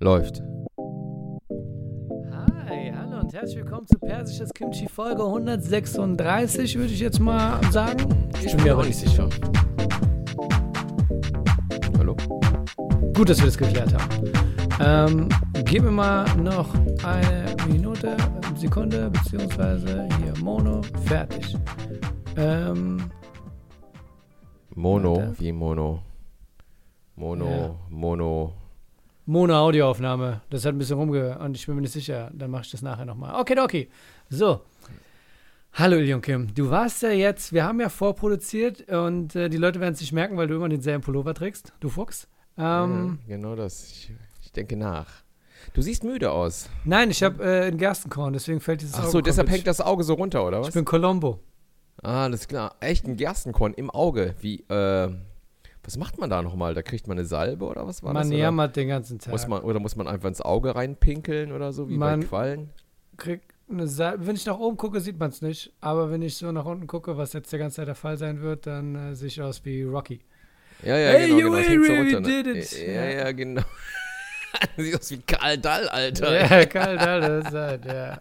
Läuft. 0.00 0.42
Hi, 2.30 2.92
hallo 2.94 3.20
und 3.20 3.32
herzlich 3.34 3.56
willkommen 3.56 3.86
zu 3.86 3.98
Persisches 3.98 4.52
Kimchi 4.54 4.86
Folge 4.88 5.24
136, 5.24 6.78
würde 6.78 6.92
ich 6.92 7.00
jetzt 7.00 7.18
mal 7.18 7.60
sagen. 7.72 8.30
Ich 8.44 8.54
bin 8.54 8.64
mir 8.64 8.72
aber 8.74 8.84
nicht 8.84 8.96
sicher. 8.98 9.28
Hallo? 11.98 12.16
Gut, 13.14 13.28
dass 13.28 13.38
wir 13.38 13.46
das 13.46 13.58
geklärt 13.58 13.92
haben. 13.92 14.32
Ähm, 14.80 15.28
gib 15.64 15.82
mir 15.82 15.90
mal 15.90 16.24
noch 16.36 16.72
eine 17.02 17.46
Minute, 17.66 18.16
Sekunde, 18.56 19.10
beziehungsweise 19.10 20.06
hier 20.22 20.32
Mono, 20.44 20.82
fertig. 21.06 21.56
Ähm, 22.36 23.10
Mono, 24.76 25.16
Warte. 25.16 25.40
wie 25.40 25.50
Mono. 25.50 25.98
Mono, 27.16 27.50
Ja. 27.50 27.74
Mono. 27.90 28.52
Mono-Audioaufnahme. 29.28 30.40
Das 30.48 30.64
hat 30.64 30.74
ein 30.74 30.78
bisschen 30.78 30.96
rumge... 30.96 31.38
Und 31.38 31.54
ich 31.54 31.66
bin 31.66 31.74
mir 31.74 31.82
nicht 31.82 31.92
sicher. 31.92 32.30
Dann 32.32 32.50
mache 32.50 32.62
ich 32.62 32.70
das 32.70 32.80
nachher 32.80 33.04
nochmal. 33.04 33.38
Okay, 33.38 33.60
okay. 33.60 33.90
So. 34.30 34.62
Hallo 35.74 35.96
Ilion 35.96 36.22
Kim. 36.22 36.54
Du 36.54 36.70
warst 36.70 37.02
ja 37.02 37.10
jetzt... 37.10 37.52
Wir 37.52 37.64
haben 37.64 37.78
ja 37.78 37.90
vorproduziert 37.90 38.88
und 38.88 39.36
äh, 39.36 39.50
die 39.50 39.58
Leute 39.58 39.80
werden 39.80 39.92
es 39.92 40.00
nicht 40.00 40.14
merken, 40.14 40.38
weil 40.38 40.46
du 40.46 40.54
immer 40.54 40.70
denselben 40.70 41.04
Pullover 41.04 41.34
trägst. 41.34 41.74
Du 41.80 41.90
Fuchs. 41.90 42.26
Ähm, 42.56 43.18
ja, 43.26 43.36
genau 43.36 43.54
das. 43.54 43.84
Ich, 43.84 44.12
ich 44.42 44.52
denke 44.52 44.78
nach. 44.78 45.08
Du 45.74 45.82
siehst 45.82 46.04
müde 46.04 46.30
aus. 46.30 46.70
Nein, 46.86 47.10
ich 47.10 47.22
habe 47.22 47.44
äh, 47.44 47.66
ein 47.68 47.76
Gerstenkorn, 47.76 48.32
deswegen 48.32 48.60
fällt 48.60 48.80
dieses 48.80 48.94
Ach 48.94 49.00
Auge 49.00 49.10
so, 49.10 49.20
deshalb 49.20 49.46
komplett- 49.46 49.58
hängt 49.58 49.66
das 49.66 49.82
Auge 49.82 50.04
so 50.04 50.14
runter, 50.14 50.46
oder 50.46 50.60
was? 50.60 50.68
Ich 50.68 50.74
bin 50.74 50.86
Colombo. 50.86 51.40
Ah, 52.02 52.24
alles 52.24 52.48
klar. 52.48 52.76
Echt 52.80 53.06
ein 53.06 53.18
Gerstenkorn 53.18 53.74
im 53.74 53.90
Auge. 53.90 54.36
Wie, 54.40 54.60
äh, 54.70 55.10
was 55.88 55.96
macht 55.96 56.18
man 56.18 56.28
da 56.28 56.42
nochmal? 56.42 56.74
Da 56.74 56.82
kriegt 56.82 57.08
man 57.08 57.18
eine 57.18 57.26
Salbe 57.26 57.64
oder 57.64 57.86
was 57.86 58.02
war 58.02 58.12
Man 58.12 58.22
das? 58.24 58.28
Oder 58.30 58.38
jammert 58.38 58.76
den 58.76 58.88
ganzen 58.88 59.18
Tag. 59.18 59.32
muss 59.32 59.48
man, 59.48 59.62
oder 59.62 59.80
muss 59.80 59.96
man 59.96 60.06
einfach 60.06 60.28
ins 60.28 60.42
Auge 60.42 60.74
reinpinkeln 60.74 61.50
oder 61.50 61.72
so, 61.72 61.88
wie 61.88 61.96
Man- 61.96 62.20
bei 62.20 62.26
Quallen? 62.26 62.70
Krieg 63.16 63.40
eine 63.70 63.88
Salbe. 63.88 64.26
Wenn 64.26 64.36
ich 64.36 64.44
nach 64.46 64.58
oben 64.58 64.76
gucke, 64.76 65.00
sieht 65.00 65.18
man 65.18 65.30
es 65.30 65.40
nicht. 65.42 65.72
Aber 65.80 66.10
wenn 66.10 66.20
ich 66.22 66.36
so 66.36 66.52
nach 66.52 66.66
unten 66.66 66.86
gucke, 66.86 67.16
was 67.16 67.32
jetzt 67.32 67.50
die 67.52 67.58
ganze 67.58 67.76
Zeit 67.76 67.88
der 67.88 67.94
Fall 67.94 68.16
sein 68.18 68.40
wird, 68.42 68.66
dann 68.66 68.94
äh, 68.94 69.14
sehe 69.14 69.28
ich 69.28 69.40
aus 69.42 69.64
wie 69.64 69.82
Rocky. 69.82 70.20
Ja, 70.82 70.96
ja, 70.96 71.10
Hey, 71.10 71.28
genau, 71.28 71.38
you 71.40 71.44
genau. 71.50 71.56
das 71.58 71.68
really 71.68 72.14
runter, 72.14 72.20
ne? 72.20 72.42
did 72.42 72.56
it. 72.56 72.86
Ja, 72.86 73.04
ja, 73.04 73.32
genau. 73.32 73.62
Sieht 74.76 74.94
aus 74.98 75.10
wie 75.10 75.18
Karl 75.18 75.58
Dall, 75.58 75.88
Alter. 75.88 76.38
Ja, 76.40 76.64
kalt, 76.66 77.00
alles 77.00 77.46
halt, 77.52 77.84
ja. 77.84 78.20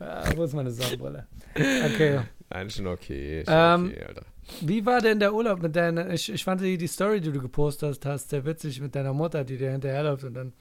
ja. 0.00 0.36
Wo 0.36 0.44
ist 0.44 0.54
meine 0.54 0.70
Sonnenbrille? 0.70 1.26
Okay. 1.54 2.20
Nein, 2.50 2.70
schon 2.70 2.86
okay. 2.86 3.42
Schon 3.44 3.54
Ähm, 3.54 3.86
okay, 3.92 4.04
Alter. 4.04 4.22
Wie 4.60 4.86
war 4.86 5.00
denn 5.00 5.18
der 5.18 5.34
Urlaub 5.34 5.60
mit 5.60 5.74
deiner. 5.76 6.10
Ich, 6.10 6.32
ich 6.32 6.44
fand 6.44 6.60
die, 6.60 6.78
die 6.78 6.86
Story, 6.86 7.20
die 7.20 7.32
du 7.32 7.40
gepostet 7.40 8.04
hast, 8.04 8.30
sehr 8.30 8.44
witzig 8.44 8.80
mit 8.80 8.94
deiner 8.94 9.12
Mutter, 9.12 9.44
die 9.44 9.56
dir 9.56 9.72
hinterherläuft 9.72 10.24
und 10.24 10.34
dann 10.34 10.52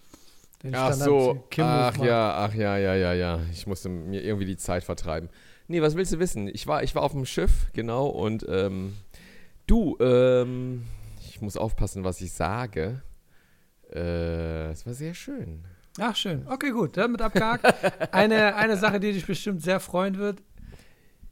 den 0.64 0.74
Ach 0.74 0.94
Standard 0.94 1.08
so, 1.08 1.48
ach 1.62 1.98
ja, 1.98 2.34
ach 2.36 2.54
ja, 2.54 2.78
ja, 2.78 2.96
ja, 2.96 3.14
ja. 3.14 3.40
Ich 3.52 3.68
musste 3.68 3.90
mir 3.90 4.24
irgendwie 4.24 4.46
die 4.46 4.58
Zeit 4.58 4.84
vertreiben. 4.84 5.30
Nee, 5.68 5.82
was 5.82 5.96
willst 5.96 6.14
du 6.14 6.20
wissen? 6.20 6.48
Ich 6.48 6.68
war, 6.68 6.84
ich 6.84 6.96
war 6.96 7.04
auf 7.04 7.12
dem 7.12 7.26
Schiff, 7.26 7.68
genau, 7.74 8.08
und 8.08 8.46
ähm, 8.50 8.94
du, 9.68 9.98
ähm, 10.00 10.84
ich 11.28 11.42
muss 11.42 11.58
aufpassen, 11.58 12.04
was 12.04 12.22
ich 12.22 12.32
sage. 12.32 13.02
Äh, 13.94 14.72
es 14.72 14.86
war 14.86 14.94
sehr 14.94 15.14
schön. 15.14 15.66
Ach, 16.00 16.16
schön. 16.16 16.46
Okay, 16.48 16.72
gut. 16.72 16.98
Damit 16.98 17.22
abgehakt. 17.22 17.66
eine, 18.14 18.56
eine 18.56 18.78
Sache, 18.78 19.00
die 19.00 19.14
dich 19.14 19.26
bestimmt 19.26 19.62
sehr 19.62 19.80
freuen 19.80 20.18
wird. 20.18 20.42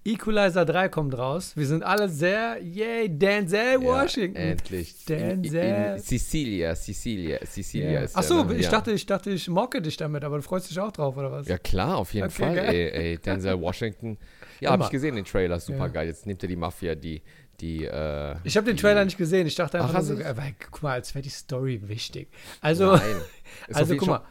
Equalizer 0.05 0.65
3 0.65 0.89
kommt 0.89 1.17
raus. 1.17 1.53
Wir 1.55 1.65
sind 1.65 1.81
alle 1.83 2.09
sehr, 2.09 2.57
yay, 2.61 3.07
Denzel 3.07 3.81
Washington. 3.81 4.35
Ja, 4.41 4.47
endlich. 4.49 4.93
In, 5.07 5.15
in, 5.15 5.43
Denzel. 5.43 5.93
in 5.95 5.99
Sicilia, 6.01 6.75
Sicilia, 6.75 7.39
Sicilia 7.45 7.91
Ja. 7.91 7.99
ist 8.01 8.15
Ach 8.15 8.19
der, 8.21 8.27
so, 8.27 8.43
ne? 8.43 8.55
ich 8.55 8.65
ja. 8.65 8.71
dachte, 8.71 8.91
ich 8.91 9.05
dachte, 9.05 9.29
ich 9.31 9.47
mocke 9.47 9.81
dich 9.81 9.95
damit, 9.95 10.23
aber 10.25 10.37
du 10.37 10.41
freust 10.43 10.69
dich 10.69 10.79
auch 10.79 10.91
drauf, 10.91 11.15
oder 11.15 11.31
was? 11.31 11.47
Ja 11.47 11.57
klar, 11.57 11.97
auf 11.97 12.13
jeden 12.13 12.27
Okay, 12.27 12.43
Fall. 12.43 12.57
Ey, 12.57 12.89
ey, 12.89 13.17
Denzel 13.17 13.59
Washington. 13.61 14.17
Ja, 14.59 14.71
habe 14.71 14.83
ich 14.83 14.89
gesehen, 14.89 15.15
den 15.15 15.25
Trailer, 15.25 15.59
super 15.59 15.77
Ja. 15.79 15.87
geil. 15.87 16.07
Jetzt 16.07 16.25
nimmt 16.25 16.41
er 16.43 16.49
die 16.49 16.55
Mafia, 16.57 16.95
die, 16.95 17.21
die, 17.61 17.85
äh, 17.85 18.35
Ich 18.43 18.57
habe 18.57 18.65
den 18.65 18.75
Trailer 18.77 19.05
nicht 19.05 19.17
gesehen. 19.17 19.47
Ich 19.47 19.55
dachte 19.55 19.77
einfach 19.77 19.91
Ach, 19.91 19.99
nur 19.99 20.03
so, 20.03 20.15
du 20.15 20.21
äh, 20.25 20.35
weil, 20.35 20.53
guck 20.69 20.83
mal, 20.83 20.93
als 20.93 21.15
wäre 21.15 21.21
die 21.23 21.29
Story 21.29 21.81
wichtig. 21.87 22.27
Also, 22.59 22.91
also 23.73 23.95
guck 23.95 24.07
mal, 24.09 24.21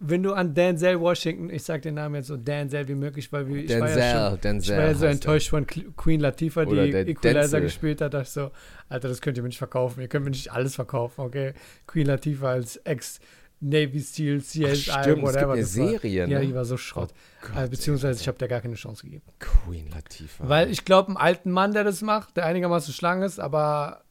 wenn 0.00 0.22
du 0.22 0.32
an 0.32 0.54
Denzel 0.54 1.00
Washington, 1.00 1.50
ich 1.50 1.62
sag 1.62 1.82
den 1.82 1.94
Namen 1.94 2.16
jetzt 2.16 2.28
so 2.28 2.36
Denzel 2.36 2.86
wie 2.88 2.94
möglich, 2.94 3.32
weil 3.32 3.46
wir, 3.48 3.64
ich 3.64 3.70
war 3.80 3.88
ja 3.88 3.94
Denzel, 3.94 4.12
schon, 4.26 4.34
ich 4.34 4.40
Denzel. 4.40 4.76
war 4.78 4.84
ja 4.86 4.94
so 4.94 5.06
enttäuscht 5.06 5.50
von 5.50 5.66
Queen 5.66 6.20
Latifah, 6.20 6.64
die 6.64 6.76
Equalizer 6.78 7.32
Denzel. 7.32 7.60
gespielt 7.62 8.00
hat. 8.00 8.14
dachte 8.14 8.24
ich 8.24 8.30
so, 8.30 8.50
Alter, 8.88 9.08
das 9.08 9.20
könnt 9.20 9.36
ihr 9.36 9.42
mir 9.42 9.48
nicht 9.48 9.58
verkaufen. 9.58 10.00
Ihr 10.00 10.08
könnt 10.08 10.24
mir 10.24 10.30
nicht 10.30 10.52
alles 10.52 10.74
verkaufen, 10.74 11.20
okay? 11.22 11.52
Queen 11.86 12.06
Latifah 12.06 12.50
als 12.50 12.76
Ex-Navy 12.76 13.98
SEAL, 14.00 14.40
CSI, 14.40 14.64
Ach, 14.66 14.74
stimmt, 14.74 14.88
es 14.98 15.06
gibt 15.06 15.22
whatever. 15.22 15.52
eine 15.52 15.60
das 15.62 15.78
war, 15.78 15.88
Serie, 15.88 16.26
Ja, 16.26 16.38
ne? 16.40 16.46
die 16.46 16.54
war 16.54 16.64
so 16.64 16.76
Schrott. 16.76 17.12
Gott, 17.42 17.56
also, 17.56 17.70
beziehungsweise 17.70 18.18
ey, 18.18 18.22
ich 18.22 18.28
habe 18.28 18.38
der 18.38 18.48
gar 18.48 18.60
keine 18.60 18.74
Chance 18.74 19.02
gegeben. 19.04 19.22
Queen 19.38 19.88
Latifah. 19.90 20.48
Weil 20.48 20.70
ich 20.70 20.84
glaube, 20.84 21.08
einen 21.08 21.16
alten 21.16 21.50
Mann, 21.50 21.72
der 21.72 21.84
das 21.84 22.02
macht, 22.02 22.36
der 22.36 22.46
einigermaßen 22.46 22.92
schlank 22.94 23.24
ist, 23.24 23.38
aber 23.40 24.02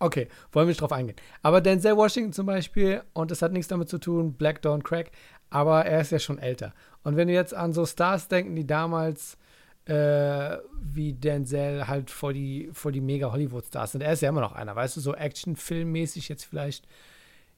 okay, 0.00 0.28
wollen 0.52 0.66
wir 0.66 0.70
nicht 0.70 0.80
drauf 0.80 0.92
eingehen. 0.92 1.16
Aber 1.42 1.60
Denzel 1.60 1.96
Washington 1.96 2.32
zum 2.32 2.46
Beispiel, 2.46 3.02
und 3.12 3.30
das 3.30 3.42
hat 3.42 3.52
nichts 3.52 3.68
damit 3.68 3.88
zu 3.88 3.98
tun, 3.98 4.32
Black 4.32 4.60
Don't 4.60 4.82
Crack, 4.82 5.12
aber 5.50 5.84
er 5.84 6.00
ist 6.00 6.10
ja 6.10 6.18
schon 6.18 6.38
älter. 6.38 6.74
Und 7.04 7.16
wenn 7.16 7.28
wir 7.28 7.34
jetzt 7.34 7.54
an 7.54 7.72
so 7.72 7.86
Stars 7.86 8.28
denken, 8.28 8.56
die 8.56 8.66
damals 8.66 9.36
äh, 9.84 10.56
wie 10.82 11.12
Denzel 11.12 11.86
halt 11.86 12.10
vor 12.10 12.32
die, 12.32 12.70
vor 12.72 12.92
die 12.92 13.00
mega 13.00 13.30
Hollywood-Stars 13.30 13.92
sind, 13.92 14.02
er 14.02 14.12
ist 14.12 14.22
ja 14.22 14.28
immer 14.28 14.40
noch 14.40 14.52
einer, 14.52 14.74
weißt 14.74 14.96
du, 14.96 15.00
so 15.00 15.14
Actionfilmmäßig 15.14 16.28
jetzt 16.28 16.44
vielleicht 16.44 16.86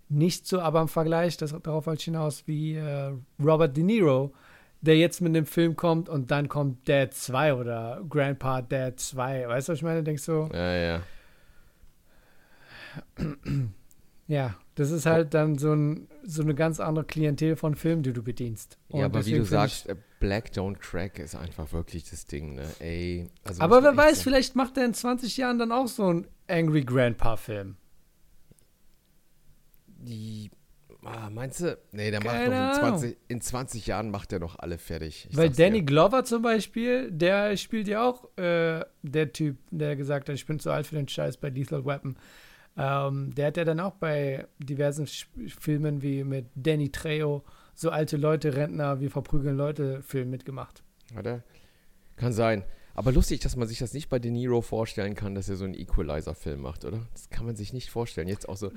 nicht 0.09 0.47
so, 0.47 0.61
aber 0.61 0.81
im 0.81 0.89
Vergleich, 0.89 1.37
das, 1.37 1.55
darauf 1.63 1.87
ich 1.87 2.05
hinaus, 2.05 2.47
wie 2.47 2.75
äh, 2.75 3.13
Robert 3.43 3.77
De 3.77 3.83
Niro, 3.83 4.33
der 4.83 4.97
jetzt 4.97 5.21
mit 5.21 5.31
einem 5.31 5.47
Film 5.47 5.77
kommt 5.77 6.09
und 6.09 6.31
dann 6.31 6.49
kommt 6.49 6.89
Dad 6.89 7.15
2 7.15 7.55
oder 7.55 8.03
Grandpa 8.09 8.63
Dad 8.63 8.99
2. 8.99 9.49
Weißt 9.49 9.69
du, 9.69 9.73
was 9.73 9.79
ich 9.79 9.85
meine? 9.85 10.03
Denkst 10.03 10.27
du, 10.27 10.49
Ja, 10.53 10.75
ja. 10.75 11.03
Ja, 14.27 14.55
das 14.75 14.91
ist 14.91 15.07
halt 15.07 15.35
dann 15.35 15.59
so, 15.59 15.73
ein, 15.75 16.09
so 16.25 16.43
eine 16.43 16.55
ganz 16.55 16.81
andere 16.81 17.05
Klientel 17.05 17.57
von 17.57 17.75
Filmen, 17.75 18.03
die 18.03 18.13
du 18.13 18.23
bedienst. 18.23 18.79
Ja, 18.89 18.99
Und 18.99 19.05
aber 19.05 19.27
wie 19.27 19.35
du 19.35 19.45
sagst, 19.45 19.89
äh, 19.89 19.97
Black 20.21 20.51
Don't 20.55 20.79
Crack 20.79 21.19
ist 21.19 21.35
einfach 21.35 21.73
wirklich 21.73 22.09
das 22.09 22.27
Ding, 22.27 22.55
ne? 22.55 22.67
Ey. 22.79 23.29
Also 23.45 23.61
aber 23.61 23.83
wer 23.83 23.97
weiß, 23.97 24.19
sagen. 24.19 24.23
vielleicht 24.25 24.57
macht 24.57 24.77
er 24.77 24.85
in 24.85 24.95
20 24.95 25.37
Jahren 25.37 25.59
dann 25.59 25.73
auch 25.73 25.89
so 25.89 26.07
einen 26.07 26.27
Angry 26.49 26.83
Grandpa-Film. 26.85 27.77
Die, 29.87 30.51
ah, 31.05 31.29
meinst 31.31 31.61
du? 31.61 31.79
Nee, 31.93 32.11
der 32.11 32.23
macht 32.23 32.35
Keine 32.35 32.49
noch 32.49 32.55
in 32.55 32.85
Ahnung. 32.85 32.99
20, 32.99 33.17
in 33.29 33.41
20 33.41 33.87
Jahren 33.87 34.11
macht 34.11 34.33
er 34.33 34.39
noch 34.39 34.59
alle 34.59 34.79
fertig. 34.79 35.27
Ich 35.31 35.37
Weil 35.37 35.49
sag's 35.49 35.57
dir. 35.57 35.65
Danny 35.65 35.83
Glover 35.83 36.25
zum 36.25 36.43
Beispiel, 36.43 37.11
der 37.11 37.57
spielt 37.57 37.89
ja 37.89 38.09
auch 38.09 38.25
äh, 38.37 38.85
der 39.03 39.33
Typ, 39.33 39.59
der 39.71 39.97
gesagt 39.97 40.29
hat, 40.29 40.35
ich 40.35 40.47
bin 40.47 40.59
zu 40.59 40.71
alt 40.71 40.87
für 40.87 40.97
den 40.97 41.09
Scheiß 41.09 41.37
bei 41.37 41.51
Lethal 41.51 41.85
Weapon. 41.85 42.17
Ähm, 42.77 43.34
der 43.34 43.49
hat 43.49 43.56
ja 43.56 43.65
dann 43.65 43.81
auch 43.81 43.94
bei 43.94 44.47
diversen 44.59 45.06
Sch 45.06 45.28
Filmen 45.59 46.03
wie 46.03 46.25
mit 46.25 46.47
Danny 46.55 46.91
Trejo 46.91 47.44
so 47.75 47.91
alte 47.91 48.16
Leute, 48.16 48.56
Rentner, 48.56 49.00
wir 49.00 49.10
verprügeln 49.10 49.56
Leute 49.56 50.03
Film 50.03 50.31
mitgemacht. 50.31 50.82
Hat 51.15 51.27
er? 51.27 51.43
Kann 52.16 52.32
sein. 52.32 52.65
Aber 52.95 53.11
lustig, 53.13 53.41
dass 53.41 53.57
man 53.57 53.67
sich 53.69 53.79
das 53.79 53.95
nicht 53.95 54.09
bei 54.11 54.19
De 54.19 54.31
Niro 54.31 54.61
vorstellen 54.61 55.15
kann, 55.15 55.35
dass 55.35 55.49
er 55.49 55.57
so 55.57 55.65
einen 55.65 55.75
Equalizer-Film 55.75 56.61
macht, 56.61 56.85
oder? 56.85 57.01
Das 57.15 57.31
kann 57.31 57.47
man 57.47 57.57
sich 57.57 57.73
nicht 57.73 57.91
vorstellen. 57.91 58.29
Jetzt 58.29 58.49
auch 58.49 58.57
so. 58.57 58.71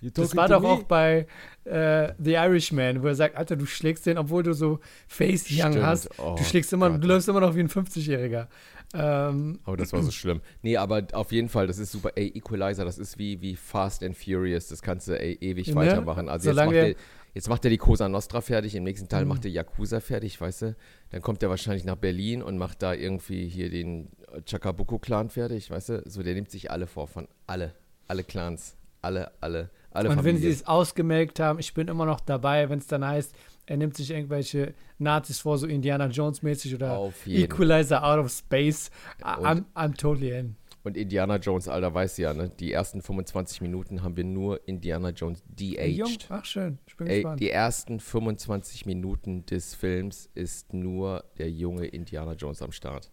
"You 0.00 0.10
Das 0.14 0.34
war 0.34 0.48
doch 0.48 0.62
me?" 0.62 0.68
auch 0.68 0.82
bei 0.84 1.26
äh, 1.64 2.12
The 2.18 2.32
Irishman, 2.32 3.02
wo 3.02 3.08
er 3.08 3.14
sagt, 3.14 3.36
Alter, 3.36 3.56
du 3.56 3.66
schlägst 3.66 4.06
den, 4.06 4.16
obwohl 4.18 4.42
du 4.42 4.54
so 4.54 4.80
Face 5.06 5.46
Young 5.50 5.72
Stimmt. 5.72 5.84
hast. 5.86 6.18
Oh 6.18 6.34
du 6.38 6.44
schlägst 6.44 6.72
immer, 6.72 6.90
Gott. 6.90 7.04
du 7.04 7.08
läufst 7.08 7.28
immer 7.28 7.40
noch 7.40 7.54
wie 7.54 7.60
ein 7.60 7.68
50-Jähriger. 7.68 8.48
Ähm, 8.94 9.58
Oh, 9.66 9.76
das 9.76 9.92
war 9.92 10.02
so 10.02 10.10
schlimm. 10.12 10.40
Nee, 10.62 10.76
aber 10.76 11.06
auf 11.12 11.32
jeden 11.32 11.48
Fall, 11.48 11.66
das 11.66 11.78
ist 11.78 11.92
super. 11.92 12.10
Ey, 12.14 12.28
Equalizer, 12.34 12.84
das 12.84 12.98
ist 12.98 13.18
wie, 13.18 13.40
wie 13.40 13.56
Fast 13.56 14.02
and 14.02 14.16
Furious. 14.16 14.68
Das 14.68 14.82
kannst 14.82 15.08
du 15.08 15.18
ey, 15.18 15.36
ewig 15.40 15.68
Ne? 15.68 15.74
weitermachen. 15.76 16.28
Also 16.28 16.48
jetzt 16.48 16.56
Solange 16.56 16.70
macht, 16.72 16.76
der- 16.76 16.88
er, 16.90 16.94
jetzt 17.34 17.48
macht 17.48 17.64
er 17.64 17.70
die 17.70 17.78
Cosa 17.78 18.08
Nostra 18.08 18.40
fertig, 18.40 18.74
im 18.74 18.84
nächsten 18.84 19.08
Teil 19.08 19.22
Mhm. 19.24 19.28
macht 19.28 19.44
er 19.44 19.50
Yakuza 19.50 20.00
fertig, 20.00 20.40
weißt 20.40 20.62
du? 20.62 20.76
Dann 21.10 21.22
kommt 21.22 21.42
er 21.42 21.50
wahrscheinlich 21.50 21.84
nach 21.84 21.96
Berlin 21.96 22.42
und 22.42 22.58
macht 22.58 22.82
da 22.82 22.94
irgendwie 22.94 23.48
hier 23.48 23.70
den 23.70 24.08
Chakabuko-Clan 24.46 25.30
fertig, 25.30 25.70
weißt 25.70 25.88
du? 25.90 26.02
So, 26.06 26.22
der 26.22 26.34
nimmt 26.34 26.50
sich 26.50 26.70
alle 26.70 26.86
vor, 26.86 27.06
von 27.08 27.28
alle. 27.46 27.74
Alle 28.08 28.24
Clans. 28.24 28.76
Alle, 29.00 29.32
alle, 29.40 29.70
alle 29.90 30.10
Und 30.10 30.16
wenn 30.18 30.36
sie 30.36 30.42
Familien. 30.42 30.52
es 30.52 30.66
ausgemelkt 30.66 31.40
haben, 31.40 31.58
ich 31.58 31.74
bin 31.74 31.88
immer 31.88 32.06
noch 32.06 32.20
dabei, 32.20 32.68
wenn 32.70 32.78
es 32.78 32.86
dann 32.86 33.04
heißt, 33.04 33.34
er 33.66 33.76
nimmt 33.76 33.96
sich 33.96 34.10
irgendwelche 34.12 34.74
Nazis 34.98 35.40
vor, 35.40 35.58
so 35.58 35.66
Indiana 35.66 36.06
Jones 36.06 36.42
mäßig 36.42 36.74
oder. 36.76 37.10
Equalizer 37.26 38.04
out 38.04 38.24
of 38.24 38.30
space. 38.30 38.90
Und- 39.24 39.44
I'm, 39.44 39.64
I'm 39.74 39.96
totally 39.96 40.30
in. 40.38 40.56
Und 40.84 40.96
Indiana 40.96 41.36
Jones, 41.36 41.68
Alter, 41.68 41.94
weißt 41.94 42.18
du 42.18 42.22
ja, 42.22 42.34
ne? 42.34 42.48
Die 42.48 42.72
ersten 42.72 43.02
25 43.02 43.60
Minuten 43.60 44.02
haben 44.02 44.16
wir 44.16 44.24
nur 44.24 44.66
Indiana 44.66 45.10
Jones 45.10 45.42
de-aged. 45.46 46.26
ach 46.28 46.44
schön, 46.44 46.78
ich 46.86 46.96
bin 46.96 47.06
Ey, 47.06 47.16
gespannt. 47.22 47.40
die 47.40 47.50
ersten 47.50 48.00
25 48.00 48.86
Minuten 48.86 49.46
des 49.46 49.74
Films 49.74 50.28
ist 50.34 50.72
nur 50.74 51.24
der 51.38 51.50
junge 51.50 51.86
Indiana 51.86 52.32
Jones 52.32 52.62
am 52.62 52.72
Start. 52.72 53.10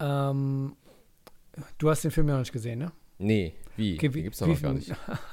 Ähm, 0.00 0.74
du 1.78 1.90
hast 1.90 2.02
den 2.02 2.10
Film 2.10 2.26
ja 2.28 2.34
noch 2.34 2.40
nicht 2.40 2.52
gesehen, 2.52 2.80
ne? 2.80 2.92
Nee, 3.18 3.54
wie? 3.76 3.94
Okay, 3.96 4.08
Die 4.08 4.22
gibt's 4.22 4.38
doch 4.38 4.46
noch 4.46 4.60
gar 4.62 4.72
nicht. 4.72 4.90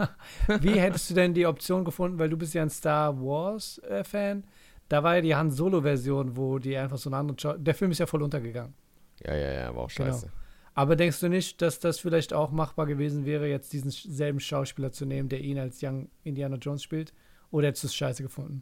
wie 0.61 0.79
hättest 0.79 1.09
du 1.09 1.13
denn 1.13 1.33
die 1.33 1.45
Option 1.45 1.85
gefunden, 1.85 2.19
weil 2.19 2.29
du 2.29 2.37
bist 2.37 2.53
ja 2.53 2.61
ein 2.61 2.69
Star 2.69 3.19
Wars-Fan? 3.19 4.43
da 4.89 5.03
war 5.03 5.15
ja 5.15 5.21
die 5.21 5.35
Han 5.35 5.51
Solo-Version, 5.51 6.37
wo 6.37 6.59
die 6.59 6.77
einfach 6.77 6.97
so 6.97 7.09
eine 7.09 7.17
andere. 7.17 7.59
Der 7.59 7.75
Film 7.75 7.91
ist 7.91 7.99
ja 7.99 8.05
voll 8.05 8.21
untergegangen. 8.23 8.73
Ja, 9.25 9.35
ja, 9.35 9.51
ja, 9.51 9.75
war 9.75 9.83
auch 9.83 9.89
Genau. 9.89 10.17
Aber 10.77 10.95
denkst 10.95 11.19
du 11.21 11.27
nicht, 11.27 11.61
dass 11.63 11.79
das 11.79 11.99
vielleicht 11.99 12.33
auch 12.33 12.51
machbar 12.51 12.85
gewesen 12.85 13.25
wäre, 13.25 13.47
jetzt 13.49 13.73
diesen 13.73 13.89
selben 13.89 14.39
Schauspieler 14.39 14.91
zu 14.91 15.05
nehmen, 15.05 15.27
der 15.27 15.41
ihn 15.41 15.57
als 15.57 15.81
Young 15.81 16.09
Indiana 16.23 16.57
Jones 16.57 16.83
spielt? 16.83 17.13
Oder 17.49 17.67
hättest 17.69 17.83
du 17.83 17.87
es 17.87 17.95
scheiße 17.95 18.21
gefunden? 18.21 18.61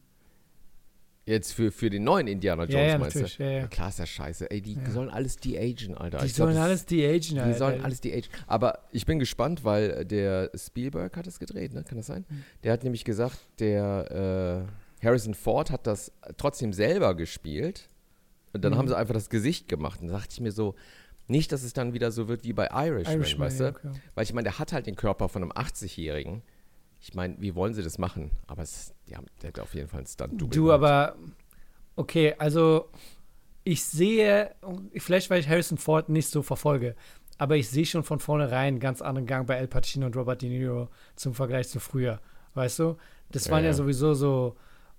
Jetzt 1.25 1.53
für, 1.53 1.71
für 1.71 1.89
den 1.89 2.03
neuen 2.03 2.27
Indiana 2.27 2.63
Jones, 2.63 2.73
ja, 2.75 2.83
ja, 2.85 2.97
meinst 2.99 3.15
natürlich. 3.15 3.37
du? 3.37 3.43
Ja, 3.43 3.49
ja. 3.49 3.67
klar 3.67 3.89
ist 3.89 3.99
das 3.99 4.09
scheiße. 4.09 4.49
Ey, 4.51 4.61
die 4.61 4.75
Ja. 4.75 4.91
sollen 4.91 5.09
alles 5.09 5.37
de-agen, 5.37 5.97
Alter. 5.97 6.19
Die 6.19 6.27
Ich 6.27 6.35
glaub, 6.35 6.45
sollen 6.45 6.55
das- 6.55 6.63
alles 6.65 6.85
die 6.85 7.03
Agen, 7.05 7.19
Die 7.33 7.39
Alter. 7.39 7.57
sollen 7.57 7.81
alles 7.83 7.99
de-agen. 8.01 8.27
Aber 8.47 8.79
ich 8.91 9.05
bin 9.07 9.17
gespannt, 9.19 9.63
weil 9.65 10.05
der 10.05 10.51
Spielberg 10.55 11.17
hat 11.17 11.25
es 11.27 11.39
gedreht, 11.39 11.73
ne? 11.73 11.83
Kann 11.83 11.97
das 11.97 12.05
sein? 12.05 12.25
Mhm. 12.29 12.43
Der 12.63 12.71
hat 12.73 12.83
nämlich 12.83 13.03
gesagt, 13.03 13.39
der 13.59 14.67
äh, 15.01 15.05
Harrison 15.05 15.33
Ford 15.33 15.71
hat 15.71 15.85
das 15.87 16.11
trotzdem 16.37 16.71
selber 16.73 17.15
gespielt. 17.15 17.89
Und 18.53 18.63
dann 18.63 18.73
Mhm. 18.73 18.77
haben 18.77 18.87
sie 18.87 18.95
einfach 18.95 19.15
das 19.15 19.29
Gesicht 19.29 19.67
gemacht. 19.67 20.01
Und 20.01 20.07
da 20.09 20.13
dachte 20.13 20.29
ich 20.31 20.39
mir 20.41 20.51
so, 20.51 20.75
nicht, 21.27 21.51
dass 21.51 21.63
es 21.63 21.73
dann 21.73 21.93
wieder 21.93 22.11
so 22.11 22.27
wird 22.27 22.43
wie 22.43 22.53
bei 22.53 22.67
Irishman, 22.71 23.15
Irishman, 23.17 23.47
weißt 23.47 23.59
du? 23.59 23.63
ja. 23.63 23.91
Weil 24.13 24.23
ich 24.23 24.33
meine, 24.33 24.43
der 24.45 24.59
hat 24.59 24.73
halt 24.73 24.85
den 24.87 24.95
Körper 24.95 25.29
von 25.29 25.41
einem 25.41 25.51
80-Jährigen. 25.51 26.41
Ich 27.01 27.13
meine, 27.13 27.35
wie 27.39 27.55
wollen 27.55 27.73
sie 27.73 27.83
das 27.83 27.97
machen? 27.97 28.31
Aber 28.47 28.63
es, 28.63 28.93
haben, 29.13 29.25
der 29.41 29.49
hat 29.49 29.59
auf 29.59 29.73
jeden 29.73 29.87
Fall 29.87 29.99
einen 29.99 30.07
stunt 30.07 30.55
Du, 30.55 30.71
aber 30.71 31.15
okay, 31.95 32.35
also 32.37 32.89
ich 33.63 33.83
sehe, 33.83 34.51
vielleicht 34.97 35.29
weil 35.29 35.39
ich 35.39 35.49
Harrison 35.49 35.77
Ford 35.77 36.09
nicht 36.09 36.29
so 36.29 36.41
verfolge, 36.43 36.95
aber 37.37 37.57
ich 37.57 37.69
sehe 37.69 37.85
schon 37.85 38.03
von 38.03 38.19
vornherein 38.19 38.75
einen 38.75 38.79
ganz 38.79 39.01
anderen 39.01 39.25
Gang 39.25 39.47
bei 39.47 39.55
El 39.55 39.67
Pacino 39.67 40.05
und 40.05 40.15
Robert 40.15 40.41
De 40.41 40.49
Niro 40.49 40.89
zum 41.15 41.33
Vergleich 41.33 41.67
zu 41.67 41.79
früher. 41.79 42.21
Weißt 42.53 42.79
du? 42.79 42.97
Das 43.31 43.45
Ja, 43.45 43.51
waren 43.51 43.63
ja, 43.63 43.71
ja. 43.71 43.73
sowieso 43.73 44.13
so 44.13 44.55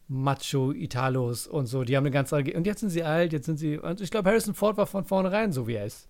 Macho-Italos 0.08 1.46
und 1.46 1.66
so. 1.66 1.84
Die 1.84 1.96
haben 1.96 2.04
eine 2.04 2.10
ganz 2.12 2.32
andere. 2.32 2.56
Und 2.56 2.66
jetzt 2.66 2.80
sind 2.80 2.90
sie 2.90 3.02
alt, 3.02 3.32
jetzt 3.32 3.46
sind 3.46 3.56
sie. 3.56 3.78
Und 3.78 4.00
ich 4.00 4.10
glaube, 4.10 4.28
Harrison 4.28 4.54
Ford 4.54 4.76
war 4.76 4.86
von 4.86 5.04
vornherein 5.04 5.52
so, 5.52 5.66
wie 5.66 5.74
er 5.74 5.86
ist. 5.86 6.08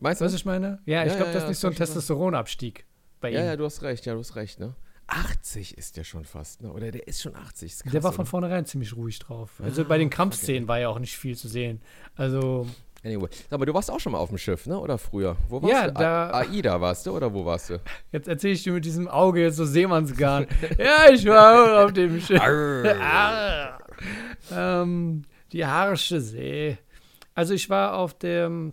Weißt 0.00 0.20
du, 0.20 0.24
was 0.26 0.34
ich 0.34 0.44
meine? 0.44 0.80
Ja, 0.84 1.02
ich 1.04 1.10
Ja, 1.12 1.16
glaube, 1.16 1.32
ja, 1.32 1.34
das 1.34 1.36
ist 1.36 1.42
ja, 1.44 1.48
nicht 1.48 1.58
so 1.60 1.66
ein. 1.68 1.74
Testosteronabstieg 1.74 2.84
bei 3.20 3.30
Ja, 3.30 3.40
ihm. 3.40 3.46
ja, 3.46 3.56
du 3.56 3.64
hast 3.64 3.82
recht, 3.82 4.04
ja, 4.06 4.12
du 4.14 4.20
hast 4.20 4.36
recht, 4.36 4.60
ne? 4.60 4.74
80 5.08 5.78
ist 5.78 5.96
der 5.96 6.04
schon 6.04 6.24
fast, 6.24 6.62
ne? 6.62 6.72
Oder 6.72 6.90
der 6.90 7.06
ist 7.06 7.22
schon 7.22 7.34
80. 7.36 7.72
Ist 7.72 7.82
krass, 7.84 7.92
Der 7.92 8.02
war 8.02 8.12
von 8.12 8.22
oder? 8.22 8.30
vornherein 8.30 8.66
ziemlich 8.66 8.94
ruhig 8.96 9.18
drauf. 9.20 9.50
Also 9.62 9.84
bei 9.84 9.98
den 9.98 10.10
Kampfszenen 10.10 10.66
war 10.68 10.80
ja 10.80 10.88
auch 10.88 10.98
nicht 10.98 11.16
viel 11.16 11.36
zu 11.36 11.48
sehen. 11.48 11.80
Also, 12.16 12.66
Anyway. 13.04 13.28
Aber 13.50 13.66
du 13.66 13.72
warst 13.72 13.88
auch 13.88 14.00
schon 14.00 14.12
mal 14.12 14.18
auf 14.18 14.30
dem 14.30 14.38
Schiff, 14.38 14.66
ne? 14.66 14.76
Oder 14.80 14.98
früher? 14.98 15.36
Wo 15.48 15.62
warst 15.62 15.72
Ja, 15.72 15.86
du? 15.86 15.94
da- 15.94 16.30
A 16.30 16.40
AIDA 16.40 16.80
warst 16.80 17.06
du 17.06 17.12
oder 17.16 17.32
wo 17.32 17.44
warst 17.44 17.70
du? 17.70 17.80
jetzt 18.12 18.26
erzähle 18.26 18.54
ich 18.54 18.64
dir 18.64 18.72
mit 18.72 18.84
diesem 18.84 19.06
Auge 19.06 19.42
jetzt 19.42 19.56
so 19.56 19.64
Seemannsgarn. 19.64 20.48
ja, 20.78 21.08
ich 21.12 21.24
war 21.24 21.82
auch 21.82 21.84
auf 21.86 21.92
dem 21.92 22.20
Schiff. 22.20 22.40
Ah. 22.42 23.78
ähm, 24.50 25.22
die 25.52 25.64
Harsche 25.64 26.20
See. 26.20 26.78
Also 27.34 27.54
ich 27.54 27.70
war 27.70 27.94
auf 27.96 28.14
dem 28.18 28.72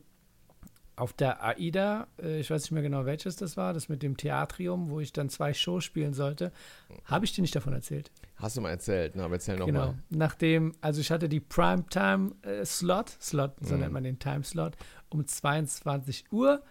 auf 0.95 1.13
der 1.13 1.44
AIDA, 1.44 2.07
äh, 2.22 2.40
ich 2.40 2.50
weiß 2.51 2.62
nicht 2.63 2.72
mehr 2.72 2.84
genau 2.84 3.06
welches 3.06 3.36
das 3.36 3.57
war, 3.57 3.74
das 3.74 3.90
mit 3.90 4.04
dem 4.04 4.16
Theatrium, 4.18 4.90
wo 4.90 5.00
ich 5.00 5.12
dann 5.13 5.30
zwei 5.30 5.54
Shows 5.54 5.84
spielen 5.84 6.13
sollte. 6.13 6.51
Habe 7.06 7.25
ich 7.25 7.34
dir 7.34 7.42
nicht 7.42 7.56
davon 7.56 7.74
erzählt? 7.74 8.12
Hast 8.36 8.57
du 8.57 8.62
mal 8.62 8.69
erzählt, 8.69 9.16
ne? 9.16 9.24
Aber 9.24 9.36
erzähl 9.36 9.56
Genau. 9.57 9.68
nochmal. 9.68 9.95
Nachdem, 10.10 10.74
also 10.81 11.01
ich 11.01 11.10
hatte 11.12 11.30
die 11.30 11.40
Primetime-Slot, 11.40 13.18
Slot, 13.22 13.51
so 13.62 13.74
Mhm. 13.75 13.80
nennt 13.81 13.94
man 13.94 14.04
den 14.04 14.19
Timeslot, 14.19 14.75
um 15.10 15.25
22 15.25 16.31
Uhr. 16.31 16.62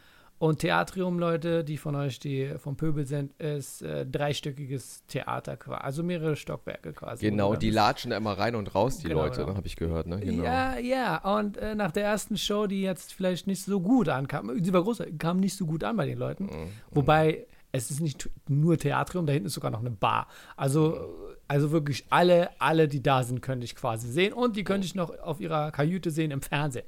Und 0.43 0.59
Theatrium, 0.59 1.21
Leute, 1.21 1.63
die 1.63 1.77
von 1.77 1.95
euch, 1.95 2.19
die 2.19 2.55
vom 2.59 2.77
Pöbel 2.77 3.07
sind, 3.07 3.33
ist 3.41 3.81
äh, 3.81 4.05
dreistöckiges 4.05 5.07
Theater 5.07 5.57
quasi. 5.57 5.81
Also 5.85 6.03
mehrere 6.03 6.35
Stockwerke 6.35 6.93
quasi. 6.93 7.31
Genau, 7.31 7.55
die 7.55 7.71
latschen 7.71 8.11
da 8.11 8.17
immer 8.17 8.33
rein 8.33 8.57
und 8.57 8.75
raus, 8.75 8.99
die 8.99 9.07
Genau, 9.07 9.23
Leute, 9.23 9.37
genau. 9.37 9.51
ne? 9.51 9.57
Habe 9.57 9.69
ich 9.69 9.77
gehört, 9.77 10.09
ne? 10.09 10.19
Genau. 10.19 10.43
Ja, 10.43 10.79
ja. 10.79 11.39
Und 11.39 11.59
äh, 11.59 11.77
nach 11.77 11.93
der 11.93 12.03
ersten 12.03 12.37
Show, 12.37 12.67
die 12.67 12.83
jetzt 12.83 13.15
vielleicht 13.15 13.47
nicht 13.47 13.63
so 13.63 13.81
gut 13.81 14.09
ankam, 14.09 14.51
sie 14.61 14.73
war 14.73 14.83
groß, 14.83 15.05
kam 15.17 15.39
nicht 15.39 15.57
so 15.57 15.65
gut 15.65 15.85
an 15.85 15.97
bei 15.97 16.07
den 16.07 16.19
Leuten. 16.19 16.47
Mhm. 16.47 16.71
Wobei, 16.91 17.47
es 17.71 17.93
ist 17.93 18.01
nicht 18.01 18.29
nur 18.49 18.77
Theatrium, 18.77 19.27
da 19.27 19.33
hinten 19.33 19.47
ist 19.47 19.55
sogar 19.55 19.71
noch 19.71 19.79
eine 19.79 19.93
Bar. 19.93 20.27
Also, 20.57 21.39
also 21.47 21.71
wirklich 21.71 22.07
alle, 22.11 22.51
alle, 22.61 22.89
die 22.89 23.01
da 23.01 23.23
sind, 23.23 23.43
könnte 23.43 23.65
ich 23.65 23.77
quasi 23.77 24.11
sehen. 24.11 24.33
Und 24.33 24.57
die 24.57 24.65
könnte 24.65 24.87
ich 24.87 24.97
noch 24.97 25.17
auf 25.21 25.41
ihrer 25.41 25.71
Kajüte 25.71 26.11
sehen 26.11 26.33
im 26.33 26.43
Fernsehen. 26.43 26.87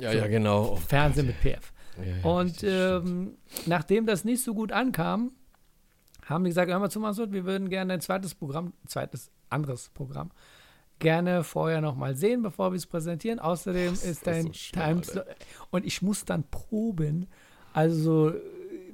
Ja, 0.00 0.10
ja, 0.10 0.26
genau. 0.26 0.72
Oh, 0.72 0.76
Fernsehen 0.76 1.26
mit 1.26 1.38
PF. 1.42 1.74
Ja, 2.02 2.28
Und 2.28 2.62
ähm, 2.62 3.36
nachdem 3.66 4.06
das 4.06 4.24
nicht 4.24 4.42
so 4.42 4.54
gut 4.54 4.72
ankam, 4.72 5.32
haben 6.26 6.44
die 6.44 6.50
gesagt, 6.50 6.70
hör 6.70 6.78
mal 6.78 6.90
zu 6.90 7.00
Masud, 7.00 7.32
wir 7.32 7.44
würden 7.44 7.68
gerne 7.68 7.94
ein 7.94 8.00
zweites 8.00 8.34
Programm, 8.34 8.72
zweites 8.86 9.30
anderes 9.50 9.90
Programm, 9.90 10.30
gerne 10.98 11.44
vorher 11.44 11.80
noch 11.80 11.96
mal 11.96 12.14
sehen, 12.14 12.42
bevor 12.42 12.72
wir 12.72 12.76
es 12.76 12.86
präsentieren. 12.86 13.38
Außerdem 13.38 13.90
Das 13.90 14.04
ist 14.04 14.26
dein 14.26 14.44
so 14.44 14.50
Timeslot. 14.72 15.26
Und 15.70 15.84
ich 15.84 16.02
muss 16.02 16.24
dann 16.24 16.44
proben, 16.50 17.26
also 17.72 18.32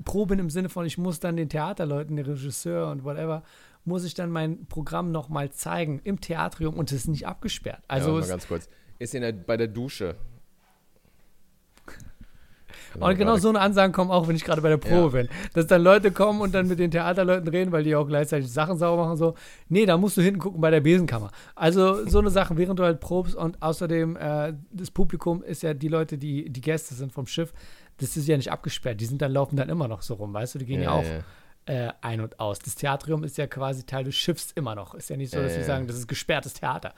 proben 0.04 0.38
im 0.38 0.50
Sinne 0.50 0.68
von, 0.68 0.86
ich 0.86 0.98
muss 0.98 1.20
dann 1.20 1.36
den 1.36 1.48
Theaterleuten, 1.48 2.16
den 2.16 2.26
Regisseur 2.26 2.90
und 2.90 3.04
whatever, 3.04 3.42
muss 3.84 4.04
ich 4.04 4.14
dann 4.14 4.30
mein 4.30 4.66
Programm 4.66 5.10
noch 5.12 5.28
mal 5.28 5.50
zeigen 5.52 6.00
im 6.04 6.20
Theatrium 6.20 6.74
und 6.74 6.90
es 6.90 6.98
ist 6.98 7.08
nicht 7.08 7.26
abgesperrt. 7.26 7.82
Also 7.88 8.14
ja, 8.14 8.20
mal 8.20 8.28
ganz 8.28 8.46
kurz. 8.46 8.68
Ist 8.98 9.14
in 9.14 9.22
der, 9.22 9.32
bei 9.32 9.56
der 9.56 9.68
Dusche. 9.68 10.16
Und 12.98 13.16
genau 13.16 13.36
so 13.36 13.48
eine 13.48 13.60
Ansagen 13.60 13.92
kommen 13.92 14.10
auch, 14.10 14.26
wenn 14.28 14.36
ich 14.36 14.44
gerade 14.44 14.62
bei 14.62 14.68
der 14.68 14.76
Probe 14.78 15.10
bin. 15.10 15.28
Dass 15.54 15.66
dann 15.66 15.82
Leute 15.82 16.10
kommen 16.10 16.40
und 16.40 16.54
dann 16.54 16.66
mit 16.66 16.78
den 16.78 16.90
Theaterleuten 16.90 17.48
reden, 17.48 17.72
weil 17.72 17.84
die 17.84 17.94
auch 17.94 18.06
gleichzeitig 18.06 18.50
Sachen 18.50 18.76
sauber 18.78 19.04
machen. 19.04 19.16
So, 19.16 19.34
nee, 19.68 19.86
da 19.86 19.96
musst 19.96 20.16
du 20.16 20.22
hinten 20.22 20.40
gucken 20.40 20.60
bei 20.60 20.70
der 20.70 20.80
Besenkammer. 20.80 21.30
Also 21.54 22.06
so 22.06 22.18
eine 22.18 22.30
Sache, 22.30 22.56
während 22.56 22.78
du 22.78 22.84
halt 22.84 23.00
probst 23.00 23.34
und 23.34 23.62
außerdem 23.62 24.16
äh, 24.16 24.54
das 24.72 24.90
Publikum 24.90 25.42
ist 25.42 25.62
ja 25.62 25.74
die 25.74 25.88
Leute, 25.88 26.18
die 26.18 26.50
die 26.50 26.60
Gäste 26.60 26.94
sind 26.94 27.12
vom 27.12 27.26
Schiff. 27.26 27.52
Das 27.98 28.16
ist 28.16 28.26
ja 28.26 28.36
nicht 28.36 28.50
abgesperrt. 28.50 29.00
Die 29.00 29.04
sind 29.04 29.20
dann 29.20 29.32
laufen 29.32 29.56
dann 29.56 29.68
immer 29.68 29.86
noch 29.86 30.02
so 30.02 30.14
rum, 30.14 30.32
weißt 30.32 30.54
du? 30.54 30.58
Die 30.58 30.64
gehen 30.66 30.82
ja, 30.82 30.84
Ja, 30.84 30.92
auch 30.92 31.04
ja. 31.04 31.20
Äh, 31.70 31.92
ein 32.00 32.20
und 32.20 32.40
aus. 32.40 32.58
Das 32.58 32.74
Theatrium 32.74 33.22
ist 33.22 33.38
ja 33.38 33.46
quasi 33.46 33.84
Teil 33.86 34.02
des 34.02 34.16
Schiffs 34.16 34.50
immer 34.56 34.74
noch. 34.74 34.94
Ist 34.94 35.08
ja 35.08 35.16
nicht 35.16 35.30
so, 35.32 35.40
dass 35.40 35.54
sie 35.54 35.62
sagen, 35.62 35.86
das 35.86 35.96
ist 35.96 36.08
gesperrtes 36.08 36.54
Theater. 36.54 36.94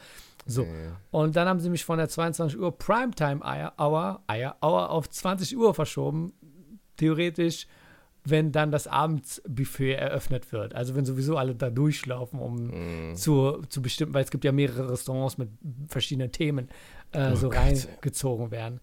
So. 0.46 0.66
Und 1.10 1.36
dann 1.36 1.46
haben 1.46 1.60
sie 1.60 1.68
mich 1.68 1.84
von 1.84 1.98
der 1.98 2.08
22 2.08 2.58
Uhr 2.58 2.76
Primetime 2.78 3.40
Hour, 3.78 4.22
Eier, 4.26 4.56
Hour 4.62 4.88
auf 4.90 5.10
20 5.10 5.56
Uhr 5.58 5.74
verschoben. 5.74 6.32
Theoretisch, 6.96 7.66
wenn 8.24 8.50
dann 8.50 8.70
das 8.70 8.86
Abendsbuffet 8.86 9.92
eröffnet 9.96 10.52
wird. 10.52 10.74
Also 10.74 10.94
wenn 10.94 11.04
sowieso 11.04 11.36
alle 11.36 11.54
da 11.54 11.68
durchlaufen, 11.68 12.38
um 12.40 13.10
Mhm. 13.10 13.14
zu, 13.16 13.60
zu 13.68 13.82
bestimmen, 13.82 14.14
weil 14.14 14.24
es 14.24 14.30
gibt 14.30 14.44
ja 14.44 14.52
mehrere 14.52 14.90
Restaurants 14.90 15.36
mit 15.38 15.50
verschiedenen 15.88 16.32
Themen 16.32 16.68
äh, 17.12 17.32
Oh 17.32 17.34
so 17.36 17.48
Gott. 17.50 17.58
reingezogen 17.58 18.50
werden. 18.50 18.80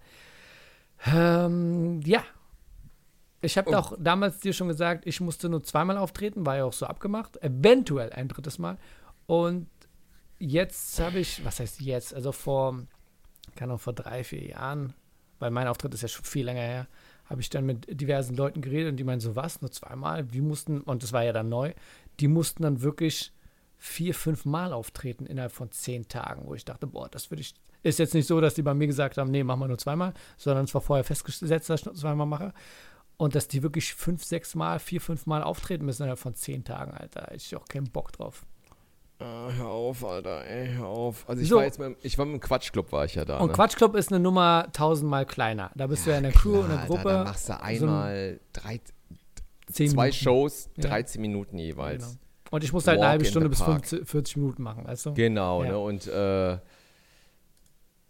Ähm, 1.12 2.02
ja. 2.06 2.24
Ich 3.42 3.58
habe 3.58 3.70
Oh. 3.72 3.76
auch 3.76 3.94
damals 3.98 4.40
dir 4.40 4.54
schon 4.54 4.68
gesagt, 4.68 5.08
ich 5.08 5.22
musste 5.22 5.48
nur 5.50 5.64
zweimal 5.64 5.98
auftreten, 5.98 6.46
war 6.46 6.58
ja 6.58 6.66
auch 6.66 6.74
so 6.74 6.86
abgemacht. 6.86 7.42
Eventuell 7.42 8.12
ein 8.12 8.28
drittes 8.28 8.60
Mal. 8.60 8.78
Und 9.28 9.68
jetzt 10.40 11.00
habe 11.00 11.20
ich, 11.20 11.44
was 11.46 11.60
heißt 11.60 11.82
jetzt? 11.82 12.14
Also 12.14 12.32
vor, 12.32 12.80
kann 13.56 13.72
auch 13.72 13.80
vor 13.80 13.94
drei, 13.94 14.24
vier 14.24 14.46
Jahren, 14.50 14.94
weil 15.40 15.52
mein 15.52 15.68
Auftritt 15.68 15.94
ist 15.94 16.02
ja 16.02 16.08
schon 16.08 16.26
viel 16.26 16.46
länger 16.46 16.62
her, 16.62 16.88
habe 17.26 17.42
ich 17.42 17.50
dann 17.50 17.66
mit 17.66 18.02
diversen 18.02 18.36
Leuten 18.36 18.62
geredet 18.62 18.92
und 18.92 18.98
die 18.98 19.04
meinen 19.04 19.20
so, 19.20 19.36
was, 19.36 19.62
nur 19.62 19.72
zweimal? 19.72 20.34
Wir 20.34 20.42
mussten, 20.42 20.82
und 20.82 21.04
das 21.04 21.14
war 21.14 21.24
ja 21.24 21.32
dann 21.32 21.48
neu, 21.50 21.74
die 22.20 22.28
mussten 22.28 22.64
dann 22.64 22.82
wirklich 22.82 23.32
vier, 23.78 24.14
fünf 24.14 24.44
Mal 24.46 24.74
auftreten 24.74 25.26
innerhalb 25.26 25.54
von 25.54 25.72
zehn 25.72 26.08
Tagen, 26.10 26.46
wo 26.46 26.56
ich 26.56 26.66
dachte, 26.66 26.88
boah, 26.88 27.08
das 27.08 27.32
würde 27.32 27.42
ich, 27.42 27.54
ist 27.84 28.00
jetzt 28.00 28.14
nicht 28.14 28.28
so, 28.28 28.42
dass 28.42 28.56
die 28.56 28.64
bei 28.64 28.74
mir 28.74 28.88
gesagt 28.88 29.18
haben, 29.18 29.32
nee, 29.32 29.44
machen 29.44 29.62
wir 29.62 29.68
nur 29.70 29.78
zweimal, 29.78 30.14
sondern 30.36 30.66
es 30.66 30.74
war 30.74 30.82
vorher 30.82 31.06
festgesetzt, 31.06 31.70
dass 31.70 31.80
ich 31.82 31.86
nur 31.86 31.96
zweimal 31.96 32.28
mache. 32.28 32.54
Und 33.20 33.36
dass 33.36 33.50
die 33.50 33.62
wirklich 33.64 33.94
fünf, 33.94 34.24
sechs 34.24 34.56
Mal, 34.56 34.80
vier, 34.80 35.02
fünf 35.02 35.26
Mal 35.26 35.44
auftreten 35.44 35.84
müssen 35.86 36.04
innerhalb 36.04 36.20
von 36.20 36.36
zehn 36.36 36.64
Tagen, 36.64 36.92
Alter. 36.94 37.20
Da 37.20 37.26
hätte 37.28 37.36
ich 37.36 37.54
auch 37.58 37.66
keinen 37.68 37.92
Bock 37.92 38.14
drauf. 38.14 38.46
Ah, 39.20 39.50
hör 39.58 39.68
auf, 39.68 40.06
Alter, 40.06 40.46
ey, 40.48 40.70
hör 40.78 40.86
auf. 40.88 41.28
Also 41.28 41.42
ich 41.42 41.50
So. 41.50 41.58
war 41.58 41.66
jetzt 41.66 41.80
mit, 41.80 41.98
ich 42.02 42.18
war 42.18 42.26
mit 42.26 42.36
dem 42.36 42.40
Quatschclub, 42.40 42.94
war 42.94 43.04
ich 43.04 43.16
ja 43.16 43.26
da. 43.26 43.40
Und 43.40 43.48
ne? 43.50 43.54
Quatschclub 43.54 43.94
ist 43.96 44.10
eine 44.14 44.22
Nummer 44.22 44.70
tausendmal 44.72 45.26
kleiner. 45.26 45.70
Da 45.76 45.88
bist 45.88 46.06
du 46.06 46.12
ja 46.12 46.18
in 46.18 46.24
der 46.24 46.32
Crew, 46.32 46.62
in 46.62 46.70
der 46.70 46.86
Gruppe. 46.86 47.04
Da, 47.04 47.18
da 47.18 47.24
machst 47.26 47.50
du 47.50 47.60
einmal 47.62 48.40
drei, 48.54 48.80
zehn 49.70 49.90
zwei 49.90 50.04
Minuten. 50.06 50.14
Shows, 50.24 50.70
Ja. 50.78 50.88
13 50.88 51.22
Minuten 51.22 51.58
jeweils. 51.58 52.06
Genau. 52.06 52.20
Und 52.52 52.64
ich 52.64 52.72
muss 52.72 52.88
halt 52.88 53.00
eine 53.00 53.04
Walk 53.04 53.12
halbe 53.12 53.24
in 53.26 53.30
Stunde 53.30 53.50
bis 53.50 53.60
park. 53.60 53.86
50, 53.86 54.08
40 54.08 54.38
Minuten 54.38 54.64
machen, 54.64 54.88
weißt 54.88 55.08
du? 55.08 55.14
Genau, 55.14 55.64
Ja. 55.66 55.72
ne? 55.72 55.78
Und 55.80 56.08
äh, 56.08 56.58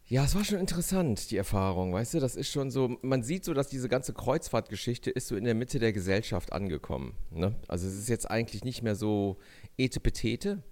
ja, 0.09 0.23
es 0.23 0.35
war 0.35 0.43
schon 0.43 0.57
interessant, 0.57 1.29
die 1.29 1.37
Erfahrung, 1.37 1.93
weißt 1.93 2.15
du? 2.15 2.19
Das 2.19 2.35
ist 2.35 2.51
schon 2.51 2.71
so, 2.71 2.97
man 3.03 3.21
sieht 3.21 3.45
so, 3.45 3.53
dass 3.53 3.67
diese 3.67 3.87
ganze 3.87 4.11
Kreuzfahrtgeschichte 4.11 5.11
ist 5.11 5.27
so 5.27 5.35
in 5.35 5.43
der 5.43 5.53
Mitte 5.53 5.77
der 5.77 5.93
Gesellschaft 5.93 6.51
angekommen. 6.51 7.13
Ne? 7.29 7.53
Also 7.67 7.87
es 7.87 7.93
ist 7.93 8.09
jetzt 8.09 8.29
eigentlich 8.29 8.63
nicht 8.63 8.81
mehr 8.81 8.95
so 8.95 9.37
etepetete. 9.77 10.63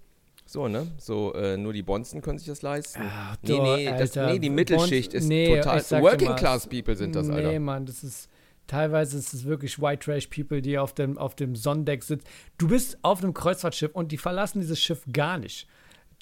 So, 0.44 0.66
ne? 0.66 0.88
So, 0.98 1.34
äh, 1.34 1.56
nur 1.56 1.72
die 1.72 1.84
Bonzen 1.84 2.20
können 2.20 2.38
sich 2.38 2.48
das 2.48 2.62
leisten. 2.62 3.02
Ach, 3.04 3.36
nee, 3.42 3.48
doch, 3.48 3.76
nee, 3.76 3.84
das, 3.96 4.16
nee, 4.16 4.38
die 4.40 4.50
Mittelschicht 4.50 5.12
Bonz- 5.12 5.22
ist 5.22 5.28
nee, 5.28 5.60
total. 5.60 6.02
Working 6.02 6.28
mal, 6.30 6.36
Class 6.36 6.66
People 6.66 6.96
sind 6.96 7.14
das, 7.14 7.28
nee, 7.28 7.34
Alter. 7.34 7.60
Mann, 7.60 7.86
das 7.86 8.02
ist. 8.02 8.28
Teilweise 8.66 9.18
ist 9.18 9.32
es 9.32 9.44
wirklich 9.44 9.80
White 9.80 10.04
Trash 10.04 10.26
People, 10.26 10.60
die 10.60 10.78
auf 10.78 10.94
dem, 10.94 11.16
auf 11.16 11.34
dem 11.36 11.54
Sonnendeck 11.54 12.02
sitzen. 12.02 12.24
Du 12.58 12.68
bist 12.68 12.98
auf 13.02 13.22
einem 13.22 13.34
Kreuzfahrtschiff 13.34 13.94
und 13.94 14.10
die 14.10 14.18
verlassen 14.18 14.60
dieses 14.60 14.80
Schiff 14.80 15.04
gar 15.12 15.38
nicht. 15.38 15.68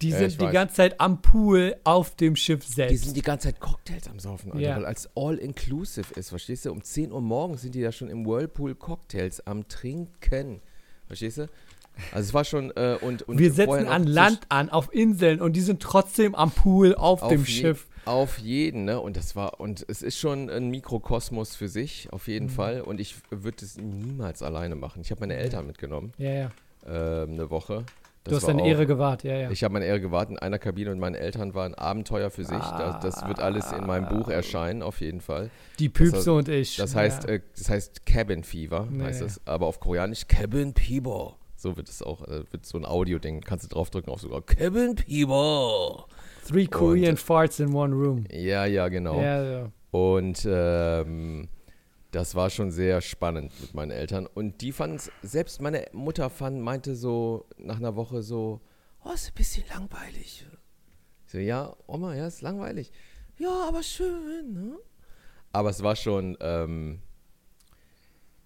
Die 0.02 0.10
Ja, 0.10 0.18
sind 0.18 0.40
die 0.40 0.44
weiß. 0.46 0.52
ganze 0.52 0.74
Zeit 0.74 1.00
am 1.00 1.22
Pool 1.22 1.76
auf 1.84 2.14
dem 2.16 2.36
Schiff 2.36 2.66
Die 2.66 2.72
selbst. 2.72 3.04
sind 3.04 3.16
die 3.16 3.22
ganze 3.22 3.48
Zeit 3.48 3.60
Cocktails 3.60 4.08
am 4.08 4.18
Saufen, 4.18 4.52
Alter, 4.52 4.62
Ja. 4.62 4.76
weil 4.76 4.84
als 4.84 5.08
all-inclusive 5.16 6.12
ist, 6.14 6.28
verstehst 6.28 6.66
du? 6.66 6.72
Um 6.72 6.82
10 6.82 7.12
Uhr 7.12 7.22
morgens 7.22 7.62
sind 7.62 7.74
die 7.74 7.80
da 7.82 7.92
schon 7.92 8.08
im 8.10 8.26
Whirlpool 8.26 8.74
Cocktails 8.74 9.46
am 9.46 9.66
Trinken, 9.68 10.60
verstehst 11.06 11.38
du? 11.38 11.48
Also 12.12 12.26
es 12.28 12.34
war 12.34 12.44
schon, 12.44 12.72
äh, 12.76 12.98
und, 13.00 13.22
und 13.22 13.38
Wir 13.38 13.50
setzen 13.50 13.86
an 13.86 14.04
Land 14.04 14.40
an, 14.50 14.68
auf 14.68 14.92
Inseln 14.92 15.40
und 15.40 15.54
die 15.54 15.62
sind 15.62 15.80
trotzdem 15.82 16.34
am 16.34 16.50
Pool 16.50 16.94
auf, 16.94 17.22
auf 17.22 17.30
dem 17.30 17.40
je- 17.44 17.46
Schiff. 17.46 17.86
Auf 18.04 18.36
jeden, 18.38 18.84
ne? 18.84 19.00
Und 19.00 19.16
das 19.16 19.34
war, 19.34 19.58
und 19.60 19.84
es 19.88 20.02
ist 20.02 20.18
schon 20.18 20.50
ein 20.50 20.68
Mikrokosmos 20.68 21.56
für 21.56 21.68
sich, 21.68 22.12
auf 22.12 22.26
Mhm. 22.26 22.32
jeden 22.34 22.48
Fall. 22.50 22.82
Und 22.82 23.00
ich 23.00 23.16
würde 23.30 23.64
es 23.64 23.78
niemals 23.78 24.42
alleine 24.42 24.76
machen. 24.76 25.00
Ich 25.00 25.10
habe 25.10 25.20
meine 25.22 25.36
Eltern 25.36 25.66
mitgenommen, 25.66 26.12
Ja, 26.18 26.30
ja. 26.32 26.50
ähm, 26.86 27.30
eine 27.32 27.48
Woche. 27.50 27.84
Das 28.26 28.30
Du 28.32 28.36
hast 28.36 28.48
deine 28.48 28.62
auch- 28.62 28.66
Ehre 28.66 28.86
gewahrt, 28.86 29.22
ja, 29.24 29.36
ja. 29.36 29.50
Ich 29.50 29.62
habe 29.64 29.72
meine 29.72 29.84
Ehre 29.86 30.00
gewahrt 30.00 30.30
in 30.30 30.38
einer 30.38 30.58
Kabine 30.58 30.90
und 30.92 30.98
meine 30.98 31.18
Eltern 31.18 31.54
waren 31.54 31.74
Abenteuer 31.74 32.30
für 32.30 32.44
sich. 32.44 32.58
das, 32.58 33.00
das 33.00 33.26
wird 33.28 33.40
alles 33.40 33.72
in 33.72 33.86
meinem 33.86 34.08
Buch 34.08 34.28
erscheinen, 34.28 34.82
auf 34.82 35.00
jeden 35.00 35.20
Fall. 35.20 35.50
die 35.78 35.88
Püpse 35.88 36.12
das- 36.16 36.28
und 36.28 36.48
ich. 36.48 36.76
Das 36.76 36.94
heißt, 36.94 37.24
ja. 37.24 37.30
äh, 37.34 37.40
das 37.56 37.70
heißt 37.70 38.06
Cabin 38.06 38.44
Fever, 38.44 38.86
Nee. 38.90 39.04
heißt 39.04 39.22
es. 39.22 39.40
Aber 39.46 39.66
auf 39.66 39.80
Koreanisch 39.80 40.26
Cabin 40.28 40.74
Fever. 40.74 41.36
So 41.58 41.76
wird 41.76 41.88
es 41.88 42.02
auch, 42.02 42.22
äh, 42.28 42.42
wird 42.50 42.66
so 42.66 42.76
ein 42.76 42.84
Audio-Ding. 42.84 43.40
Kannst 43.40 43.64
du 43.64 43.68
draufdrücken 43.68 44.12
auf 44.12 44.20
sogar 44.20 44.42
Cabin 44.42 44.96
Fever. 44.98 46.06
Three 46.46 46.66
Korean 46.66 47.16
Farts 47.16 47.60
in 47.60 47.74
one 47.74 47.94
room. 47.94 48.24
Ja, 48.30 48.66
ja, 48.66 48.88
genau. 48.88 49.20
Ja, 49.20 49.42
ja. 49.42 49.68
Und 49.90 50.46
ähm, 50.48 51.48
das 52.10 52.34
war 52.34 52.50
schon 52.50 52.70
sehr 52.70 53.00
spannend 53.00 53.52
mit 53.60 53.74
meinen 53.74 53.90
Eltern. 53.90 54.26
Und 54.26 54.60
die 54.60 54.72
fanden 54.72 54.96
es, 54.96 55.10
selbst 55.22 55.60
meine 55.60 55.86
Mutter 55.92 56.30
fand, 56.30 56.60
meinte 56.60 56.94
so 56.94 57.46
nach 57.58 57.76
einer 57.76 57.96
Woche 57.96 58.22
so, 58.22 58.60
oh, 59.04 59.12
ist 59.12 59.28
ein 59.28 59.34
bisschen 59.34 59.64
langweilig. 59.68 60.46
Ich 61.26 61.32
so, 61.32 61.38
ja, 61.38 61.74
Oma, 61.86 62.14
ja, 62.14 62.26
ist 62.26 62.42
langweilig. 62.42 62.92
Ja, 63.38 63.68
aber 63.68 63.82
schön, 63.82 64.52
ne? 64.52 64.78
Aber 65.52 65.70
es 65.70 65.82
war 65.82 65.96
schon, 65.96 66.36
ähm, 66.40 67.00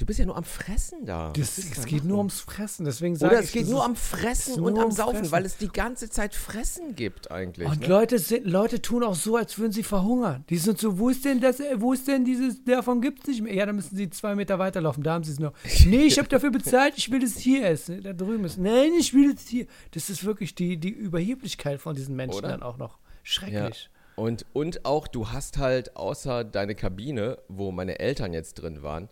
du 0.00 0.07
bist 0.07 0.19
ja 0.19 0.25
nur 0.25 0.37
am 0.37 0.45
Fressen 0.45 1.04
da. 1.04 1.30
Das, 1.37 1.59
es 1.59 1.71
da 1.73 1.83
geht 1.85 1.99
machen? 1.99 2.09
nur 2.09 2.19
ums 2.19 2.40
Fressen, 2.40 2.85
deswegen 2.87 3.16
sage 3.16 3.35
Oder 3.35 3.40
ich, 3.42 3.49
es 3.49 3.52
geht 3.52 3.69
nur 3.69 3.85
am 3.85 3.92
es 3.92 4.00
Fressen 4.00 4.61
und 4.62 4.78
am 4.78 4.90
Saufen, 4.90 5.19
Fressen. 5.19 5.33
weil 5.33 5.45
es 5.45 5.59
die 5.59 5.69
ganze 5.69 6.09
Zeit 6.09 6.35
Fressen 6.35 6.97
gibt 6.97 7.30
eigentlich. 7.30 7.69
Und 7.69 7.83
ne? 7.83 7.87
Leute, 7.87 8.19
sind, 8.19 8.47
Leute 8.47 8.80
tun 8.80 9.04
auch 9.04 9.14
so, 9.14 9.37
als 9.37 9.59
würden 9.59 9.73
sie 9.73 9.83
verhungern. 9.83 10.45
Die 10.49 10.57
sind 10.57 10.78
so, 10.78 10.99
wo 10.99 11.11
ist 11.11 11.25
denn 11.26 11.40
das, 11.40 11.61
wo 11.76 11.92
ist 11.92 12.09
denn 12.09 12.25
dieses, 12.25 12.64
davon 12.64 13.02
gibt 13.02 13.21
es 13.21 13.26
nicht 13.28 13.42
mehr. 13.42 13.54
Ja, 13.54 13.66
dann 13.66 13.76
müssen 13.76 13.95
sie 13.95 14.09
zwei 14.09 14.35
Meter 14.35 14.59
weiterlaufen, 14.59 15.02
da 15.02 15.12
haben 15.12 15.25
sie 15.25 15.33
es 15.33 15.38
noch. 15.38 15.52
Nee, 15.85 16.04
ich 16.04 16.19
habe 16.19 16.28
dafür 16.30 16.50
bezahlt, 16.50 16.95
ich 16.97 17.11
will 17.11 17.23
es 17.23 17.37
hier 17.37 17.66
essen. 17.66 18.02
Da 18.02 18.14
drüben 18.14 18.45
ist, 18.45 18.59
nein, 18.59 18.92
ich 18.99 19.12
will 19.12 19.35
es 19.35 19.47
hier. 19.49 19.66
Das 19.90 20.09
ist 20.09 20.25
wirklich 20.25 20.54
die, 20.54 20.78
die 20.78 20.90
Überheblichkeit 20.90 21.78
von 21.78 21.95
diesen 21.95 22.16
Menschen 22.16 22.38
Oder? 22.38 22.49
dann 22.49 22.62
auch 22.62 22.78
noch. 22.78 22.99
Schrecklich. 23.23 23.90
Und, 24.16 24.47
und 24.54 24.87
auch, 24.87 25.09
du 25.09 25.30
hast 25.30 25.59
halt 25.59 25.97
außer 25.97 26.45
deine 26.45 26.75
Kabine, 26.75 27.38
wo 27.49 27.71
meine 27.71 27.99
Eltern 27.99 28.33
jetzt 28.33 28.54
drin 28.54 28.83
waren, 28.83 29.11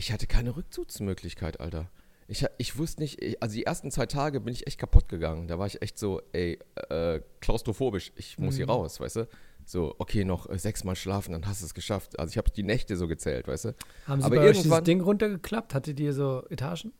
ich 0.00 0.12
hatte 0.12 0.26
keine 0.26 0.56
Rückzugsmöglichkeit, 0.56 1.60
Alter. 1.60 1.90
Ich, 2.26 2.46
ich 2.56 2.78
wusste 2.78 3.02
nicht, 3.02 3.22
ich, 3.22 3.42
also 3.42 3.54
die 3.54 3.64
ersten 3.64 3.90
zwei 3.90 4.06
Tage 4.06 4.40
bin 4.40 4.54
ich 4.54 4.66
echt 4.66 4.78
kaputt 4.78 5.10
gegangen. 5.10 5.46
Da 5.46 5.58
war 5.58 5.66
ich 5.66 5.82
echt 5.82 5.98
so, 5.98 6.22
ey, 6.32 6.58
äh, 6.88 7.20
klaustrophobisch, 7.40 8.10
ich 8.16 8.38
muss 8.38 8.56
hier 8.56 8.66
raus, 8.66 8.98
weißt 8.98 9.16
du? 9.16 9.28
So, 9.66 9.94
okay, 9.98 10.24
noch 10.24 10.48
äh, 10.48 10.58
sechsmal 10.58 10.96
schlafen, 10.96 11.32
dann 11.32 11.46
hast 11.46 11.60
du 11.60 11.66
es 11.66 11.74
geschafft. 11.74 12.18
Also 12.18 12.30
ich 12.30 12.38
habe 12.38 12.50
die 12.50 12.62
Nächte 12.62 12.96
so 12.96 13.08
gezählt, 13.08 13.46
weißt 13.46 13.66
du? 13.66 13.74
Haben 14.06 14.22
sie 14.22 14.26
Aber 14.26 14.36
bei 14.36 14.48
euch 14.48 14.62
dieses 14.62 14.82
Ding 14.84 15.02
runtergeklappt? 15.02 15.74
Hattet 15.74 16.00
ihr 16.00 16.14
so 16.14 16.44
Etagen? 16.48 16.94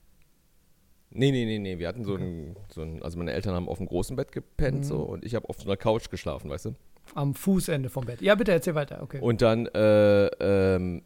Nee, 1.08 1.32
nee, 1.32 1.46
nee, 1.46 1.58
nee, 1.58 1.78
wir 1.78 1.88
hatten 1.88 2.04
so 2.04 2.16
ein, 2.16 2.54
so 2.68 2.82
ein, 2.82 3.02
also 3.02 3.16
meine 3.16 3.32
Eltern 3.32 3.54
haben 3.54 3.68
auf 3.68 3.78
dem 3.78 3.86
großen 3.86 4.14
Bett 4.14 4.30
gepennt 4.30 4.84
so 4.84 4.98
und 4.98 5.24
ich 5.24 5.34
habe 5.34 5.48
auf 5.48 5.56
so 5.56 5.64
einer 5.64 5.78
Couch 5.78 6.10
geschlafen, 6.10 6.50
weißt 6.50 6.66
du? 6.66 6.74
Am 7.14 7.34
Fußende 7.34 7.88
vom 7.88 8.04
Bett. 8.04 8.20
Ja, 8.20 8.34
bitte 8.34 8.52
erzähl 8.52 8.74
weiter, 8.74 9.02
okay. 9.02 9.20
Und 9.20 9.40
dann, 9.40 9.66
äh, 9.66 10.26
ähm, 10.26 11.02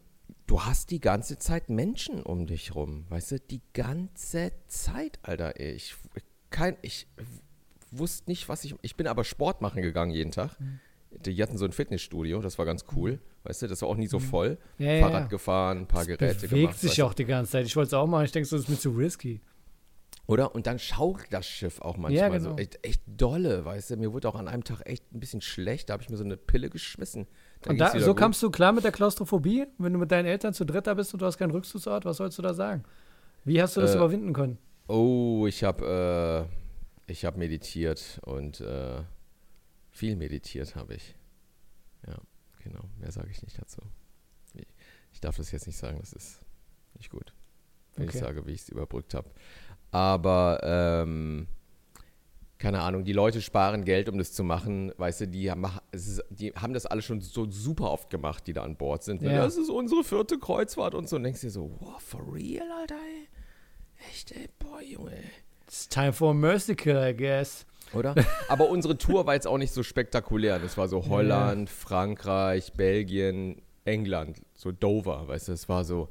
du 0.47 0.63
hast 0.63 0.91
die 0.91 1.01
ganze 1.01 1.39
Zeit 1.39 1.69
Menschen 1.69 2.23
um 2.23 2.47
dich 2.47 2.75
rum, 2.75 3.07
weißt 3.09 3.33
du? 3.33 3.41
Die 3.41 3.63
ganze 3.73 4.53
Zeit, 4.67 5.19
Alter. 5.23 5.59
ey. 5.59 5.73
Ich, 5.73 5.95
kein, 6.51 6.77
ich 6.83 7.07
wusste 7.91 8.31
nicht, 8.31 8.49
was 8.49 8.65
ich. 8.65 8.75
Ich 8.83 8.97
bin 8.97 9.07
aber 9.07 9.25
Sport 9.25 9.61
machen 9.63 9.83
gegangen 9.83 10.11
jeden 10.13 10.31
Tag. 10.31 10.59
Mhm. 10.61 10.81
Die 11.25 11.41
hatten 11.41 11.57
so 11.59 11.65
ein 11.65 11.71
Fitnessstudio, 11.73 12.41
das 12.41 12.59
war 12.59 12.65
ganz 12.65 12.87
cool, 12.97 13.21
weißt 13.45 13.63
du? 13.63 13.67
Das 13.69 13.83
war 13.83 13.89
auch 13.89 13.97
nie 13.97 14.09
so 14.09 14.19
voll. 14.19 14.59
Ja, 14.79 14.99
Fahrrad 14.99 15.23
ja. 15.23 15.27
gefahren, 15.29 15.79
ein 15.79 15.87
paar 15.87 16.05
Geräte 16.07 16.35
Bewegt 16.35 16.51
gemacht. 16.51 16.79
sich 16.81 16.91
weißt 16.91 16.99
du? 16.99 17.05
auch 17.07 17.15
die 17.15 17.25
ganze 17.25 17.53
Zeit. 17.53 17.67
Ich 17.67 17.77
wollte 17.77 17.89
es 17.89 17.95
auch 17.95 18.07
machen. 18.09 18.25
Ich 18.25 18.33
denke, 18.33 18.49
so 18.49 18.57
das 18.57 18.65
ist 18.65 18.69
mir 18.69 18.79
zu 18.79 18.91
risky. 18.91 19.41
Oder? 20.27 20.55
Und 20.55 20.67
dann 20.67 20.79
schaukelt 20.79 21.33
das 21.33 21.47
Schiff 21.47 21.81
auch 21.81 21.97
manchmal 21.97 22.15
Ja, 22.15 22.29
genau. 22.29 22.51
so 22.51 22.57
echt, 22.57 22.85
echt 22.85 23.03
dolle, 23.07 23.65
weißt 23.65 23.91
du? 23.91 23.97
Mir 23.97 24.13
wurde 24.13 24.29
auch 24.29 24.35
an 24.35 24.49
einem 24.49 24.65
Tag 24.65 24.81
echt 24.87 25.05
ein 25.13 25.21
bisschen 25.21 25.41
schlecht, 25.41 25.89
da 25.89 25.93
habe 25.95 26.03
ich 26.03 26.09
mir 26.09 26.17
so 26.17 26.25
eine 26.25 26.37
Pille 26.37 26.71
geschmissen. 26.71 27.27
Dann 27.65 27.73
Und 27.73 27.79
da, 27.79 27.99
so 27.99 28.13
gut. 28.13 28.17
kamst 28.19 28.43
du 28.43 28.51
klar 28.51 28.73
mit 28.73 28.85
der 28.85 28.93
Klaustrophobie, 28.93 29.67
wenn 29.79 29.93
du 29.93 29.99
mit 29.99 30.11
deinen 30.13 30.27
Eltern 30.27 30.53
zu 30.55 30.65
dritt 30.65 30.87
da 30.87 30.95
bist 30.95 31.13
und 31.15 31.21
du 31.23 31.27
hast 31.27 31.39
keinen 31.39 31.51
Rückzugsort, 31.51 32.05
was 32.05 32.19
sollst 32.19 32.39
du 32.39 32.43
da 32.43 32.55
sagen? 32.55 32.85
Wie 33.45 33.61
hast 33.61 33.77
du 33.77 33.81
das 33.81 33.95
Äh, 33.95 33.99
überwinden 33.99 34.33
können? 34.33 34.59
Oh, 34.87 35.47
ich 35.49 35.65
habe 35.65 36.49
äh, 37.07 37.13
ich 37.13 37.25
habe 37.25 37.39
meditiert 37.39 38.21
und 38.25 38.61
äh, 38.61 39.03
viel 39.91 40.17
meditiert 40.17 40.77
habe 40.77 40.95
ich. 40.95 41.15
Ja, 42.07 42.17
genau. 42.63 42.81
Mehr 43.01 43.13
sage 43.13 43.29
ich 43.31 43.43
nicht 43.43 43.59
dazu. 43.61 43.81
Ich, 44.55 44.67
ich 45.13 45.21
darf 45.21 45.37
das 45.37 45.51
jetzt 45.53 45.67
nicht 45.67 45.77
sagen, 45.79 45.99
das 46.01 46.13
ist 46.13 46.41
nicht 46.99 47.11
gut, 47.11 47.35
wenn 47.97 48.09
Okay. 48.09 48.19
ich 48.19 48.23
sage, 48.25 48.47
wie 48.47 48.53
ich 48.53 48.61
es 48.63 48.69
überbrückt 48.69 49.15
habe. 49.15 49.31
Aber 49.91 50.61
ähm, 50.63 51.47
keine 52.65 52.81
Ahnung, 52.81 53.05
die 53.05 53.13
Leute 53.13 53.43
sparen 53.43 53.85
Geld, 53.85 54.09
um 54.09 54.17
das 54.17 54.33
zu 54.33 54.43
machen. 54.43 54.91
Weißt 54.97 55.21
du, 55.21 55.29
die 55.29 55.51
haben, 55.51 55.67
die 56.31 56.51
haben 56.53 56.73
das 56.73 56.87
alle 56.87 57.03
schon 57.03 57.21
so 57.21 57.51
super 57.51 57.91
oft 57.91 58.09
gemacht, 58.09 58.47
die 58.47 58.55
da 58.55 58.63
an 58.63 58.77
Bord 58.77 59.03
sind. 59.03 59.21
Ne? 59.21 59.35
Ja. 59.35 59.45
Das 59.45 59.59
ist 59.59 59.69
unsere 59.69 60.03
vierte 60.03 60.39
Kreuzfahrt 60.39 60.95
und 60.95 61.07
so. 61.07 61.17
Und 61.17 61.25
denkst 61.25 61.43
dir 61.43 61.51
so, 61.51 61.71
wow, 61.81 62.01
for 62.01 62.23
real, 62.33 62.67
Alter, 62.81 62.95
ey? 62.95 63.29
Echt, 64.09 64.33
ey, 64.33 64.49
boah, 64.59 64.81
Junge. 64.81 65.13
It's 65.67 65.87
time 65.91 66.15
for 66.15 66.31
a 66.31 66.35
mercy 66.35 66.75
kill, 66.75 66.97
I 66.97 67.15
guess. 67.15 67.67
Oder? 67.93 68.15
Aber 68.49 68.71
unsere 68.71 68.97
Tour 68.97 69.27
war 69.27 69.35
jetzt 69.35 69.47
auch 69.47 69.59
nicht 69.59 69.75
so 69.75 69.83
spektakulär. 69.83 70.59
Das 70.59 70.79
war 70.79 70.89
so 70.89 71.07
Holland, 71.07 71.69
Frankreich, 71.69 72.73
Belgien, 72.73 73.61
England, 73.85 74.41
so 74.55 74.73
Dover, 74.73 75.29
weißt 75.29 75.49
du, 75.49 75.53
es 75.53 75.69
war 75.69 75.85
so, 75.85 76.09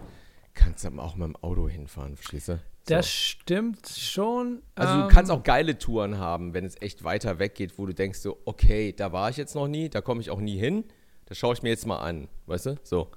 kannst 0.54 0.86
du 0.86 0.90
auch 1.00 1.16
mit 1.16 1.30
dem 1.30 1.36
Auto 1.38 1.68
hinfahren, 1.68 2.16
verstehst 2.16 2.50
du? 2.50 2.60
So. 2.88 2.96
Das 2.96 3.10
stimmt 3.10 3.88
schon. 3.88 4.62
Also 4.76 4.94
ähm, 4.94 5.02
du 5.04 5.08
kannst 5.08 5.32
auch 5.32 5.44
geile 5.44 5.78
Touren 5.78 6.18
haben, 6.18 6.54
wenn 6.54 6.66
es 6.66 6.82
echt 6.82 7.04
weiter 7.06 7.40
weg 7.40 7.56
geht, 7.56 7.78
wo 7.78 7.86
du 7.86 7.94
denkst 7.94 8.20
so, 8.20 8.38
okay, 8.46 8.92
da 8.92 9.14
war 9.14 9.30
ich 9.30 9.38
jetzt 9.38 9.56
noch 9.56 9.68
nie, 9.70 9.88
da 9.90 10.02
komme 10.02 10.20
ich 10.20 10.30
auch 10.30 10.42
nie 10.42 10.58
hin, 10.58 10.84
das 11.26 11.38
schaue 11.38 11.54
ich 11.54 11.64
mir 11.64 11.70
jetzt 11.70 11.88
mal 11.88 12.00
an, 12.00 12.28
weißt 12.48 12.66
du? 12.66 12.76
So. 12.84 13.10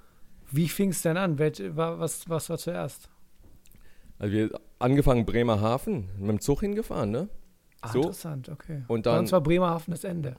Wie 0.53 0.69
fing 0.69 0.91
es 0.91 1.03
denn 1.03 1.17
an? 1.17 1.41
Welche, 1.41 1.77
wa- 1.77 1.99
was, 1.99 2.29
was 2.29 2.49
war 2.49 2.59
zuerst? 2.59 3.09
Also 4.21 4.33
wir 4.33 4.61
angefangen 4.79 5.27
Bremerhaven, 5.27 6.11
mit 6.19 6.29
dem 6.31 6.41
Zug 6.41 6.61
hingefahren, 6.61 7.11
ne? 7.11 7.29
Ah, 7.81 7.89
So. 7.93 7.99
interessant, 8.03 8.49
okay. 8.49 8.85
Und 8.87 9.03
Bei 9.03 9.11
dann- 9.11 9.19
uns 9.21 9.33
war 9.33 9.41
Bremerhaven 9.41 9.91
das 9.91 10.05
Ende. 10.05 10.37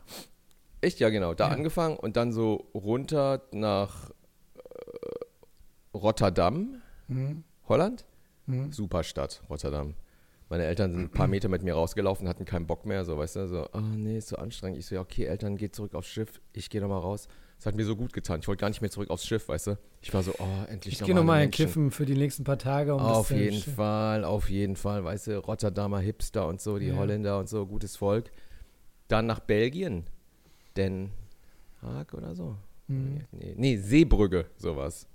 Echt, 0.80 1.02
ja 1.02 1.10
genau, 1.10 1.34
da 1.34 1.48
Ja. 1.50 1.54
angefangen 1.54 1.98
und 1.98 2.16
dann 2.16 2.32
so 2.32 2.70
runter 2.74 3.42
nach 3.52 4.10
äh, 4.56 4.62
Rotterdam, 5.94 6.82
Mhm. 7.10 7.44
Holland. 7.68 8.06
Mhm. 8.48 8.72
Super 8.72 9.04
Stadt, 9.04 9.44
Rotterdam. 9.50 9.94
Meine 10.50 10.64
Eltern 10.64 10.94
sind 10.94 11.02
ein 11.02 11.12
paar 11.12 11.28
Meter 11.28 11.50
mit 11.50 11.62
mir 11.62 11.74
rausgelaufen, 11.74 12.28
hatten 12.28 12.46
keinen 12.46 12.68
Bock 12.68 12.86
mehr, 12.86 13.04
so, 13.04 13.18
weißt 13.18 13.36
du, 13.36 13.48
so, 13.48 13.64
ah 13.74 13.82
nee, 13.82 14.18
ist 14.18 14.30
so 14.30 14.38
anstrengend. 14.38 14.80
Ich 14.80 14.86
so, 14.86 14.96
ja, 14.96 15.02
okay, 15.02 15.26
Eltern, 15.26 15.58
geht 15.58 15.76
zurück 15.76 15.94
aufs 15.94 16.08
Schiff, 16.08 16.40
ich 16.54 16.70
gehe 16.70 16.80
nochmal 16.80 17.02
raus. 17.02 17.28
Das 17.58 17.66
hat 17.66 17.76
mir 17.76 17.84
so 17.86 17.96
gut 17.96 18.14
getan. 18.14 18.40
Ich 18.40 18.48
wollte 18.48 18.62
gar 18.62 18.70
nicht 18.70 18.82
mehr 18.82 18.92
zurück 18.92 19.10
aufs 19.10 19.26
Schiff, 19.26 19.50
weißt 19.50 19.68
du. 19.68 19.78
Ich 20.02 20.14
war 20.14 20.22
so, 20.24 20.32
oh, 20.38 20.46
endlich 20.70 20.94
Ich 21.02 21.04
gehe 21.04 21.16
nochmal. 21.16 21.50
Kiffen 21.50 21.90
für 21.92 22.06
die 22.06 22.14
nächsten 22.14 22.44
paar 22.44 22.60
Tage. 22.60 22.94
Um 22.94 23.02
Auf 23.02 23.32
jeden 23.32 23.60
Fall, 23.62 24.24
auf 24.24 24.50
jeden 24.50 24.76
Fall, 24.76 25.04
weißt 25.04 25.28
du, 25.28 25.40
Rotterdamer 25.40 26.00
Hipster 26.00 26.48
und 26.48 26.62
so, 26.62 26.78
die 26.78 26.88
Ja. 26.88 26.96
Holländer 26.96 27.40
und 27.40 27.50
so, 27.50 27.66
gutes 27.66 27.98
Volk. 27.98 28.32
Dann 29.08 29.26
nach 29.26 29.40
Belgien, 29.40 30.06
Den 30.78 31.10
Haag 31.82 32.14
oder 32.14 32.36
so. 32.36 32.56
Mhm. 32.88 33.22
Nee, 33.32 33.56
nee, 33.58 33.78
Seebrügge, 33.78 34.46
sowas. 34.58 35.08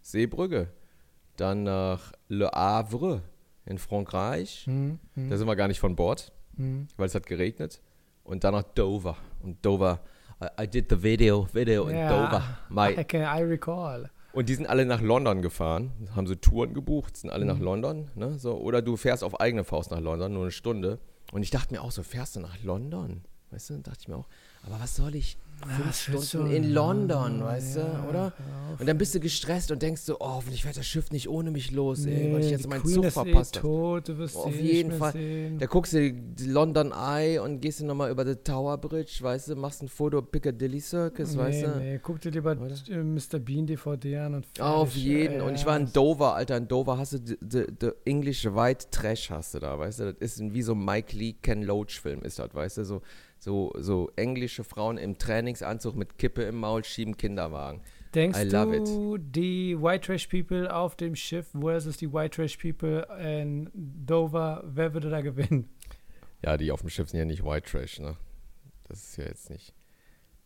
Seebrügge. 0.00 0.68
Dann 1.36 1.64
nach 1.64 2.12
Le 2.28 2.50
Havre 2.52 3.22
in 3.66 3.78
Frankreich. 3.78 4.66
Mhm. 4.66 4.98
Mhm. 5.14 5.30
Da 5.30 5.36
sind 5.36 5.46
wir 5.46 5.56
gar 5.56 5.68
nicht 5.68 5.80
von 5.80 5.96
Bord, 5.96 6.32
Mhm. 6.56 6.88
weil 6.96 7.06
es 7.06 7.14
hat 7.14 7.26
geregnet. 7.26 7.80
Und 8.22 8.44
dann 8.44 8.54
nach 8.54 8.62
Dover. 8.62 9.16
Und 9.42 9.64
Dover, 9.64 10.00
I, 10.42 10.64
I 10.64 10.68
did 10.68 10.86
the 10.90 11.02
video, 11.02 11.46
video 11.52 11.86
in 11.88 11.96
Ja, 11.96 12.08
Dover. 12.08 12.42
My, 12.68 12.90
I, 13.00 13.04
can, 13.04 13.22
I 13.22 13.42
recall. 13.42 14.10
und 14.32 14.48
die 14.48 14.54
sind 14.54 14.66
alle 14.66 14.84
nach 14.86 15.00
London 15.00 15.42
gefahren, 15.42 15.92
haben 16.14 16.26
so 16.26 16.34
Touren 16.34 16.72
gebucht, 16.74 17.16
sind 17.16 17.30
alle 17.30 17.44
nach 17.44 17.58
Mhm. 17.58 17.62
London. 17.64 18.10
Ne? 18.14 18.38
So, 18.38 18.54
oder 18.56 18.80
du 18.82 18.96
fährst 18.96 19.22
auf 19.24 19.40
eigene 19.40 19.64
Faust 19.64 19.90
nach 19.90 20.00
London, 20.00 20.32
nur 20.32 20.42
eine 20.42 20.50
Stunde. 20.52 20.98
Und 21.32 21.42
ich 21.42 21.50
dachte 21.50 21.74
mir 21.74 21.80
auch 21.82 21.90
so, 21.90 22.02
fährst 22.02 22.36
du 22.36 22.40
nach 22.40 22.62
London? 22.62 23.22
Weißt 23.50 23.70
du, 23.70 23.78
dachte 23.78 23.98
ich 24.02 24.08
mir 24.08 24.16
auch. 24.16 24.28
aber 24.66 24.80
was 24.80 24.96
soll 24.96 25.14
ich? 25.14 25.36
Ja, 25.62 25.70
Fünf 25.76 26.12
wird 26.12 26.24
Stunden 26.24 26.50
in 26.52 26.70
London, 26.72 27.38
ja, 27.38 27.44
weißt 27.46 27.76
ja, 27.76 28.02
du, 28.02 28.08
oder? 28.08 28.32
hör 28.36 28.72
auf. 28.74 28.80
Und 28.80 28.86
dann 28.86 28.98
bist 28.98 29.14
du 29.14 29.20
gestresst 29.20 29.70
und 29.70 29.80
denkst 29.80 30.02
so, 30.02 30.16
oh, 30.20 30.26
hoffentlich 30.34 30.62
fährt 30.62 30.76
das 30.76 30.86
Schiff 30.86 31.10
nicht 31.10 31.28
ohne 31.28 31.50
mich 31.50 31.70
los, 31.70 32.04
ey, 32.04 32.30
weil 32.32 32.42
ich 32.42 32.50
jetzt 32.50 32.68
meinen 32.68 32.82
Queen 32.82 32.94
Zug 32.94 33.04
ist 33.06 33.14
verpasst 33.14 33.56
eh 33.56 33.58
habe. 33.60 33.68
tot, 33.68 34.08
du 34.08 34.18
wirst 34.18 34.36
Auf 34.36 34.52
sie 34.52 34.60
jeden 34.60 34.92
Fall. 34.92 35.12
sehen. 35.12 35.58
Da 35.58 35.66
guckst 35.66 35.94
du 35.94 36.12
London 36.46 36.92
Eye 36.92 37.38
und 37.38 37.60
gehst 37.60 37.80
du 37.80 37.86
nochmal 37.86 38.10
über 38.10 38.24
die 38.26 38.34
Tower 38.36 38.76
Bridge, 38.76 39.18
weißt 39.22 39.48
du, 39.48 39.56
machst 39.56 39.82
ein 39.82 39.88
Foto 39.88 40.20
Piccadilly 40.20 40.80
Circus, 40.80 41.34
weißt 41.36 41.62
nee, 41.62 41.66
du? 41.68 41.78
nee, 41.78 42.00
guck 42.02 42.20
dir 42.20 42.30
lieber 42.30 42.52
Oder? 42.60 42.74
äh, 42.90 43.02
Mr. 43.02 43.38
Bean 43.38 43.66
DVD 43.66 44.18
an 44.18 44.34
und 44.34 44.60
Auf 44.60 44.88
fertig. 44.90 45.04
jeden. 45.04 45.40
Und 45.40 45.54
ich 45.54 45.64
war 45.64 45.76
in 45.78 45.86
Ja, 45.86 45.92
Dover, 45.92 46.34
Alter. 46.34 46.58
In 46.58 46.68
Dover 46.68 46.98
hast 46.98 47.12
du 47.14 47.18
the 47.48 47.90
English 48.04 48.44
White 48.44 48.86
Trash 48.90 49.30
hast 49.30 49.54
du 49.54 49.60
da, 49.60 49.78
weißt 49.78 50.00
du? 50.00 50.12
Das 50.12 50.32
ist 50.38 50.40
wie 50.52 50.62
so 50.62 50.72
ein 50.72 50.84
Mike 50.84 51.16
Lee, 51.16 51.34
Ken 51.40 51.62
Loach 51.62 52.00
Film 52.02 52.22
ist 52.22 52.38
das, 52.38 52.52
weißt 52.52 52.78
du? 52.78 52.84
So, 52.84 53.02
so, 53.38 53.72
so 53.78 54.10
englische 54.16 54.64
Frauen 54.64 54.96
im 54.96 55.18
Trainingsanzug 55.18 55.94
mit 55.96 56.18
Kippe 56.18 56.42
im 56.44 56.56
Maul 56.56 56.84
schieben 56.84 57.16
Kinderwagen. 57.16 57.80
Denkst 58.14 58.38
I 58.40 58.44
love 58.44 58.80
du, 58.84 59.18
die 59.18 59.76
White 59.80 60.06
Trash 60.06 60.28
People 60.28 60.72
auf 60.72 60.96
dem 60.96 61.16
Schiff 61.16 61.48
versus 61.58 61.96
die 61.96 62.12
White 62.12 62.36
Trash 62.36 62.56
People 62.56 63.06
in 63.20 63.68
Dover, 63.74 64.62
wer 64.66 64.94
würde 64.94 65.10
da 65.10 65.20
gewinnen? 65.20 65.68
Ja, 66.44 66.56
die 66.56 66.70
auf 66.70 66.80
dem 66.80 66.90
Schiff 66.90 67.08
sind 67.10 67.18
ja 67.18 67.24
nicht 67.24 67.44
White 67.44 67.68
Trash, 67.70 67.98
ne? 68.00 68.16
Das 68.88 69.02
ist 69.02 69.16
ja 69.16 69.24
jetzt 69.24 69.50
nicht. 69.50 69.74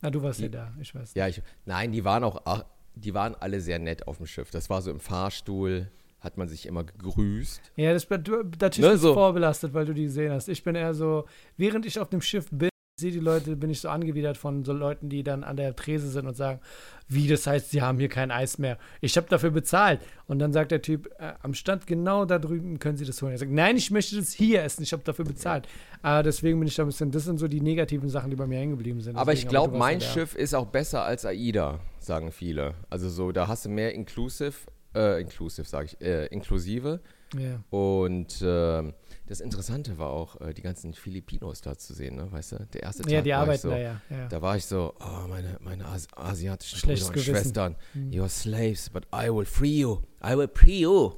Na, 0.00 0.10
du 0.10 0.22
warst 0.22 0.40
ja 0.40 0.46
Die- 0.46 0.52
da, 0.52 0.72
ich 0.80 0.94
weiß. 0.94 1.14
Ja, 1.14 1.28
ich, 1.28 1.42
nein, 1.66 1.92
die 1.92 2.04
waren 2.04 2.24
auch, 2.24 2.40
ach, 2.44 2.64
die 2.94 3.14
waren 3.14 3.34
alle 3.34 3.60
sehr 3.60 3.78
nett 3.78 4.06
auf 4.08 4.16
dem 4.16 4.26
Schiff. 4.26 4.50
Das 4.50 4.70
war 4.70 4.80
so 4.80 4.90
im 4.90 5.00
Fahrstuhl, 5.00 5.90
hat 6.20 6.36
man 6.38 6.48
sich 6.48 6.66
immer 6.66 6.84
gegrüßt. 6.84 7.72
Ja, 7.76 7.92
das, 7.92 8.06
du, 8.08 8.44
natürlich 8.60 8.90
Ne, 8.90 8.96
so. 8.96 9.12
vorbelastet, 9.14 9.74
weil 9.74 9.84
du 9.86 9.92
die 9.94 10.04
gesehen 10.04 10.32
hast. 10.32 10.48
Ich 10.48 10.62
bin 10.64 10.74
eher 10.74 10.94
so, 10.94 11.26
während 11.56 11.84
ich 11.84 11.98
auf 11.98 12.08
dem 12.08 12.20
Schiff 12.22 12.48
bin, 12.50 12.70
sehe 12.98 13.12
die 13.12 13.20
Leute, 13.20 13.56
bin 13.56 13.70
ich 13.70 13.80
so 13.80 13.88
angewidert 13.88 14.36
von 14.36 14.64
so 14.64 14.72
Leuten, 14.72 15.08
die 15.08 15.22
dann 15.22 15.44
an 15.44 15.56
der 15.56 15.76
Trese 15.76 16.08
sind 16.08 16.26
und 16.26 16.36
sagen, 16.36 16.60
wie, 17.06 17.26
das 17.26 17.46
heißt, 17.46 17.70
sie 17.70 17.80
haben 17.80 17.98
hier 17.98 18.08
kein 18.08 18.30
Eis 18.30 18.58
mehr. 18.58 18.76
Ich 19.00 19.16
habe 19.16 19.28
dafür 19.28 19.50
bezahlt. 19.50 20.00
Und 20.26 20.40
dann 20.40 20.52
sagt 20.52 20.72
der 20.72 20.82
Typ, 20.82 21.08
äh, 21.18 21.32
am 21.42 21.54
Stand 21.54 21.86
genau 21.86 22.24
da 22.24 22.38
drüben 22.38 22.78
können 22.78 22.96
Sie 22.96 23.04
das 23.04 23.22
holen. 23.22 23.32
Er 23.32 23.38
sagt, 23.38 23.52
nein, 23.52 23.76
ich 23.76 23.90
möchte 23.90 24.16
das 24.16 24.32
hier 24.32 24.62
essen, 24.62 24.82
ich 24.82 24.92
habe 24.92 25.02
dafür 25.04 25.24
bezahlt. 25.24 25.68
Aber 26.02 26.22
deswegen 26.22 26.58
bin 26.58 26.68
ich 26.68 26.74
da 26.74 26.82
ein 26.82 26.86
bisschen, 26.86 27.10
das 27.10 27.24
sind 27.24 27.38
so 27.38 27.48
die 27.48 27.60
negativen 27.60 28.08
Sachen, 28.08 28.30
die 28.30 28.36
bei 28.36 28.46
mir 28.46 28.58
hängen 28.58 28.76
geblieben 28.76 29.00
sind. 29.00 29.16
Aber 29.16 29.32
ich 29.32 29.40
Deswegen, 29.40 29.50
glaube, 29.50 29.78
mein. 29.78 30.00
Schiff 30.00 30.34
ist 30.34 30.54
auch 30.54 30.66
besser 30.66 31.02
als 31.02 31.24
AIDA, 31.24 31.80
sagen 31.98 32.30
viele. 32.30 32.74
Also 32.88 33.08
so, 33.08 33.32
da 33.32 33.48
hast 33.48 33.64
du 33.64 33.68
mehr 33.68 33.94
Inclusive, 33.94 34.54
äh, 34.94 35.20
Inclusive 35.20 35.66
sage 35.66 35.86
ich, 35.86 36.00
äh, 36.00 36.26
inklusive. 36.26 37.00
Ja. 37.34 37.62
Und 37.70 38.42
ähm, 38.42 38.94
das 39.28 39.40
Interessante 39.40 39.98
war 39.98 40.08
auch, 40.08 40.40
äh, 40.40 40.54
die 40.54 40.62
ganzen 40.62 40.94
Filipinos 40.94 41.60
da 41.60 41.76
zu 41.76 41.92
sehen, 41.92 42.16
ne? 42.16 42.32
weißt 42.32 42.52
du? 42.52 42.66
Der 42.72 42.82
erste 42.82 43.02
Tag 43.02 43.12
ja, 43.12 43.20
die 43.20 43.34
arbeiten 43.34 43.60
so, 43.60 43.70
da, 43.70 43.78
ja. 43.78 44.00
ja. 44.08 44.26
Da 44.28 44.40
war 44.40 44.56
ich 44.56 44.64
so, 44.64 44.94
oh, 44.98 45.28
meine, 45.28 45.58
meine 45.60 45.84
Asi 45.84 46.06
asiatischen 46.16 46.80
Brüder 46.80 47.06
und 47.06 47.12
Gewissen. 47.12 47.34
Schwestern, 47.34 47.76
Hm. 47.92 48.10
you're 48.10 48.28
slaves, 48.28 48.88
but 48.88 49.04
I 49.12 49.28
will 49.28 49.44
free 49.44 49.80
you. 49.80 49.98
I 50.24 50.34
will 50.36 50.48
free 50.52 50.80
you. 50.80 51.12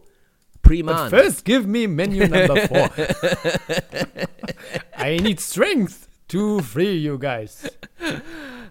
Free 0.62 0.82
But 0.82 0.94
man. 0.94 1.10
first, 1.10 1.44
give 1.44 1.66
me 1.66 1.86
menu 1.86 2.26
number 2.28 2.56
four. 2.66 2.90
I 4.98 5.16
need 5.18 5.40
strength 5.40 6.08
to 6.28 6.60
free 6.60 6.96
you 6.98 7.18
guys. 7.18 7.70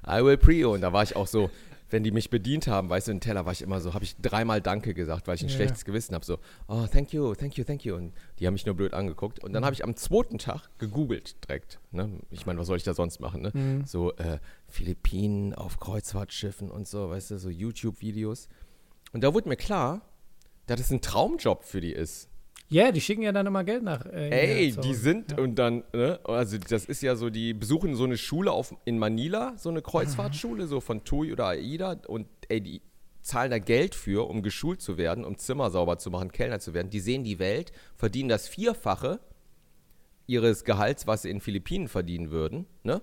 I 0.06 0.22
will 0.22 0.38
free 0.38 0.60
you. 0.60 0.74
Und 0.74 0.82
da 0.82 0.94
war 0.94 1.04
ich 1.04 1.16
auch 1.16 1.28
so, 1.28 1.50
wenn 1.90 2.04
die 2.04 2.12
mich 2.12 2.30
bedient 2.30 2.68
haben, 2.68 2.90
weißt 2.90 3.08
du, 3.08 3.12
in 3.12 3.20
Teller 3.22 3.46
war 3.46 3.52
ich 3.52 3.62
immer 3.62 3.82
so, 3.82 3.94
habe 3.94 4.04
ich 4.04 4.16
dreimal 4.18 4.62
Danke 4.62 4.94
gesagt, 4.94 5.28
weil 5.28 5.36
ich 5.36 5.42
ein 5.42 5.50
Ja. 5.50 5.56
schlechtes 5.56 5.86
Gewissen 5.86 6.14
habe. 6.16 6.26
So, 6.26 6.38
oh, 6.68 6.86
thank 6.92 7.14
you, 7.14 7.34
thank 7.36 7.58
you, 7.58 7.64
thank 7.64 7.84
you. 7.86 7.96
Und 7.96 8.14
die 8.40 8.48
haben 8.48 8.54
mich 8.54 8.66
nur 8.66 8.76
blöd 8.76 8.94
angeguckt. 8.94 9.44
Und 9.44 9.54
dann 9.54 9.66
habe 9.66 9.74
ich 9.74 9.84
am 9.84 9.96
zweiten 9.96 10.38
Tag 10.38 10.70
gegoogelt 10.78 11.36
direkt. 11.48 11.80
Ne? 11.92 12.10
Ich 12.30 12.46
meine, 12.46 12.60
was 12.60 12.68
soll 12.68 12.78
ich 12.78 12.84
da 12.84 12.94
sonst 12.94 13.20
machen? 13.20 13.42
Ne? 13.42 13.52
Mhm. 13.54 13.86
So 13.86 14.14
äh, 14.18 14.40
Philippinen 14.68 15.54
auf 15.56 15.80
Kreuzfahrtschiffen 15.80 16.70
und 16.72 16.88
so, 16.88 17.10
weißt 17.10 17.32
du, 17.32 17.40
so 17.40 17.50
YouTube-Videos. 17.50 18.48
Und 19.12 19.24
da 19.24 19.34
wurde 19.34 19.50
mir 19.50 19.58
klar, 19.58 20.02
dass 20.68 20.80
es 20.80 20.92
ein 20.92 21.02
Traumjob 21.02 21.64
für 21.64 21.82
die 21.82 21.92
ist. 21.92 22.29
Ja, 22.72 22.92
die 22.92 23.02
schicken 23.02 23.24
ja 23.24 23.32
dann 23.32 23.48
immer 23.48 23.64
Geld 23.64 23.82
nach. 23.84 24.06
Äh, 24.06 24.30
Ey, 24.30 24.70
ja, 24.70 24.82
die 24.82 24.94
sind 24.94 25.32
Ja. 25.32 25.40
und 25.40 25.56
dann, 25.56 25.84
ne, 25.92 26.20
also 26.24 26.58
das 26.58 26.86
ist 26.86 27.02
ja 27.02 27.16
so, 27.16 27.30
die 27.32 27.54
besuchen 27.56 27.96
so 27.96 28.04
eine 28.04 28.16
Schule 28.18 28.52
auf, 28.52 28.76
in 28.86 29.00
Manila, 29.00 29.54
so 29.58 29.70
eine 29.70 29.82
Kreuzfahrtschule, 29.82 30.68
so 30.68 30.80
von 30.80 31.04
TUI 31.04 31.34
oder 31.34 31.48
AIDA 31.48 31.98
und 32.08 32.28
ey, 32.48 32.62
die 32.62 32.82
zahlen 33.22 33.50
da 33.52 33.58
Geld 33.60 33.96
für, 33.96 34.28
um 34.30 34.44
geschult 34.44 34.82
zu 34.82 34.98
werden, 34.98 35.26
um 35.26 35.38
Zimmer 35.38 35.72
sauber 35.72 35.98
zu 35.98 36.12
machen, 36.12 36.32
Kellner 36.32 36.60
zu 36.60 36.74
werden. 36.76 36.90
Die 36.92 37.00
sehen 37.00 37.24
die 37.24 37.40
Welt, 37.40 37.72
verdienen 37.96 38.30
das 38.30 38.48
Vierfache 38.48 39.20
ihres 40.28 40.64
Gehalts, 40.64 41.08
was 41.08 41.24
sie 41.24 41.32
in 41.32 41.42
Philippinen 41.42 41.88
verdienen 41.88 42.30
würden, 42.30 42.66
ne? 42.84 43.02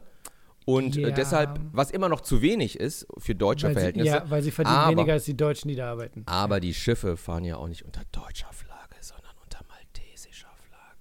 Und 0.65 0.97
Ja. 0.97 1.09
äh, 1.09 1.13
deshalb, 1.13 1.61
was 1.73 1.93
immer 1.93 2.09
noch 2.09 2.21
zu 2.23 2.43
wenig 2.43 2.79
ist 2.81 3.07
für 3.19 3.37
deutsche 3.37 3.67
weil 3.67 3.71
sie, 3.75 3.79
Verhältnisse, 3.79 4.09
ja, 4.09 4.31
weil 4.31 4.43
sie 4.43 4.51
verdienen 4.51 4.77
aber- 4.77 4.91
weniger 4.97 5.13
als 5.13 5.25
die 5.25 5.37
Deutschen, 5.37 5.69
die 5.69 5.77
da 5.77 5.91
arbeiten. 5.93 6.23
aber 6.27 6.59
die 6.61 6.75
Schiffe 6.75 7.17
fahren 7.17 7.45
ja 7.45 7.57
auch 7.57 7.69
nicht 7.69 7.85
unter 7.85 8.03
deutscher 8.11 8.53
Flagge, 8.53 8.66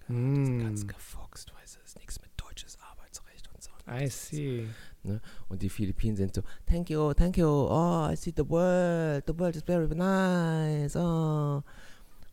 Flagge. 0.05 0.39
Das 0.39 0.49
ist 0.49 0.59
ganz 0.59 0.83
Mm, 0.83 0.87
gefoxt, 0.87 1.53
weißt 1.55 1.75
du, 1.75 1.79
ist 1.83 1.97
nichts 1.97 2.21
mit 2.21 2.31
deutsches 2.37 2.77
Arbeitsrecht 2.81 3.49
und 3.53 3.61
so. 3.63 3.71
I 3.89 4.07
see. 4.09 4.67
Ne? 5.03 5.21
Und 5.49 5.61
die 5.61 5.69
Philippinen 5.69 6.15
sind 6.15 6.33
so, 6.35 6.41
thank 6.65 6.89
you, 6.89 7.13
thank 7.13 7.37
you, 7.37 7.47
oh, 7.47 8.07
I 8.11 8.15
see 8.15 8.33
the 8.35 8.47
world, 8.47 9.23
the 9.27 9.37
world 9.37 9.55
is 9.55 9.63
very 9.63 9.87
nice, 9.87 10.95
oh. 10.95 11.61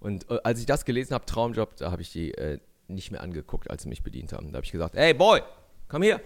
Und 0.01 0.29
äh, 0.31 0.39
als 0.43 0.59
ich 0.61 0.67
das 0.67 0.85
gelesen 0.85 1.15
habe, 1.15 1.27
Traumjob, 1.27 1.77
da 1.77 1.91
habe 1.93 2.03
ich 2.03 2.11
die 2.13 2.33
äh, 2.35 2.59
nicht 2.89 3.11
mehr 3.11 3.23
angeguckt, 3.23 3.71
als 3.71 3.83
sie 3.85 3.89
mich 3.89 4.03
bedient 4.03 4.33
haben. 4.33 4.51
Da 4.53 4.57
habe 4.57 4.65
ich 4.65 4.73
gesagt, 4.73 4.97
hey 4.97 5.15
boy, 5.15 5.41
come 5.89 6.05
here. 6.05 6.21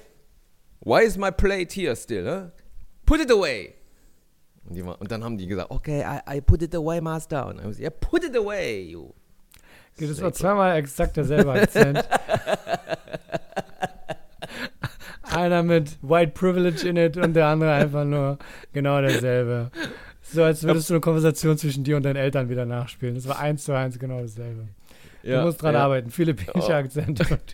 Why 0.81 1.05
is 1.05 1.17
my 1.17 1.31
plate 1.31 1.73
here 1.75 1.95
still? 1.97 2.25
Huh? 2.25 2.51
Put 3.05 3.21
it 3.21 3.31
away. 3.31 3.75
Und, 4.65 4.75
die, 4.75 4.83
und 4.83 5.11
dann 5.11 5.23
haben 5.23 5.37
die 5.37 5.47
gesagt, 5.47 5.71
okay, 5.71 6.03
I, 6.03 6.39
I 6.39 6.41
put 6.41 6.63
it 6.63 6.75
away, 6.75 7.01
master. 7.01 7.47
Und 7.47 7.59
ich 7.59 7.77
so, 7.77 7.83
yeah, 7.83 7.91
put 7.91 8.25
it 8.25 8.37
away, 8.37 8.83
you. 8.83 9.13
Das 9.99 10.21
war 10.21 10.33
zweimal 10.33 10.77
exakt 10.77 11.17
derselbe 11.17 11.53
Akzent. 11.53 12.05
Einer 15.23 15.63
mit 15.63 15.97
White 16.03 16.33
Privilege 16.33 16.89
in 16.89 16.97
it 16.97 17.17
und 17.17 17.35
der 17.35 17.47
andere 17.49 17.73
einfach 17.73 18.05
nur 18.05 18.39
genau 18.73 19.01
derselbe. 19.01 19.71
So, 20.23 20.43
als 20.45 20.63
würdest 20.63 20.89
du 20.91 20.95
eine 20.95 21.01
Konversation 21.01 21.59
zwischen 21.59 21.85
dir 21.85 21.97
und 21.97 22.05
deinen 22.05 22.17
Eltern 22.17 22.49
wieder 22.49 22.65
nachspielen. 22.65 23.15
Das 23.17 23.27
war 23.29 23.39
eins 23.39 23.65
zu 23.65 23.73
eins 23.73 23.99
genau 23.99 24.21
dasselbe. 24.21 24.69
Du 25.23 25.41
musst 25.43 25.61
dran 25.61 25.75
arbeiten. 25.75 26.11
Philippinische 26.11 26.73
Oh. 26.73 26.83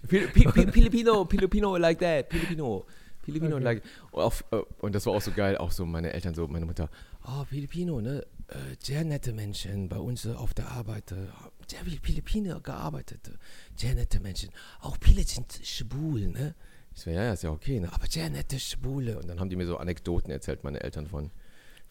Pi- 0.09 0.69
Filipino, 0.71 1.25
Filipino 1.25 1.77
like 1.77 1.99
that, 2.01 2.27
Filipino. 2.31 2.85
Filipino 3.25 3.57
Okay. 3.57 3.65
like. 3.65 3.83
Und, 4.11 4.23
auf, 4.23 4.45
äh, 4.51 4.57
und 4.81 4.95
das 4.95 5.07
war 5.07 5.15
auch 5.15 5.23
so 5.23 5.31
geil, 5.31 5.57
auch 5.57 5.71
so 5.71 5.87
meine 5.87 6.13
Eltern, 6.13 6.35
so 6.35 6.47
meine 6.49 6.67
Mutter, 6.67 6.91
oh, 7.27 7.45
Filipino, 7.49 8.01
ne? 8.01 8.27
Äh, 8.49 8.77
sehr 8.79 9.05
nette 9.05 9.33
Menschen 9.33 9.89
bei 9.89 9.99
uns 9.99 10.25
äh, 10.25 10.33
auf 10.33 10.55
der 10.55 10.71
Arbeit. 10.71 11.13
Äh, 11.13 11.27
sehr 11.67 11.81
viele 11.85 11.99
Philippiner 12.03 12.61
gearbeitet. 12.61 13.31
Sehr 13.77 13.95
nette 13.95 14.21
Menschen. 14.21 14.51
Auch 14.81 14.97
viele 15.01 15.23
sind 15.23 15.61
schwul, 15.63 16.29
ne? 16.29 16.55
Ich 16.95 17.01
so, 17.01 17.11
ja, 17.11 17.25
ja, 17.25 17.33
ist 17.33 17.43
ja 17.43 17.51
okay, 17.51 17.81
ne? 17.81 17.91
Aber 17.93 18.07
sehr 18.07 18.29
nette 18.29 18.59
Schwule. 18.59 19.19
Und 19.19 19.29
dann 19.29 19.41
haben 19.41 19.49
die 19.49 19.57
mir 19.57 19.67
so 19.67 19.79
Anekdoten 19.79 20.31
erzählt, 20.31 20.63
meine 20.65 20.83
Eltern 20.83 21.07
von 21.07 21.31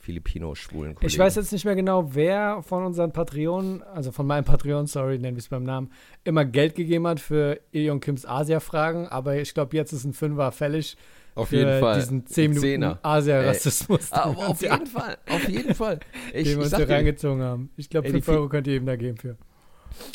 Filipino-schwulen 0.02 0.96
Kollegen. 0.96 1.12
Ich 1.12 1.18
weiß 1.18 1.36
jetzt 1.36 1.52
nicht 1.52 1.66
mehr 1.66 1.76
genau, 1.76 2.14
wer 2.14 2.62
von 2.64 2.84
unseren 2.84 3.12
Patreonen, 3.12 3.84
also 3.84 4.12
von 4.12 4.28
meinem 4.28 4.44
Patreon, 4.44 4.88
sorry, 4.88 5.18
nennen 5.18 5.38
wir 5.38 5.42
es 5.42 5.50
beim 5.50 5.64
Namen, 5.64 5.92
immer 6.24 6.44
Geld 6.44 6.76
gegeben 6.76 7.08
hat 7.08 7.20
für 7.20 7.60
Eon 7.72 8.00
Kims 8.00 8.26
Asia-Fragen, 8.26 9.08
aber 9.08 9.38
ich 9.38 9.54
glaube, 9.54 9.76
jetzt 9.78 9.94
ist 9.94 10.04
ein 10.04 10.14
Fünfer 10.14 10.52
fällig 10.52 10.98
auf 11.36 11.52
jeden 11.52 11.80
Fall. 11.80 12.00
diesen 12.00 12.26
10 12.26 12.50
Minuten 12.52 12.62
Zehner. 12.68 13.00
Asia-Rassismus, 13.04 14.12
auf 14.12 14.62
jeden 14.62 14.86
Fall, 14.88 15.18
auf 15.30 15.48
jeden 15.50 15.74
Fall. 15.76 16.00
Ich, 16.34 16.44
den 16.48 16.58
wir 16.60 16.64
uns 16.66 16.74
reingezogen 16.90 17.42
haben. 17.44 17.70
Ich 17.78 17.90
glaube, 17.90 18.08
Ey, 18.08 18.14
die 18.14 18.22
5 18.22 18.26
Fi- 18.26 18.32
Euro 18.32 18.50
könnt 18.50 18.68
ihr 18.68 18.74
eben 18.74 18.86
da 18.86 18.96
geben 18.96 19.18
für. 19.18 19.38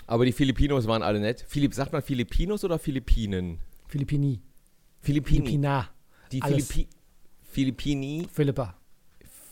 aber 0.07 0.25
die 0.25 0.33
Filipinos 0.33 0.87
waren 0.87 1.03
alle 1.03 1.21
nett. 1.21 1.45
Philipp, 1.49 1.75
sagt 1.75 1.93
man 1.93 2.03
Filipinos 2.03 2.65
oder 2.65 2.79
Philippinen? 2.79 3.59
Philippini. 3.89 4.41
Philippini. 5.01 5.39
Philippina. 5.41 5.89
Die 6.33 6.43
Alles. 6.43 6.67
Philippi 6.69 6.89
Philippini 7.45 8.27
Philippa. 8.33 8.75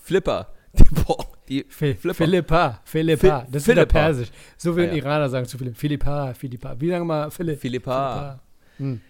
Flipper. 0.02 0.52
Boah, 1.06 1.26
die 1.48 1.64
Phil 1.68 1.94
Flipper. 1.94 2.14
Philippa. 2.14 2.80
Philippa. 2.84 3.46
Das 3.50 3.62
ist 3.62 3.68
wieder 3.68 3.82
Philippa. 3.82 3.92
persisch. 3.92 4.28
So 4.56 4.74
würden 4.76 4.90
Ah, 4.90 4.94
ja. 4.94 4.98
Iraner 5.04 5.28
sagen 5.30 5.46
zu 5.46 5.56
Philipp. 5.56 5.76
Philippa, 5.76 6.34
Philippa. 6.34 6.74
Wie 6.80 6.88
lange 6.90 7.04
mal 7.04 7.30
Philipp? 7.30 7.60
Philippa. 7.60 8.40
Hm. 8.78 9.00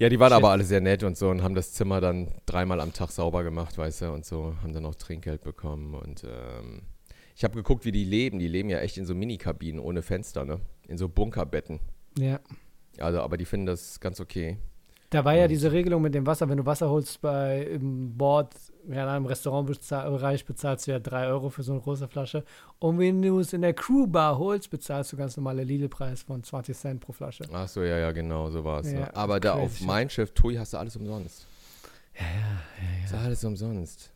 Ja, 0.00 0.08
die 0.08 0.18
waren 0.18 0.30
Shit. 0.30 0.36
aber 0.38 0.50
alle 0.50 0.64
sehr 0.64 0.80
nett 0.80 1.02
und 1.04 1.16
so 1.16 1.28
und 1.28 1.42
haben 1.42 1.54
das 1.54 1.72
Zimmer 1.74 2.00
dann 2.00 2.28
dreimal 2.46 2.80
am 2.80 2.92
Tag 2.92 3.10
sauber 3.10 3.44
gemacht, 3.44 3.76
weißt 3.76 4.02
du, 4.02 4.12
und 4.12 4.24
so, 4.24 4.54
haben 4.62 4.72
dann 4.72 4.86
auch 4.86 4.94
Trinkgeld 4.94 5.42
bekommen 5.42 5.94
und 5.94 6.24
ähm, 6.24 6.82
ich 7.36 7.44
habe 7.44 7.54
geguckt, 7.54 7.84
wie 7.84 7.92
die 7.92 8.04
leben. 8.04 8.38
Die 8.38 8.48
leben 8.48 8.68
ja 8.70 8.80
echt 8.80 8.98
in 8.98 9.06
so 9.06 9.14
Minikabinen 9.14 9.78
ohne 9.80 10.02
Fenster, 10.02 10.44
ne? 10.44 10.60
In 10.88 10.98
so 10.98 11.08
Bunkerbetten. 11.08 11.80
Ja. 12.18 12.40
Also, 12.98 13.20
aber 13.20 13.36
die 13.36 13.44
finden 13.44 13.66
das 13.66 14.00
ganz 14.00 14.20
okay. 14.20 14.58
Da 15.10 15.24
war 15.24 15.34
ja 15.34 15.44
Und- 15.44 15.48
diese 15.50 15.72
Regelung 15.72 16.02
mit 16.02 16.14
dem 16.14 16.26
Wasser, 16.26 16.48
wenn 16.48 16.56
du 16.58 16.66
Wasser 16.66 16.88
holst 16.90 17.20
bei 17.20 17.62
im 17.62 18.16
Bord, 18.16 18.54
ja, 18.88 19.02
in 19.02 19.08
einem 19.08 19.26
Restaurantbereich 19.26 20.44
bezahlst 20.44 20.86
du 20.86 20.92
ja 20.92 20.98
3 20.98 21.28
Euro 21.28 21.50
für 21.50 21.62
so 21.62 21.72
eine 21.72 21.80
große 21.80 22.08
Flasche. 22.08 22.44
Und 22.78 22.98
wenn 22.98 23.20
du 23.22 23.38
es 23.40 23.52
in 23.52 23.62
der 23.62 23.74
Crewbar 23.74 24.38
holst, 24.38 24.70
bezahlst 24.70 25.12
du 25.12 25.16
ganz 25.16 25.36
normale 25.36 25.64
Lidl-Preis 25.64 26.22
von 26.22 26.42
20 26.42 26.76
Cent 26.76 27.00
pro 27.00 27.12
Flasche. 27.12 27.44
Ach 27.52 27.68
so, 27.68 27.82
ja, 27.82 27.98
ja, 27.98 28.12
genau, 28.12 28.50
so 28.50 28.64
war 28.64 28.80
es. 28.80 28.92
Ja, 28.92 29.00
ne? 29.00 29.16
Aber 29.16 29.40
da 29.40 29.54
auf 29.54 29.80
mein 29.80 30.08
Schiff, 30.10 30.32
Tui, 30.32 30.56
hast 30.56 30.72
du 30.72 30.78
alles 30.78 30.96
umsonst. 30.96 31.46
Ja, 32.18 32.24
ja, 32.24 32.98
ja. 32.98 33.04
Ist 33.04 33.14
alles 33.14 33.44
umsonst. 33.44 34.12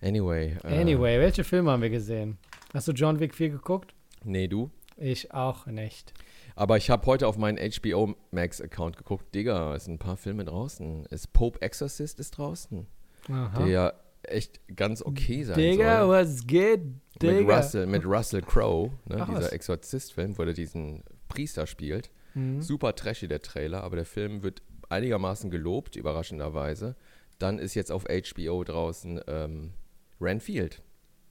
Anyway. 0.00 0.56
Äh, 0.64 0.80
anyway, 0.80 1.18
welche 1.18 1.44
Filme 1.44 1.70
haben 1.70 1.82
wir 1.82 1.90
gesehen? 1.90 2.38
Hast 2.72 2.88
du 2.88 2.92
John 2.92 3.18
Wick 3.18 3.34
4 3.34 3.50
geguckt? 3.50 3.94
Nee, 4.24 4.48
du? 4.48 4.70
Ich 4.96 5.32
auch 5.32 5.66
nicht. 5.66 6.12
Aber 6.54 6.76
ich 6.76 6.90
habe 6.90 7.06
heute 7.06 7.28
auf 7.28 7.36
meinen 7.36 7.58
HBO 7.58 8.16
Max 8.32 8.60
Account 8.60 8.96
geguckt. 8.96 9.32
Digga, 9.32 9.76
es 9.76 9.84
sind 9.84 9.94
ein 9.94 9.98
paar 9.98 10.16
Filme 10.16 10.44
draußen. 10.44 11.06
Ist 11.06 11.32
Pope 11.32 11.62
Exorcist 11.62 12.18
ist 12.18 12.32
draußen. 12.32 12.86
Aha. 13.28 13.58
Der 13.58 13.66
ja 13.68 13.92
echt 14.22 14.60
ganz 14.76 15.02
okay 15.02 15.44
sein 15.44 15.56
Digga, 15.56 16.00
soll. 16.00 16.08
was 16.08 16.46
geht? 16.46 16.80
Digga. 17.20 17.32
Mit 17.40 17.48
Russell, 17.48 17.86
mit 17.86 18.04
Russell 18.04 18.42
Crowe, 18.42 18.92
ne, 19.06 19.26
dieser 19.28 19.52
Exorzist-Film, 19.52 20.38
wo 20.38 20.42
er 20.42 20.52
diesen 20.52 21.02
Priester 21.28 21.66
spielt. 21.66 22.10
Mhm. 22.34 22.62
Super 22.62 22.94
trashy 22.94 23.28
der 23.28 23.42
Trailer, 23.42 23.82
aber 23.82 23.96
der 23.96 24.04
Film 24.04 24.42
wird 24.42 24.62
einigermaßen 24.88 25.50
gelobt, 25.50 25.96
überraschenderweise. 25.96 26.96
Dann 27.38 27.58
ist 27.58 27.74
jetzt 27.74 27.92
auf 27.92 28.04
HBO 28.04 28.64
draußen 28.64 29.20
ähm, 29.26 29.72
Renfield. 30.20 30.82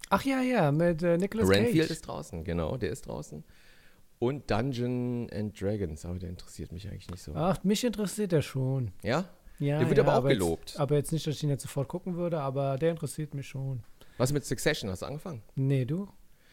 Ach 0.09 0.23
ja, 0.23 0.41
ja, 0.41 0.71
mit 0.71 1.03
äh, 1.03 1.17
Nicolas 1.17 1.49
Cage. 1.49 1.57
Renfield 1.59 1.89
ist 1.89 2.07
draußen, 2.07 2.43
genau, 2.43 2.77
der 2.77 2.91
ist 2.91 3.07
draußen. 3.07 3.43
Und 4.19 4.49
Dungeon 4.49 5.29
and 5.31 5.59
Dragons, 5.59 6.05
aber 6.05 6.17
der 6.17 6.29
interessiert 6.29 6.71
mich 6.71 6.87
eigentlich 6.87 7.09
nicht 7.09 7.21
so. 7.21 7.33
Ach, 7.35 7.63
mich 7.63 7.83
interessiert 7.83 8.31
der 8.31 8.41
schon. 8.41 8.91
Ja? 9.03 9.29
Ja. 9.59 9.79
Der 9.79 9.87
wird 9.87 9.97
ja, 9.97 10.03
aber 10.03 10.13
auch 10.13 10.17
aber 10.17 10.29
gelobt. 10.29 10.71
Jetzt, 10.71 10.79
aber 10.79 10.95
jetzt 10.95 11.11
nicht, 11.11 11.25
dass 11.25 11.35
ich 11.35 11.43
ihn 11.43 11.49
jetzt 11.49 11.63
sofort 11.63 11.87
gucken 11.87 12.15
würde, 12.15 12.39
aber 12.39 12.77
der 12.77 12.91
interessiert 12.91 13.33
mich 13.33 13.47
schon. 13.47 13.83
Was 14.17 14.31
mit 14.31 14.45
Succession? 14.45 14.89
Hast 14.89 15.01
du 15.01 15.05
angefangen? 15.05 15.41
Nee, 15.55 15.85
du? 15.85 16.07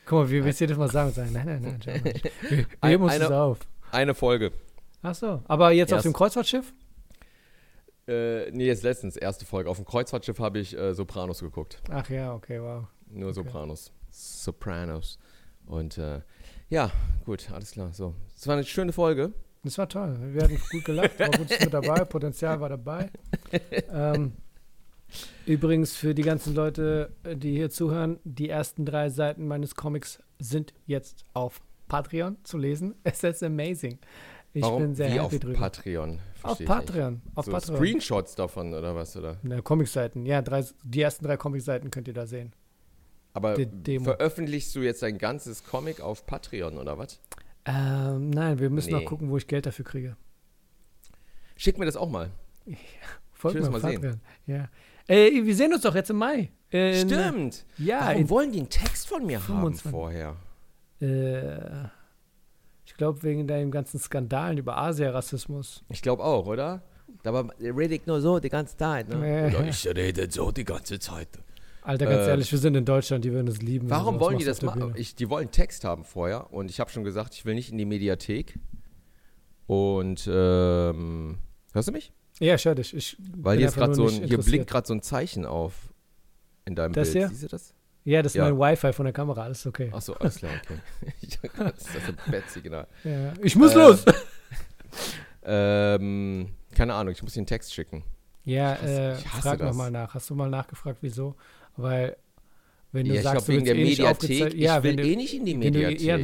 Guck 0.07 0.19
mal, 0.19 0.31
wie 0.31 0.45
willst 0.45 0.61
das 0.61 0.77
mal 0.77 0.91
sagen? 0.91 1.13
sagen 1.13 1.33
nein, 1.33 1.47
nein, 1.47 1.63
nein, 1.63 1.81
nein. 1.87 2.03
Wir, 2.51 2.67
wir 2.83 3.01
uns 3.01 3.15
es 3.15 3.31
auf. 3.31 3.59
Eine 3.91 4.15
Folge. 4.15 4.53
Ach 5.03 5.15
so, 5.15 5.43
aber 5.47 5.71
jetzt 5.73 5.93
Erst, 5.93 6.01
auf 6.01 6.11
dem 6.11 6.13
Kreuzfahrtschiff? 6.15 6.73
Äh, 8.07 8.51
nee, 8.51 8.67
jetzt 8.67 8.83
letztens, 8.83 9.17
erste 9.17 9.47
Folge. 9.47 9.71
Auf 9.71 9.77
dem 9.77 9.87
Kreuzfahrtschiff 9.87 10.39
habe 10.39 10.59
ich 10.59 10.77
äh, 10.77 10.95
Sopranos 10.95 11.41
geguckt. 11.41 11.83
Ach 11.91 12.09
ja, 12.11 12.35
okay, 12.35 12.61
wow. 12.61 12.85
Nur 13.09 13.29
okay. 13.29 13.35
Sopranos. 13.35 13.93
Sopranos. 14.11 15.19
Und 15.67 15.97
äh, 15.99 16.21
ja, 16.69 16.91
gut, 17.25 17.51
alles 17.51 17.73
klar. 17.73 17.93
So, 17.93 18.15
es 18.37 18.47
war 18.47 18.55
eine 18.55 18.65
schöne 18.65 18.93
Folge. 18.93 19.33
Das 19.65 19.79
war 19.79 19.89
toll. 19.89 20.17
Wir 20.33 20.45
hatten 20.45 20.61
gut 20.71 20.85
gelacht, 20.85 21.19
war 21.19 21.31
gut 21.31 21.49
mit 21.49 21.73
dabei, 21.73 22.05
Potenzial 22.05 22.61
war 22.61 22.69
dabei. 22.69 23.11
ähm, 23.91 24.33
übrigens 25.47 25.97
für 25.97 26.15
die 26.15 26.23
ganzen 26.23 26.55
Leute, 26.55 27.11
die 27.25 27.53
hier 27.57 27.71
zuhören, 27.71 28.19
die 28.25 28.51
ersten 28.51 28.85
drei 28.85 29.09
Seiten 29.09 29.49
meines 29.49 29.75
Comics 29.75 30.19
sind 30.39 30.75
jetzt 30.87 31.25
auf 31.33 31.63
Patreon 31.89 32.37
zu 32.45 32.59
lesen. 32.59 32.95
Es 33.05 33.25
ist 33.25 33.43
amazing. 33.43 33.99
Ich 34.53 34.63
Warum? 34.63 34.83
bin 34.83 34.95
sehr 34.95 35.09
Wie 35.09 35.13
happy 35.13 35.21
auf 35.21 35.39
drüber. 35.39 35.59
Patreon. 35.59 36.19
Auf 36.43 36.65
Patreon. 36.65 37.23
Auf 37.35 37.47
so 37.47 37.53
Patreon. 37.53 37.77
Screenshots 37.77 38.35
davon 38.37 38.73
oder 38.75 38.95
was, 38.95 39.17
oder? 39.17 39.39
Na, 39.43 39.61
Comicseiten. 39.63 40.27
Ja, 40.27 40.43
drei, 40.43 40.65
die 40.85 41.01
ersten 41.01 41.25
drei 41.25 41.37
Comicseiten 41.37 41.91
könnt 41.91 42.07
ihr 42.07 42.15
da 42.15 42.27
sehen. 42.27 42.53
Aber 43.33 43.57
veröffentlichst 43.57 44.77
du 44.77 44.81
jetzt 44.81 45.03
dein 45.03 45.19
ganzes 45.19 45.65
Comic 45.65 46.01
auf 46.01 46.25
Patreon 46.25 46.79
oder 46.79 46.99
was? 46.99 47.19
Ähm, 47.67 48.31
nein, 48.31 48.59
wir 48.59 48.71
müssen 48.71 48.93
nee. 48.93 49.01
noch 49.01 49.05
gucken, 49.05 49.31
wo 49.31 49.37
ich 49.37 49.47
Geld 49.47 49.67
dafür 49.67 49.85
kriege. 49.85 50.17
Schick 51.57 51.79
mir 51.79 51.87
das 51.87 51.97
auch 51.97 52.09
mal. 52.09 52.31
Ja, 52.67 52.77
folgt 53.33 53.61
mir 53.61 53.69
mal 53.69 53.81
sehen. 53.81 54.21
Ja. 54.47 54.69
Äh, 55.07 55.45
wir 55.45 55.55
sehen 55.55 55.73
uns 55.75 55.83
doch 55.83 55.95
jetzt 55.95 56.09
im 56.09 56.17
Mai. 56.17 56.51
In, 56.71 56.95
Stimmt. 56.95 57.67
Ja. 57.77 58.07
Warum 58.07 58.31
wollen 58.31 58.53
die 58.53 58.61
einen 58.61 58.71
Text 58.71 59.07
von 59.07 59.27
mir 59.27 59.39
25. 59.39 59.85
haben 59.85 59.91
vorher? 59.91 60.37
Äh, 61.01 61.89
ich 62.87 62.95
glaube, 62.97 63.23
wegen 63.23 63.47
deinen 63.47 63.71
ganzen 63.71 63.99
Skandalen 64.01 64.57
über 64.57 64.79
Asia-Rassismus. 64.79 65.85
Ich 65.91 66.01
glaube 66.01 66.25
auch, 66.25 66.47
oder? 66.47 66.83
Aber 67.25 67.51
rede 67.61 67.95
ich 67.95 68.07
nur 68.07 68.21
so 68.21 68.39
die 68.39 68.49
ganze 68.49 68.77
Zeit. 68.77 69.09
Ne? 69.09 69.49
Oder 69.49 69.69
ich 69.69 69.87
rede 69.87 70.31
so 70.31 70.51
die 70.51 70.65
ganze 70.65 70.99
Zeit. 70.99 71.29
Alter, 71.85 72.07
ganz 72.07 72.27
äh, 72.27 72.31
ehrlich, 72.31 72.51
wir 72.51 72.59
sind 72.59 72.75
in 72.77 72.87
Deutschland, 72.87 73.27
die 73.27 73.33
würden 73.33 73.47
es 73.47 73.61
lieben. 73.61 73.91
Warum 73.91 74.19
wollen 74.19 74.39
die 74.39 74.45
das 74.45 74.63
machen? 74.63 74.95
Die 74.95 75.29
wollen 75.29 75.51
Text 75.51 75.85
haben 75.85 76.05
vorher 76.05 76.51
und 76.51 76.71
ich 76.71 76.81
habe 76.81 76.91
schon 76.91 77.05
gesagt, 77.05 77.35
ich 77.35 77.45
will 77.45 77.55
nicht 77.55 77.71
in 77.71 77.77
die 77.77 77.85
Mediathek. 77.85 78.59
Und 79.67 80.27
ähm, 80.27 81.39
hörst 81.73 81.89
du 81.89 81.93
mich? 81.93 82.13
Ja, 82.41 82.55
ich 82.55 82.65
höre 82.65 82.75
dich. 82.75 82.95
Ich 82.95 83.19
Weil 83.37 83.59
hier 83.59 83.69
ist 83.69 83.75
gerade 83.75 83.95
so 83.95 84.09
ein, 84.09 84.25
hier 84.25 84.39
blinkt 84.39 84.69
gerade 84.69 84.87
so 84.87 84.95
ein 84.95 85.03
Zeichen 85.03 85.45
auf 85.45 85.93
in 86.65 86.75
deinem 86.75 86.95
das 86.95 87.13
Bild. 87.13 87.19
Hier? 87.19 87.29
Siehst 87.29 87.43
du 87.43 87.49
das? 87.49 87.75
Ja, 88.05 88.23
das 88.23 88.33
ist 88.33 88.37
ja. 88.37 88.51
mein 88.51 88.59
Wi-Fi 88.59 88.93
von 88.95 89.05
der 89.05 89.13
Kamera, 89.13 89.45
alles 89.45 89.67
okay. 89.67 89.91
Achso, 89.93 90.15
alles 90.15 90.37
klar, 90.37 90.53
okay. 90.63 90.79
das 91.59 91.79
ist 91.79 91.89
das 91.95 92.31
Bett-Signal. 92.31 92.87
Ja, 93.03 93.33
ich 93.43 93.57
muss 93.57 93.75
äh, 93.75 93.79
los! 93.79 94.05
ähm, 95.45 96.49
keine 96.75 96.95
Ahnung, 96.95 97.13
ich 97.13 97.23
muss 97.23 97.35
den 97.35 97.47
Text 97.47 97.75
schicken. 97.75 98.05
Ja, 98.45 98.75
ich 98.75 98.83
hasse, 98.83 99.01
äh, 99.01 99.15
ich 99.19 99.27
frag 99.27 99.61
nochmal 99.61 99.91
nach. 99.91 100.15
Hast 100.15 100.29
du 100.29 100.35
mal 100.35 100.51
nachgefragt, 100.51 100.99
wieso? 101.01 101.35
Weil, 101.77 102.17
wenn 102.93 103.07
du 103.07 103.15
ja, 103.15 103.23
sagst, 103.23 103.49
ich 103.49 103.55
glaub, 103.55 103.57
wegen 103.57 103.65
der 103.65 103.77
eh 103.77 103.85
Mediathek, 103.85 104.55
ja, 104.55 104.79
ich 104.79 104.83
will 104.85 104.97
du, 104.97 105.03
eh 105.05 105.17
nicht 105.17 105.35
in 105.35 105.45
die 105.45 105.55
Mediathek. 105.57 105.99
Du, 105.99 106.05
ja, 106.05 106.19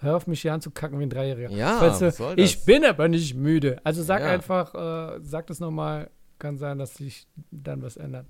hör 0.00 0.16
auf 0.16 0.26
mich 0.26 0.42
hier 0.42 0.52
anzukacken 0.52 0.98
wie 0.98 1.04
ein 1.04 1.10
Dreijähriger. 1.10 1.50
Ja, 1.50 1.80
weißt 1.80 2.00
du, 2.02 2.06
was 2.06 2.16
soll 2.16 2.36
das? 2.36 2.44
Ich 2.44 2.64
bin 2.64 2.84
aber 2.84 3.08
nicht 3.08 3.34
müde. 3.34 3.80
Also 3.84 4.02
sag 4.02 4.20
Ja. 4.20 4.30
einfach, 4.30 4.74
äh, 4.74 5.20
sag 5.22 5.46
das 5.46 5.60
nochmal. 5.60 6.10
Kann 6.38 6.58
sein, 6.58 6.78
dass 6.78 6.94
sich 6.94 7.26
dann 7.52 7.82
was 7.82 7.96
ändert. 7.96 8.26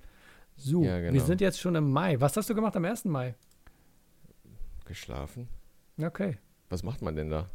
So, 0.56 0.84
Ja, 0.84 1.00
genau. 1.00 1.14
wir 1.14 1.22
sind 1.22 1.40
jetzt 1.40 1.58
schon 1.58 1.74
im 1.74 1.90
Mai. 1.90 2.20
Was 2.20 2.36
hast 2.36 2.50
du 2.50 2.54
gemacht 2.54 2.76
am 2.76 2.84
1. 2.84 3.06
Mai? 3.06 3.34
Geschlafen? 4.84 5.48
Okay. 6.00 6.38
Was 6.68 6.82
macht 6.82 7.00
man 7.02 7.16
denn 7.16 7.30
da? 7.30 7.48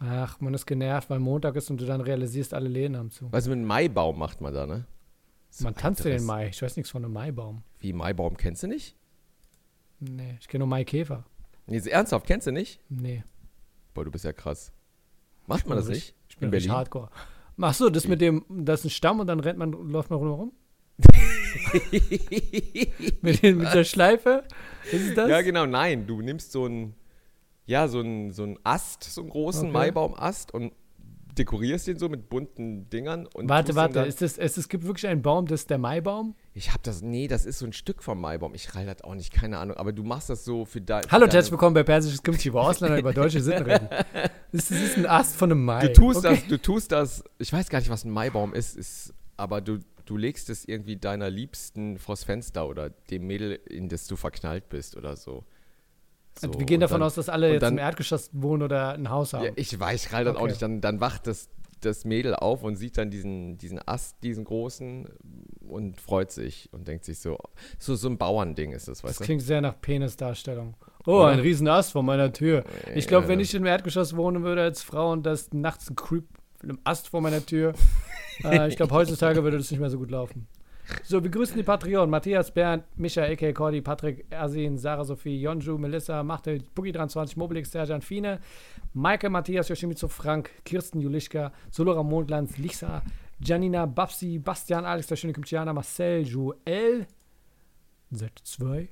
Ach, 0.00 0.40
man 0.40 0.54
ist 0.54 0.66
genervt, 0.66 1.10
weil 1.10 1.18
Montag 1.18 1.56
ist 1.56 1.70
und 1.70 1.80
du 1.80 1.84
dann 1.86 2.00
realisierst, 2.00 2.54
alle 2.54 2.68
Läden 2.68 2.96
haben 2.96 3.10
zu. 3.10 3.30
Was 3.32 3.46
mit 3.46 3.56
einem 3.58 3.66
Maibaum 3.66 4.18
macht 4.18 4.40
man 4.40 4.52
da, 4.54 4.66
ne? 4.66 4.84
So 5.56 5.62
Man 5.62 5.76
tanzt 5.76 6.04
den 6.04 6.24
Mai. 6.24 6.48
Ich 6.48 6.60
weiß 6.60 6.76
nichts 6.76 6.90
von 6.90 7.04
einem 7.04 7.12
Maibaum. 7.14 7.62
Wie 7.78 7.92
Maibaum 7.92 8.36
kennst 8.36 8.64
du 8.64 8.66
nicht? 8.66 8.96
Nee, 10.00 10.36
ich 10.40 10.48
kenne 10.48 10.60
nur 10.62 10.68
Maikäfer. 10.68 11.24
Nee, 11.68 11.78
ernsthaft 11.88 12.26
kennst 12.26 12.48
du 12.48 12.50
nicht? 12.50 12.80
Nee. 12.88 13.22
Boah, 13.94 14.04
du 14.04 14.10
bist 14.10 14.24
ja 14.24 14.32
krass. 14.32 14.72
Macht 15.46 15.68
man 15.68 15.78
das 15.78 15.86
richtig- 15.86 16.06
nicht? 16.06 16.16
Ich 16.28 16.36
bin 16.38 16.46
In 16.48 16.50
Berlin? 16.50 16.72
hardcore. 16.72 17.08
Ach 17.60 17.72
so, 17.72 17.88
das 17.88 18.04
Wie? 18.04 18.08
mit 18.08 18.20
dem, 18.20 18.44
das 18.48 18.80
ist 18.80 18.86
ein 18.86 18.90
Stamm 18.90 19.20
und 19.20 19.28
dann 19.28 19.38
rennt 19.38 19.56
man, 19.60 19.70
läuft 19.70 20.10
man 20.10 20.18
rum. 20.18 20.52
mit, 23.22 23.42
den, 23.44 23.58
mit 23.58 23.72
der 23.72 23.84
Schleife? 23.84 24.42
Ist 24.90 25.16
das? 25.16 25.30
Ja, 25.30 25.40
genau, 25.42 25.66
nein. 25.66 26.08
Du 26.08 26.20
nimmst 26.20 26.50
so 26.50 26.64
einen, 26.64 26.94
ja, 27.64 27.86
so 27.86 28.00
einen, 28.00 28.32
so 28.32 28.42
einen 28.42 28.58
Ast, 28.64 29.04
so 29.04 29.20
einen 29.20 29.30
großen 29.30 29.68
Okay. 29.68 29.72
Maibaumast 29.72 30.52
und 30.52 30.72
dekorierst 31.34 31.86
den 31.86 31.98
so 31.98 32.08
mit 32.08 32.28
bunten 32.28 32.88
Dingern. 32.90 33.26
Und 33.26 33.48
Warte, 33.48 33.74
warte, 33.74 34.00
ist 34.00 34.22
das, 34.22 34.38
es, 34.38 34.56
es 34.56 34.68
gibt 34.68 34.84
wirklich 34.86 35.06
einen 35.06 35.22
Baum, 35.22 35.46
das 35.46 35.62
ist 35.62 35.70
der 35.70 35.78
Maibaum? 35.78 36.34
ich 36.56 36.72
hab 36.72 36.82
das, 36.84 37.02
nee, 37.02 37.26
das 37.26 37.46
ist 37.46 37.58
so 37.58 37.66
ein 37.66 37.72
Stück 37.72 38.02
vom 38.02 38.20
Maibaum. 38.20 38.54
Ich 38.54 38.74
rall 38.74 38.86
das 38.86 39.02
auch 39.02 39.14
nicht, 39.14 39.32
keine 39.32 39.58
Ahnung. 39.58 39.76
Aber 39.76 39.92
du 39.92 40.04
machst 40.04 40.30
das 40.30 40.44
so 40.44 40.64
für 40.64 40.80
dein. 40.80 41.02
Hallo 41.10 41.26
herzlich 41.26 41.50
willkommen 41.50 41.74
bei 41.74 41.82
Persisches 41.82 42.22
Kimchi, 42.22 42.52
wo 42.52 42.60
Ausländer 42.60 42.98
über 42.98 43.12
deutsche 43.12 43.40
Sitten 43.40 43.64
reden. 43.64 43.88
Das, 44.52 44.68
das 44.68 44.80
ist 44.80 44.96
ein 44.96 45.06
Ast 45.06 45.34
von 45.34 45.50
einem 45.50 45.64
Mai. 45.64 45.88
Du 45.88 45.92
tust 45.94 46.18
okay. 46.24 46.36
das, 46.36 46.46
du 46.46 46.62
tust 46.62 46.92
das, 46.92 47.24
ich 47.38 47.52
weiß 47.52 47.68
gar 47.70 47.80
nicht, 47.80 47.90
was 47.90 48.04
ein 48.04 48.12
Maibaum 48.12 48.54
ist, 48.54 48.76
ist 48.76 49.12
aber 49.36 49.60
du, 49.60 49.80
du 50.04 50.16
legst 50.16 50.48
es 50.48 50.64
irgendwie 50.64 50.96
deiner 50.96 51.28
Liebsten 51.28 51.98
vors 51.98 52.22
Fenster 52.22 52.68
oder 52.68 52.90
dem 53.10 53.26
Mädel, 53.26 53.58
in 53.68 53.88
das 53.88 54.06
du 54.06 54.14
verknallt 54.14 54.68
bist 54.68 54.96
oder 54.96 55.16
so. 55.16 55.44
So 56.38 56.48
Also 56.48 56.58
wir 56.58 56.66
gehen 56.66 56.80
davon 56.80 57.00
dann, 57.00 57.06
aus, 57.06 57.14
dass 57.14 57.28
alle 57.28 57.52
jetzt 57.52 57.62
dann- 57.62 57.74
im 57.74 57.78
Erdgeschoss 57.78 58.30
wohnen 58.32 58.62
oder 58.62 58.92
ein 58.94 59.08
Haus 59.10 59.32
haben. 59.32 59.44
Ja, 59.44 59.50
ich 59.56 59.78
weiß, 59.78 60.12
rall 60.12 60.24
das 60.24 60.36
auch 60.36 60.40
Okay. 60.42 60.50
nicht. 60.50 60.62
Dann, 60.62 60.80
dann 60.80 61.00
wacht 61.00 61.26
das, 61.26 61.48
das 61.80 62.04
Mädel 62.04 62.34
auf 62.34 62.62
und 62.62 62.76
sieht 62.76 62.96
dann 62.96 63.10
diesen, 63.10 63.58
diesen 63.58 63.78
Ast, 63.86 64.16
diesen 64.22 64.44
großen 64.44 65.06
und 65.68 66.00
freut 66.00 66.30
sich 66.30 66.68
und 66.72 66.88
denkt 66.88 67.04
sich 67.04 67.18
so, 67.18 67.38
so, 67.78 67.94
so 67.94 68.08
ein 68.08 68.16
Bauernding 68.18 68.72
ist 68.72 68.88
das, 68.88 69.02
das 69.02 69.10
weißt 69.10 69.20
du? 69.20 69.24
klingt 69.24 69.42
sehr 69.42 69.60
nach 69.60 69.78
Penisdarstellung. 69.80 70.76
Oh, 71.06 71.18
Oder? 71.20 71.26
ein 71.28 71.40
riesen 71.40 71.68
Ast 71.68 71.92
vor 71.92 72.02
meiner 72.02 72.32
Tür. 72.32 72.64
Ich 72.94 73.06
glaube, 73.06 73.28
wenn 73.28 73.38
ich 73.40 73.54
im 73.54 73.66
Erdgeschoss 73.66 74.16
wohnen 74.16 74.42
würde 74.42 74.62
als 74.62 74.82
Frau 74.82 75.12
und 75.12 75.24
das 75.26 75.52
nachts 75.52 75.90
ein 75.90 75.96
Creep 75.96 76.24
mit 76.62 76.70
einem 76.70 76.78
Ast 76.84 77.08
vor 77.08 77.20
meiner 77.20 77.44
Tür, 77.44 77.74
äh, 78.44 78.68
ich 78.68 78.76
glaube, 78.76 78.94
heutzutage 78.94 79.44
würde 79.44 79.58
das 79.58 79.70
nicht 79.70 79.80
mehr 79.80 79.90
so 79.90 79.98
gut 79.98 80.10
laufen. 80.10 80.46
So, 81.02 81.22
wir 81.22 81.30
grüßen 81.30 81.56
die 81.56 81.62
Patreon. 81.62 82.10
Matthias, 82.10 82.50
Bernd, 82.50 82.84
Micha, 82.96 83.22
A.K. 83.22 83.52
Cordy, 83.52 83.80
Patrick, 83.80 84.26
Ersin, 84.30 84.76
Sarah 84.78 85.04
Sophie, 85.04 85.40
Jonju, 85.40 85.78
Melissa, 85.78 86.22
Machtel, 86.22 86.62
Boogie23, 86.74 87.38
Mobilix, 87.38 87.70
Serjan, 87.70 88.02
Fine, 88.02 88.40
Maike, 88.92 89.30
Matthias, 89.30 89.68
Yoshimitsu, 89.68 90.08
Frank, 90.08 90.50
Kirsten, 90.64 91.00
Julischka, 91.00 91.52
Solora 91.70 92.02
Mondlands, 92.02 92.58
Lisa, 92.58 93.02
Janina, 93.40 93.86
Babsi, 93.86 94.38
Bastian, 94.38 94.84
Alex, 94.84 95.06
der 95.06 95.16
schöne 95.16 95.32
Kimchiana, 95.32 95.72
Marcel, 95.72 96.22
Joel, 96.26 97.06
Z2, 98.12 98.88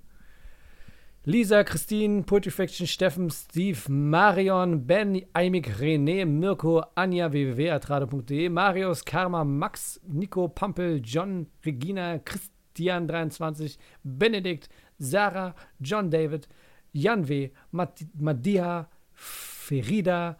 Lisa, 1.24 1.62
Christine, 1.62 2.24
Poetry 2.24 2.50
Faction, 2.50 2.84
Steffen, 2.84 3.30
Steve, 3.30 3.88
Marion, 3.88 4.78
Ben, 4.78 5.22
Aimik, 5.36 5.68
René, 5.68 6.26
Mirko, 6.26 6.82
Anja, 6.96 7.28
www.atrade.de, 7.28 8.48
Marius, 8.48 9.02
Karma, 9.02 9.44
Max, 9.44 10.00
Nico, 10.08 10.48
Pampel, 10.48 11.00
John, 11.00 11.46
Regina, 11.64 12.20
Christian 12.24 13.06
23, 13.06 13.76
Benedikt, 14.04 14.68
Sarah, 14.98 15.54
John 15.80 16.10
David, 16.10 16.48
Jan 16.92 17.22
W., 17.22 17.50
Madia, 17.72 18.88
Ferida, 19.16 20.34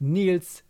Nils, 0.00 0.62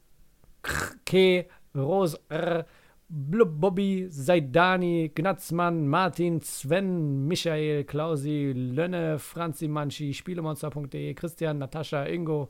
K, 1.04 1.48
Rose 1.74 2.16
R., 2.30 2.64
Bobby, 3.08 4.08
Seidani, 4.10 5.12
Gnatzmann, 5.14 5.86
Martin, 5.86 6.40
Sven, 6.40 7.26
Michael, 7.28 7.84
Klausi, 7.84 8.52
Lönne, 8.52 9.18
Franzi 9.18 9.68
Manchi, 9.68 10.12
Spielemonster.de, 10.12 11.14
Christian, 11.14 11.58
Natascha, 11.58 12.06
Ingo, 12.08 12.48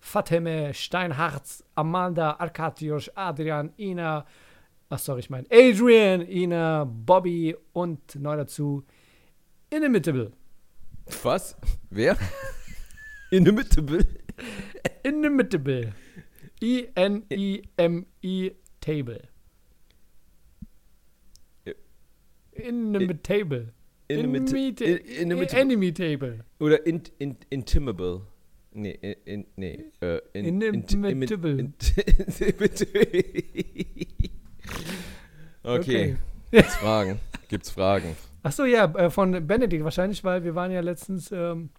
Fateme, 0.00 0.72
Steinharz, 0.72 1.62
Amanda, 1.74 2.38
Arkadiusz, 2.38 3.10
Adrian, 3.14 3.72
Ina, 3.78 4.24
ach 4.88 4.98
sorry, 4.98 5.20
ich 5.20 5.30
meine 5.30 5.46
Adrian, 5.50 6.22
Ina, 6.22 6.84
Bobby 6.84 7.54
und 7.72 8.14
neu 8.16 8.36
dazu 8.36 8.84
Inimitable. 9.70 10.32
Was? 11.22 11.54
Wer? 11.90 12.16
Inimitable? 13.30 14.06
Inimitable. 15.02 15.92
I-N-I-M-I 22.58 23.14
Table. 23.22 23.72
Inimitable. 24.08 24.50
Inimit- 24.50 24.80
Inimit- 24.80 25.20
Inimitable. 25.20 25.60
Enemy 25.60 25.92
Table. 25.92 26.44
Oder 26.60 26.86
in, 26.86 27.02
in, 27.18 27.36
intimable. 27.50 28.22
Nee, 28.72 28.98
in, 29.02 29.14
in, 29.24 29.46
nee. 29.56 29.84
Äh, 30.00 30.20
in, 30.32 30.46
Inimitable. 30.62 31.10
int- 31.58 31.94
Inimitable. 32.40 33.18
okay. 35.64 36.16
Gibt's 36.50 36.76
Fragen? 36.76 37.20
Gibt's 37.48 37.70
Fragen? 37.70 38.16
Achso, 38.42 38.64
ja, 38.64 38.84
äh, 38.94 39.10
von 39.10 39.46
Benedikt 39.46 39.84
wahrscheinlich, 39.84 40.24
weil 40.24 40.44
wir 40.44 40.54
waren 40.54 40.70
ja 40.70 40.80
letztens, 40.80 41.30
ähm, 41.32 41.70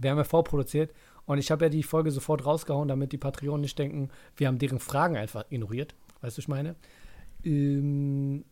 wir 0.00 0.10
haben 0.10 0.18
ja 0.18 0.24
vorproduziert 0.24 0.92
und 1.26 1.38
ich 1.38 1.50
habe 1.50 1.64
ja 1.66 1.68
die 1.68 1.82
Folge 1.82 2.10
sofort 2.10 2.44
rausgehauen, 2.44 2.88
damit 2.88 3.12
die 3.12 3.18
Patreonen 3.18 3.62
nicht 3.62 3.78
denken, 3.78 4.10
wir 4.36 4.48
haben 4.48 4.58
deren 4.58 4.78
Fragen 4.80 5.16
einfach 5.16 5.44
ignoriert. 5.50 5.94
Weißt 6.20 6.36
du, 6.36 6.38
was 6.38 6.44
ich 6.44 6.48
meine? 6.48 6.74
Ähm, 7.44 8.44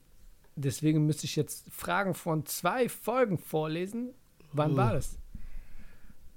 deswegen 0.60 1.06
müsste 1.06 1.26
ich 1.26 1.36
jetzt 1.36 1.70
Fragen 1.70 2.14
von 2.14 2.46
zwei 2.46 2.88
Folgen 2.88 3.38
vorlesen. 3.38 4.14
Wann 4.52 4.76
war 4.76 4.94
das? 4.94 5.18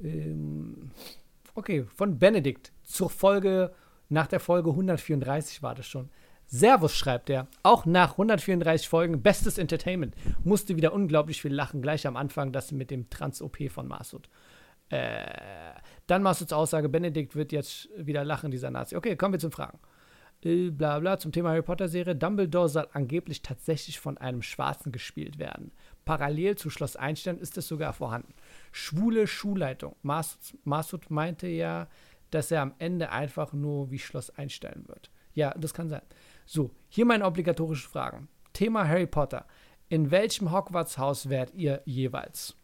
Ähm, 0.02 0.92
okay, 1.56 1.86
von 1.96 2.20
Benedikt 2.20 2.72
zur 2.84 3.10
Folge, 3.10 3.74
nach 4.10 4.28
der 4.28 4.40
Folge 4.40 4.70
134 4.70 5.64
war 5.64 5.76
das 5.76 5.88
schon. 5.88 6.10
Servus 6.46 6.96
schreibt 6.96 7.30
er, 7.30 7.48
auch 7.64 7.86
nach 7.86 8.12
134 8.12 8.88
Folgen 8.88 9.24
bestes 9.24 9.58
Entertainment. 9.58 10.16
Musste 10.44 10.76
wieder 10.76 10.94
unglaublich 10.94 11.42
viel 11.42 11.54
lachen, 11.54 11.82
gleich 11.82 12.06
am 12.06 12.16
Anfang 12.16 12.52
das 12.52 12.72
mit 12.72 12.92
dem 12.92 13.10
Trans-OP 13.10 13.72
von 13.72 13.88
Masud. 13.88 14.30
Äh, 14.90 15.74
dann 16.06 16.22
Masuds 16.22 16.54
Aussage, 16.54 16.90
Benedikt 16.90 17.36
wird 17.36 17.52
jetzt 17.52 17.90
wieder 17.98 18.24
lachen, 18.24 18.52
dieser 18.52 18.70
Nazi. 18.70 18.96
Okay, 18.96 19.16
kommen 19.16 19.34
wir 19.34 19.40
zum 19.40 19.52
Fragen. 19.52 19.80
Äh, 20.44 20.70
bla 20.70 21.00
bla, 21.00 21.18
zum 21.18 21.32
Thema 21.32 21.50
Harry 21.50 21.62
Potter 21.62 21.88
Serie. 21.88 22.16
Dumbledore 22.16 22.70
soll 22.70 22.88
angeblich 22.94 23.42
tatsächlich 23.42 24.00
von 24.00 24.18
einem 24.18 24.42
Schwarzen 24.42 24.92
gespielt 24.92 25.40
werden. 25.40 25.72
Parallel 26.06 26.56
zu 26.56 26.70
Schloss 26.70 26.96
Einstein 26.96 27.38
ist 27.38 27.58
es 27.58 27.68
sogar 27.68 27.94
vorhanden. 27.94 28.34
Schwule 28.72 29.28
Schulleitung. 29.28 29.96
Masud, 30.02 30.58
Masud 30.66 31.10
meinte 31.10 31.48
ja, 31.48 31.88
dass 32.32 32.52
er 32.52 32.62
am 32.62 32.74
Ende 32.80 33.12
einfach 33.12 33.54
nur 33.54 33.92
wie 33.92 34.00
Schloss 34.00 34.30
Einstein 34.32 34.84
wird. 34.88 35.12
Ja, 35.34 35.54
das 35.58 35.74
kann 35.74 35.90
sein. 35.90 36.02
So, 36.46 36.72
hier 36.90 37.06
meine 37.06 37.26
obligatorischen 37.26 37.90
Fragen. 37.90 38.28
Thema 38.54 38.88
Harry 38.88 39.08
Potter. 39.08 39.46
In 39.90 40.12
welchem 40.12 40.52
Hogwarts-Haus 40.52 41.30
wärt 41.30 41.54
ihr 41.54 41.82
jeweils? 41.86 42.56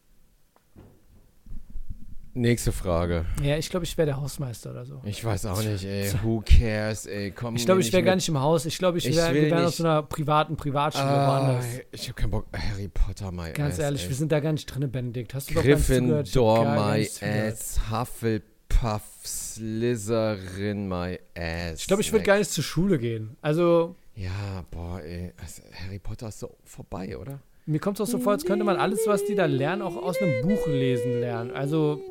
Nächste 2.40 2.72
Frage. 2.72 3.26
Ja, 3.44 3.58
ich 3.58 3.70
glaube, 3.70 3.84
ich 3.86 3.98
wäre 3.98 4.06
der 4.06 4.16
Hausmeister 4.22 4.72
oder 4.72 4.86
so. 4.86 5.02
Ich 5.04 5.26
weiß 5.26 5.46
auch 5.48 5.62
nicht, 5.62 5.84
ey. 5.84 6.10
Who 6.24 6.42
cares, 6.46 7.06
ey. 7.06 7.32
Komm 7.32 7.58
Ich 7.58 7.66
glaube, 7.66 7.82
ich 7.82 7.92
wäre 7.92 8.02
gar 8.02 8.16
nicht 8.16 8.30
im 8.30 8.40
Haus. 8.40 8.66
Ich 8.66 8.78
glaube, 8.78 8.98
ich 8.98 9.06
Ich 9.08 9.18
wäre 9.18 9.58
aus 9.58 9.66
nicht- 9.66 9.76
so 9.76 9.84
einer 9.84 10.04
privaten 10.04 10.56
Privatschule 10.56 11.04
Ah, 11.04 11.28
woanders. 11.44 11.66
ich 11.92 12.04
habe 12.08 12.14
keinen 12.14 12.32
Bock. 12.32 12.46
Harry 12.54 12.88
Potter, 12.88 13.34
my 13.34 13.52
Ganz 13.52 13.74
ass, 13.74 13.80
ehrlich, 13.80 14.04
ey. 14.04 14.10
wir 14.10 14.16
sind 14.16 14.32
da 14.32 14.40
gar 14.40 14.54
nicht 14.54 14.66
drin, 14.68 14.90
Benedikt. 14.90 15.34
Hast 15.34 15.50
du 15.50 15.56
doch 15.56 15.64
gar 15.64 15.76
nicht 15.76 15.86
Gryffindor, 15.86 16.64
my 16.76 17.10
ass. 17.22 17.80
Hufflepuff, 17.92 19.02
Slytherin, 19.26 20.88
my 20.88 21.20
ass. 21.38 21.82
Ich 21.82 21.88
glaube, 21.88 22.02
ich 22.02 22.12
würde 22.14 22.24
gar 22.24 22.38
nicht 22.38 22.52
zur 22.52 22.64
Schule 22.64 22.98
gehen. 23.00 23.36
Also, 23.42 23.96
Ja, 24.16 24.64
boah, 24.72 25.02
ey. 25.02 25.34
Also, 25.42 25.62
Harry 25.86 26.00
Potter 26.00 26.30
ist 26.30 26.40
so 26.40 26.56
vorbei, 26.64 27.18
oder? 27.18 27.40
mir 27.66 27.80
kommt 27.80 28.00
es 28.00 28.02
auch 28.02 28.12
so 28.12 28.18
vor, 28.18 28.32
als 28.32 28.46
könnte 28.46 28.66
man 28.66 28.78
alles, 28.78 29.02
was 29.06 29.26
die 29.26 29.36
da 29.36 29.46
lernen, 29.46 29.84
auch 29.84 29.96
aus 29.96 30.18
einem 30.20 30.42
Buch 30.42 30.66
lesen 30.66 31.20
lernen. 31.20 31.52
Also, 31.52 32.02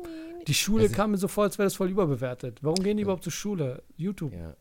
die 0.49 0.53
Schule 0.53 0.83
Also- 0.83 0.95
kam 0.95 1.11
mir 1.11 1.17
so 1.17 1.27
vor, 1.27 1.45
als 1.45 1.57
wäre 1.57 1.65
das 1.67 1.75
voll 1.75 1.89
überbewertet. 1.89 2.59
Warum 2.61 2.83
gehen 2.83 2.97
die 2.97 3.03
überhaupt 3.03 3.23
zur 3.23 3.31
Schule? 3.31 3.83
YouTube. 3.95 4.33
Ja. 4.33 4.55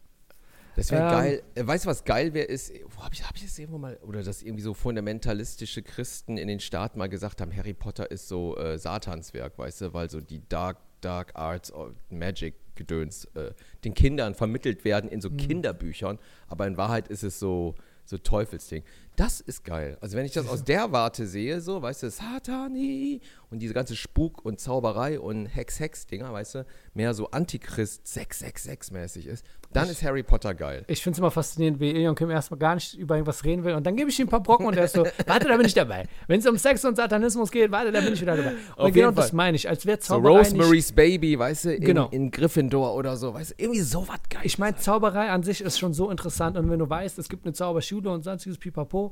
Das 0.76 0.92
wäre 0.92 1.02
Ähm, 1.02 1.10
geil. 1.10 1.42
Äh, 1.56 1.66
Weißt 1.66 1.84
du, 1.84 1.88
was 1.88 2.04
geil 2.04 2.34
wäre, 2.34 2.46
ist, 2.46 2.72
wo 2.96 3.02
habe 3.02 3.12
ich, 3.12 3.26
hab 3.26 3.34
ich 3.34 3.42
das 3.42 3.58
irgendwo 3.58 3.78
mal, 3.78 3.96
oder 4.06 4.22
dass 4.22 4.42
irgendwie 4.42 4.62
so 4.62 4.74
fundamentalistische 4.74 5.82
Christen 5.82 6.36
in 6.38 6.46
den 6.46 6.60
Staaten 6.60 6.98
mal 7.00 7.08
gesagt 7.08 7.40
haben, 7.40 7.54
Harry 7.56 7.74
Potter 7.74 8.08
ist 8.10 8.28
so 8.28 8.56
äh, 8.56 8.78
Satanswerk, 8.78 9.58
weißt 9.58 9.80
du, 9.80 9.92
weil 9.94 10.08
so 10.08 10.20
die 10.20 10.40
Dark, 10.48 10.76
Dark 11.00 11.32
Arts, 11.34 11.72
of 11.72 11.92
Magic 12.10 12.54
Gedöns 12.76 13.24
äh, 13.34 13.52
den 13.84 13.94
Kindern 13.94 14.36
vermittelt 14.36 14.84
werden 14.84 15.10
in 15.10 15.20
so 15.20 15.30
Kinderbüchern, 15.30 16.20
aber 16.46 16.66
in 16.68 16.76
Wahrheit 16.76 17.08
ist 17.08 17.24
es 17.24 17.40
so, 17.40 17.74
so 18.04 18.16
Teufelsding. 18.18 18.84
Das 19.18 19.40
ist 19.40 19.64
geil. 19.64 19.98
Also 20.00 20.16
wenn 20.16 20.24
ich 20.24 20.32
das 20.32 20.46
aus 20.48 20.62
der 20.72 20.92
Warte 20.92 21.26
sehe, 21.26 21.60
so, 21.60 21.82
weißt 21.82 22.04
du, 22.04 22.10
Satani 22.10 23.20
und 23.50 23.58
diese 23.58 23.74
ganze 23.74 23.96
Spuk- 23.96 24.44
und 24.44 24.60
Zauberei 24.60 25.18
und 25.18 25.46
Hex-Hex-Dinger, 25.46 26.32
weißt 26.32 26.54
du, 26.54 26.66
mehr 26.94 27.12
so 27.14 27.28
Antichrist 27.30 28.06
666-mäßig 28.06 29.26
ist, 29.26 29.44
dann 29.72 29.88
ist 29.88 30.02
Harry 30.04 30.22
Potter 30.22 30.54
geil. 30.54 30.84
Ich 30.86 31.02
finde 31.02 31.14
es 31.14 31.18
immer 31.18 31.32
faszinierend, 31.32 31.80
wie 31.80 31.90
Ilion 31.90 32.14
Kim 32.14 32.30
erstmal 32.30 32.58
gar 32.58 32.76
nicht 32.76 32.96
über 32.96 33.16
irgendwas 33.16 33.44
reden 33.44 33.64
will 33.64 33.74
und 33.74 33.84
dann 33.86 33.96
gebe 33.96 34.08
ich 34.08 34.18
ihm 34.20 34.26
ein 34.26 34.30
paar 34.30 34.42
Brocken 34.42 34.66
und 34.66 34.76
er 34.76 34.84
ist 34.84 34.94
so, 34.94 35.04
warte, 35.26 35.48
da 35.48 35.56
bin 35.56 35.66
ich 35.66 35.74
dabei. 35.74 36.06
Wenn 36.28 36.38
es 36.38 36.46
um 36.46 36.56
Sex 36.56 36.84
und 36.84 36.96
Satanismus 36.96 37.50
geht, 37.50 37.72
warte, 37.72 37.90
da 37.90 38.00
bin 38.00 38.12
ich 38.12 38.20
wieder 38.20 38.36
dabei. 38.36 38.52
Und 38.76 38.84
Auf 38.86 38.92
genau 38.92 39.10
das 39.10 39.32
meine 39.32 39.56
ich, 39.56 39.68
als 39.68 39.84
wäre 39.84 39.98
So 40.00 40.14
Zauberei 40.14 40.42
nicht 40.42 40.52
Rosemary's 40.52 40.92
Baby, 40.92 41.38
weißt 41.38 41.64
du, 41.64 41.74
in, 41.74 41.82
Genau. 41.84 42.08
in 42.10 42.30
Gryffindor 42.30 42.94
oder 42.94 43.16
so, 43.16 43.34
weißt 43.34 43.50
du, 43.50 43.54
irgendwie 43.58 43.80
sowas 43.80 44.20
geil. 44.30 44.42
Ich 44.44 44.58
meine, 44.58 44.76
Zauberei 44.76 45.28
an 45.30 45.42
sich 45.42 45.60
ist 45.60 45.78
schon 45.78 45.92
so 45.92 46.08
interessant 46.10 46.56
und 46.56 46.70
wenn 46.70 46.78
du 46.78 46.88
weißt, 46.88 47.18
es 47.18 47.28
gibt 47.28 47.44
eine 47.44 47.52
Zauberschule 47.52 48.10
und 48.10 48.22
sonstiges 48.22 48.58
Pipapo 48.58 49.07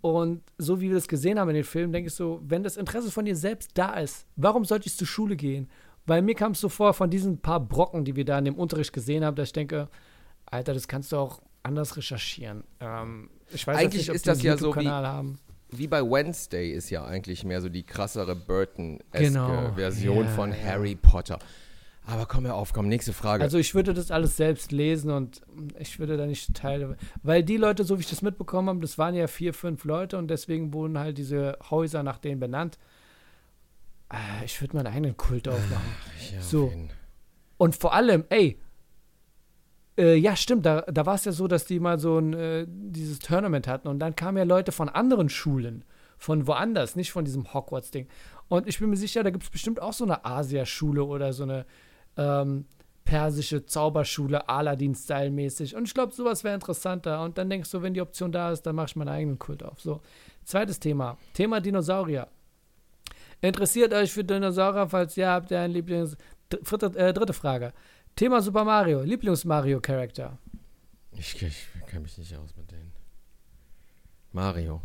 und 0.00 0.42
so 0.58 0.80
wie 0.80 0.88
wir 0.88 0.94
das 0.94 1.08
gesehen 1.08 1.38
haben 1.38 1.48
in 1.48 1.56
den 1.56 1.64
Filmen, 1.64 1.92
denke 1.92 2.08
ich 2.08 2.14
so, 2.14 2.40
wenn 2.46 2.62
das 2.62 2.76
Interesse 2.76 3.10
von 3.10 3.24
dir 3.24 3.34
selbst 3.36 3.70
da 3.74 3.94
ist, 3.94 4.26
warum 4.36 4.64
sollte 4.64 4.86
ich 4.86 4.96
zur 4.96 5.06
Schule 5.06 5.36
gehen? 5.36 5.68
Weil 6.06 6.22
mir 6.22 6.34
kam 6.34 6.52
es 6.52 6.60
so 6.60 6.68
vor, 6.68 6.94
von 6.94 7.10
diesen 7.10 7.38
paar 7.38 7.60
Brocken, 7.60 8.04
die 8.04 8.16
wir 8.16 8.24
da 8.24 8.38
in 8.38 8.44
dem 8.46 8.54
Unterricht 8.54 8.92
gesehen 8.92 9.24
haben, 9.24 9.34
dass 9.36 9.48
ich 9.48 9.52
denke, 9.52 9.88
Alter, 10.46 10.72
das 10.72 10.88
kannst 10.88 11.12
du 11.12 11.16
auch 11.16 11.42
anders 11.62 11.96
recherchieren. 11.96 12.64
Ähm, 12.80 13.28
ich 13.52 13.66
weiß 13.66 13.76
Eigentlich 13.76 14.02
nicht, 14.02 14.10
ob 14.10 14.16
ist 14.16 14.24
die 14.24 14.30
das 14.30 14.42
ja 14.42 14.56
so 14.56 14.74
wie- 14.74 14.88
haben. 14.88 15.38
Wie 15.70 15.86
bei 15.86 16.00
Wednesday 16.02 16.70
ist 16.72 16.88
ja 16.88 17.04
eigentlich 17.04 17.44
mehr 17.44 17.60
so 17.60 17.68
die 17.68 17.82
krassere 17.82 18.34
Burton-eske 18.34 19.24
Genau. 19.28 19.72
Version 19.74 20.24
Ja, 20.24 20.30
von. 20.30 20.50
Harry 20.54 20.94
Potter. 20.94 21.38
Aber 22.10 22.24
komm 22.24 22.44
mir 22.44 22.54
auf, 22.54 22.72
komm, 22.72 22.88
nächste 22.88 23.12
Frage. 23.12 23.42
Also 23.44 23.58
ich 23.58 23.74
würde 23.74 23.92
das 23.92 24.10
alles 24.10 24.36
selbst 24.38 24.72
lesen 24.72 25.10
und 25.10 25.42
ich 25.78 25.98
würde 25.98 26.16
da 26.16 26.24
nicht 26.24 26.54
Teile, 26.54 26.96
weil 27.22 27.42
die 27.42 27.58
Leute, 27.58 27.84
so 27.84 27.98
wie 27.98 28.00
ich 28.00 28.08
das 28.08 28.22
mitbekommen 28.22 28.68
habe, 28.70 28.80
das 28.80 28.96
waren 28.96 29.14
ja 29.14 29.26
vier, 29.26 29.52
fünf 29.52 29.84
Leute 29.84 30.16
und 30.16 30.28
deswegen 30.28 30.72
wurden 30.72 30.98
halt 30.98 31.18
diese 31.18 31.58
Häuser 31.70 32.02
nach 32.02 32.16
denen 32.18 32.40
benannt. 32.40 32.78
Äh, 34.10 34.44
Ich 34.46 34.58
würde 34.62 34.74
meinen 34.76 34.86
eigenen 34.86 35.16
Kult 35.18 35.48
aufmachen. 35.48 35.84
ja, 36.34 36.40
so. 36.40 36.68
jeden- 36.70 36.88
Und 37.58 37.76
vor 37.76 37.92
allem, 37.92 38.24
ey, 38.30 38.58
äh, 39.98 40.14
ja 40.14 40.34
stimmt, 40.34 40.64
da, 40.64 40.80
da 40.82 41.04
war 41.04 41.16
es 41.16 41.26
ja 41.26 41.32
so, 41.32 41.46
dass 41.46 41.66
die 41.66 41.78
mal 41.78 41.98
so 41.98 42.18
ein, 42.18 42.32
äh, 42.32 42.64
dieses 42.68 43.18
Tournament 43.18 43.66
hatten 43.68 43.86
und 43.88 43.98
dann 43.98 44.16
kamen 44.16 44.38
ja 44.38 44.44
Leute 44.44 44.72
von 44.72 44.88
anderen 44.88 45.28
Schulen, 45.28 45.84
von 46.16 46.46
woanders, 46.46 46.96
nicht 46.96 47.12
von 47.12 47.26
diesem 47.26 47.52
Hogwarts-Ding. 47.52 48.08
Und 48.48 48.66
ich 48.66 48.78
bin 48.78 48.88
mir 48.88 48.96
sicher, 48.96 49.22
da 49.22 49.28
gibt 49.30 49.44
es 49.44 49.50
bestimmt 49.50 49.82
auch 49.82 49.92
so 49.92 50.04
eine 50.04 50.24
Asia-Schule 50.24 51.04
oder 51.04 51.34
so 51.34 51.42
eine 51.42 51.66
ähm, 52.18 52.66
persische 53.04 53.64
Zauberschule, 53.64 54.50
Aladdin-Style-mäßig. 54.50 55.74
Und 55.74 55.84
ich 55.88 55.94
glaube, 55.94 56.12
sowas 56.12 56.44
wäre 56.44 56.54
interessanter. 56.54 57.22
Und 57.22 57.38
dann 57.38 57.48
denkst 57.48 57.70
du, 57.70 57.80
wenn 57.80 57.94
die 57.94 58.02
Option 58.02 58.32
da 58.32 58.52
ist, 58.52 58.62
dann 58.62 58.74
mache 58.74 58.88
ich 58.88 58.96
meinen 58.96 59.08
eigenen 59.08 59.38
Kult 59.38 59.62
auf. 59.62 59.80
So, 59.80 60.02
zweites 60.44 60.78
Thema. 60.78 61.16
Thema 61.32 61.60
Dinosaurier. 61.62 62.28
Interessiert 63.40 63.94
euch 63.94 64.12
für 64.12 64.24
Dinosaurier? 64.24 64.88
Falls 64.88 65.16
ja, 65.16 65.32
habt 65.32 65.50
ihr 65.50 65.60
einen 65.60 65.72
Lieblings... 65.72 66.18
Dr- 66.50 66.64
Vierte, 66.64 66.86
äh, 66.98 67.14
dritte 67.14 67.32
Frage. 67.32 67.72
Thema 68.16 68.42
Super 68.42 68.64
Mario. 68.64 69.02
Lieblings-Mario-Charakter. 69.02 70.36
Ich, 71.12 71.40
ich 71.42 71.66
kenne 71.86 72.02
mich 72.02 72.18
nicht 72.18 72.36
aus 72.36 72.54
mit 72.56 72.70
denen. 72.70 72.92
Mario. 74.32 74.82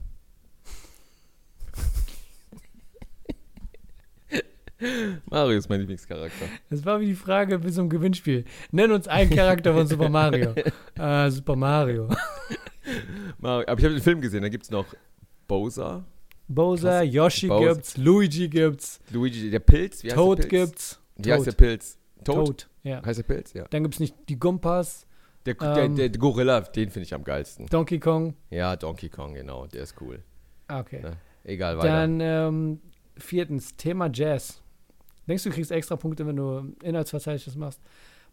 Mario 5.30 5.58
ist 5.58 5.69
mein 5.69 5.80
Lieblingscharakter. 5.82 6.46
Das 6.69 6.86
war 6.86 7.00
wie 7.00 7.08
die 7.08 7.15
Frage 7.15 7.60
bis 7.60 7.76
zum 7.76 7.89
Gewinnspiel. 7.89 8.46
Nenn 8.72 8.91
uns 8.91 9.08
einen 9.08 9.30
Charakter 9.30 9.74
von 9.74 9.88
Super 9.88 10.10
Mario. 10.10 10.54
äh, 10.96 11.30
Super 11.32 11.56
Mario. 11.56 12.10
Mario. 13.39 13.67
Aber 13.67 13.80
ich 13.80 13.86
habe 13.86 13.93
den 13.96 14.02
Film 14.02 14.22
gesehen, 14.22 14.41
da 14.41 14.50
gibt 14.50 14.63
es 14.63 14.72
noch 14.72 14.86
Bowser, 15.48 16.06
Bowser, 16.48 17.02
Krass. 17.02 17.13
Yoshi 17.13 17.48
Bowser. 17.48 17.74
gibt's, 17.76 17.98
Luigi 17.98 18.50
gibt's, 18.50 19.00
Luigi, 19.12 19.50
der 19.50 19.60
Pilz. 19.60 20.04
Wie 20.04 20.08
heißt 20.08 20.15
Toad 20.17 20.39
der 20.39 20.48
Pilz? 20.48 20.69
gibt's. 20.69 21.00
Wie 21.17 21.32
heißt 21.34 21.46
der 21.46 21.54
Toad. 21.54 21.58
Pilz? 21.67 21.98
Toad? 22.24 22.36
Toad, 22.46 22.69
ja. 22.84 23.02
Heißt 23.06 23.19
der 23.19 23.24
Pilz? 23.24 23.54
Ja. 23.54 23.65
Dann 23.69 23.84
gibt's 23.84 24.00
nicht 24.00 24.15
die 24.30 24.39
Gumpas, 24.39 25.06
Der, 25.46 25.56
Ähm. 25.62 25.96
der, 25.96 26.10
der 26.10 26.19
Gorilla, 26.19 26.62
den 26.62 26.89
finde 26.89 27.06
ich 27.06 27.13
am 27.13 27.24
geilsten. 27.24 27.65
Donkey 27.67 28.00
Kong. 28.00 28.36
Ja, 28.50 28.76
Donkey 28.76 29.10
Kong, 29.10 29.34
genau, 29.34 29.67
der 29.67 29.84
ist 29.84 29.96
cool. 30.02 30.24
Ah, 30.67 30.80
Okay. 30.80 31.02
Ja, 31.04 31.12
Egal, 31.46 31.78
weiter. 31.78 31.88
Dann 31.89 32.19
ähm, 32.22 32.80
viertens, 33.17 33.76
Thema 33.76 34.10
Jazz. 34.12 34.62
Denkst 35.27 35.43
du, 35.43 35.49
du 35.49 35.55
kriegst 35.55 35.71
extra 35.71 35.95
Punkte, 35.95 36.25
wenn 36.25 36.36
du 36.36 36.75
Inhaltsverzeichnis 36.83 37.55
machst? 37.55 37.79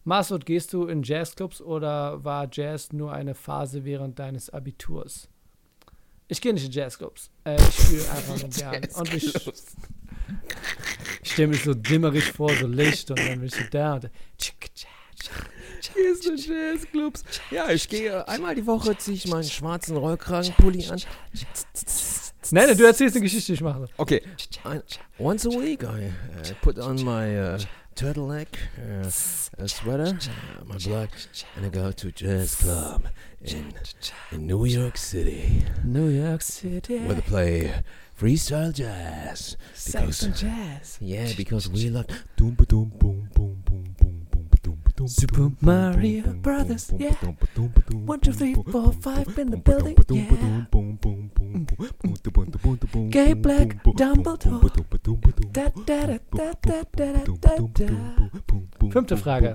Masud, 0.04 0.46
gehst 0.46 0.72
du 0.72 0.86
in 0.86 1.02
Jazzclubs 1.02 1.60
oder 1.60 2.24
war 2.24 2.48
Jazz 2.50 2.92
nur 2.92 3.12
eine 3.12 3.34
Phase 3.34 3.84
während 3.84 4.18
deines 4.18 4.50
Abiturs? 4.50 5.28
Ich 6.28 6.40
gehe 6.40 6.54
nicht 6.54 6.66
in 6.66 6.72
Jazzclubs. 6.72 7.30
Äh, 7.44 7.56
ich 7.56 7.74
spiele 7.74 8.10
einfach 8.10 8.38
nur 8.40 8.48
gern. 8.48 8.88
Und 8.94 9.14
ich, 9.14 9.34
ich 11.22 11.32
stelle 11.32 11.48
mich 11.48 11.64
so 11.64 11.74
dimmerig 11.74 12.32
vor, 12.32 12.50
so 12.54 12.66
Licht 12.66 13.10
und 13.10 13.18
dann 13.18 13.40
bin 13.40 13.44
ich 13.44 13.54
so 13.54 13.64
da 13.70 13.94
und 13.94 14.10
Gehst 15.94 16.24
du 16.24 16.30
in 16.30 16.36
Jazzclubs? 16.36 17.24
Ja, 17.50 17.70
ich 17.70 17.88
gehe 17.88 18.26
einmal 18.26 18.54
die 18.54 18.66
Woche, 18.66 18.96
ziehe 18.96 19.16
ich 19.16 19.26
meinen 19.26 19.44
schwarzen 19.44 19.96
Rollkragenpulli 19.96 20.86
an. 20.88 21.00
Nein, 22.52 22.66
nein, 22.66 22.76
du 22.76 22.84
erzählst 22.84 23.14
eine 23.16 23.22
Geschichte, 23.24 23.52
ich 23.52 23.60
mache. 23.60 23.86
Okay, 23.96 24.22
once 25.18 25.46
a 25.46 25.50
week 25.50 25.84
I 25.84 25.86
uh, 25.86 26.54
put 26.62 26.78
on 26.78 26.96
my 27.04 27.38
uh, 27.38 27.58
turtleneck, 27.94 28.48
uh, 28.76 29.08
sweater, 29.66 30.16
uh, 30.16 30.64
my 30.64 30.76
black, 30.78 31.10
and 31.56 31.64
I 31.64 31.68
go 31.68 31.92
to 31.92 32.10
jazz 32.10 32.56
club 32.56 33.02
in, 33.42 33.72
in 34.32 34.46
New 34.46 34.64
York 34.64 34.96
City 34.98 35.64
New 35.84 36.08
York 36.08 36.42
City. 36.42 36.98
where 36.98 37.14
they 37.14 37.22
play 37.22 37.72
freestyle 38.18 38.72
jazz. 38.72 39.56
And 39.94 40.12
Jazz. 40.36 40.98
Yeah, 41.00 41.32
because 41.36 41.68
we 41.68 41.88
like 41.90 42.10
doom 42.36 42.54
ba 42.54 42.66
doom 42.66 42.90
boom 42.98 43.28
boom 43.34 43.49
boom 43.49 43.49
boom 43.49 43.49
Super 45.06 45.52
Mario 45.60 46.22
Brothers, 46.42 46.92
yeah. 46.98 47.14
One, 48.06 48.20
two, 48.20 48.32
three, 48.32 48.54
four, 48.54 48.92
five 48.92 49.38
in 49.38 49.50
the 49.50 49.56
building, 49.56 49.96
yeah. 50.10 50.66
Gay 53.10 53.34
Black 53.34 53.82
Dumbledore. 53.84 54.70
Fünfte 58.90 59.16
Frage. 59.16 59.54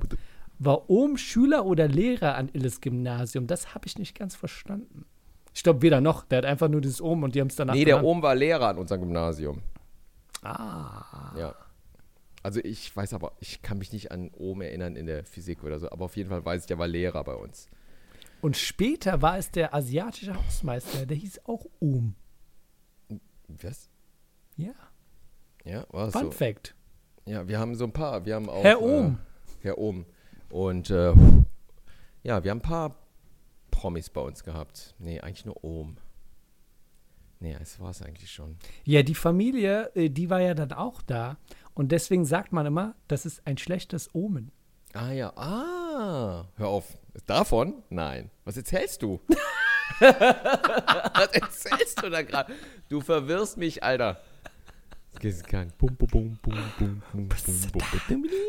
War 0.58 0.84
Warum 0.88 1.18
Schüler 1.18 1.66
oder 1.66 1.88
Lehrer 1.88 2.36
an 2.36 2.50
Illes 2.54 2.80
Gymnasium? 2.82 3.48
Das 3.48 3.76
habe 3.76 3.88
ich 3.88 3.98
nicht 3.98 4.18
ganz 4.18 4.36
verstanden. 4.36 5.06
Ich 5.54 5.64
glaube, 5.64 5.82
weder 5.82 6.02
noch. 6.02 6.26
Der 6.26 6.40
hat 6.40 6.46
einfach 6.46 6.70
nur 6.70 6.82
dieses 6.82 7.02
Ohm 7.02 7.24
und 7.24 7.36
die 7.36 7.42
haben 7.42 7.48
es 7.48 7.56
danach. 7.56 7.74
Nee, 7.74 7.86
der 7.86 8.04
Ohm 8.04 8.22
war 8.22 8.36
Lehrer 8.36 8.70
an 8.70 8.78
unserem 8.78 9.02
Gymnasium. 9.02 9.62
Ah. 10.44 11.34
Ja. 11.38 11.56
Also 12.46 12.60
ich 12.64 12.96
weiß 12.96 13.16
aber, 13.16 13.32
ich 13.40 13.64
kann 13.64 13.80
mich 13.80 13.92
nicht 13.92 14.12
an 14.12 14.30
Ohm 14.38 14.62
erinnern 14.62 14.96
in 14.96 15.08
der 15.08 15.26
Physik 15.26 15.64
oder 15.64 15.80
so, 15.80 15.90
aber 15.90 16.06
auf 16.06 16.16
jeden 16.16 16.30
Fall 16.30 16.46
weiß 16.46 16.62
ich, 16.62 16.68
der 16.68 16.78
war 16.78 16.88
Lehrer 16.88 17.24
bei 17.24 17.34
uns. 17.34 17.68
Und 18.40 18.56
später 18.56 19.24
war 19.24 19.40
es 19.40 19.50
der 19.50 19.74
asiatische 19.74 20.36
Hausmeister. 20.36 21.08
Der 21.08 21.18
hieß 21.18 21.40
auch 21.46 21.66
Ohm. 21.80 22.14
Was? 23.48 23.90
Ja. 24.58 24.76
Ja, 25.64 25.88
war 25.90 26.12
Fun 26.12 26.26
so. 26.26 26.32
Fact. 26.32 26.76
Ja, 27.26 27.48
wir 27.48 27.58
haben 27.58 27.74
so 27.74 27.86
ein 27.86 27.94
paar, 27.94 28.24
wir 28.26 28.36
haben 28.36 28.48
auch 28.48 28.64
Herr 28.64 28.80
Ohm. 28.80 29.18
Äh, 29.62 29.64
Herr 29.64 29.80
Ohm. 29.80 30.06
Und 30.52 30.92
äh, 30.92 31.14
ja, 32.22 32.44
wir 32.44 32.52
haben 32.52 32.60
ein 32.60 32.62
paar 32.62 32.96
Promis 33.72 34.12
bei 34.12 34.22
uns 34.22 34.44
gehabt. 34.44 34.94
Nee, 35.00 35.20
eigentlich 35.20 35.46
nur 35.46 35.64
Ohm. 35.64 35.98
Nee, 37.40 37.56
das 37.60 37.80
war 37.80 37.90
es 37.90 38.02
eigentlich 38.02 38.32
schon. 38.32 38.58
Ja, 38.86 39.04
die 39.04 39.16
Familie, 39.16 39.92
äh, 39.96 40.10
die 40.10 40.30
war 40.30 40.42
ja 40.42 40.54
dann 40.54 40.72
auch 40.72 41.02
da. 41.02 41.38
Und 41.76 41.92
deswegen 41.92 42.26
sagt 42.26 42.54
man 42.54 42.66
immer, 42.66 42.96
das 43.10 43.26
ist 43.26 43.46
ein 43.46 43.58
schlechtes 43.58 44.10
Omen. 44.16 44.52
Ah 44.94 45.12
ja, 45.12 45.34
ah, 45.36 46.48
hör 46.56 46.68
auf. 46.70 46.98
Davon? 47.28 47.84
Nein. 47.90 48.32
Was 48.46 48.56
erzählst 48.56 49.02
du? 49.02 49.20
Was 50.00 51.28
erzählst 51.34 52.02
du 52.02 52.10
da 52.10 52.22
gerade? 52.22 52.54
Du 52.88 53.02
verwirrst 53.02 53.58
mich, 53.58 53.84
Alter. 53.84 54.22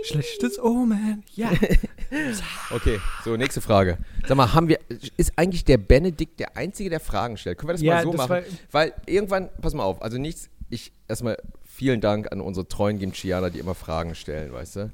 Schlechtes 0.05 0.59
Omen, 0.61 1.25
ja. 1.35 1.51
okay, 2.71 3.01
so, 3.25 3.37
nächste 3.37 3.61
Frage. 3.61 3.99
Sag 4.27 4.37
mal, 4.37 4.53
haben 4.53 4.69
wir, 4.69 4.79
ist 5.17 5.33
eigentlich 5.37 5.65
der 5.65 5.79
Benedikt 5.79 6.39
der 6.39 6.57
Einzige, 6.57 6.91
der 6.91 7.01
Fragen 7.01 7.37
stellt? 7.37 7.59
Können 7.59 7.69
wir 7.69 7.75
das 7.75 7.83
ja, 7.83 7.95
mal 7.95 8.03
so 8.03 8.13
machen? 8.13 8.45
Weil 8.71 8.95
irgendwann, 9.07 9.49
pass 9.61 9.75
mal 9.75 9.85
auf, 9.85 10.03
also 10.03 10.19
nichts, 10.19 10.49
ich, 10.71 10.93
erstmal 11.09 11.37
vielen 11.77 12.01
Dank 12.01 12.33
an 12.33 12.41
unsere 12.41 12.67
treuen 12.67 12.99
Gimchianer, 12.99 13.51
die 13.51 13.59
immer 13.59 13.75
Fragen 13.75 14.15
stellen, 14.15 14.53
weißt 14.53 14.77
du? 14.77 14.91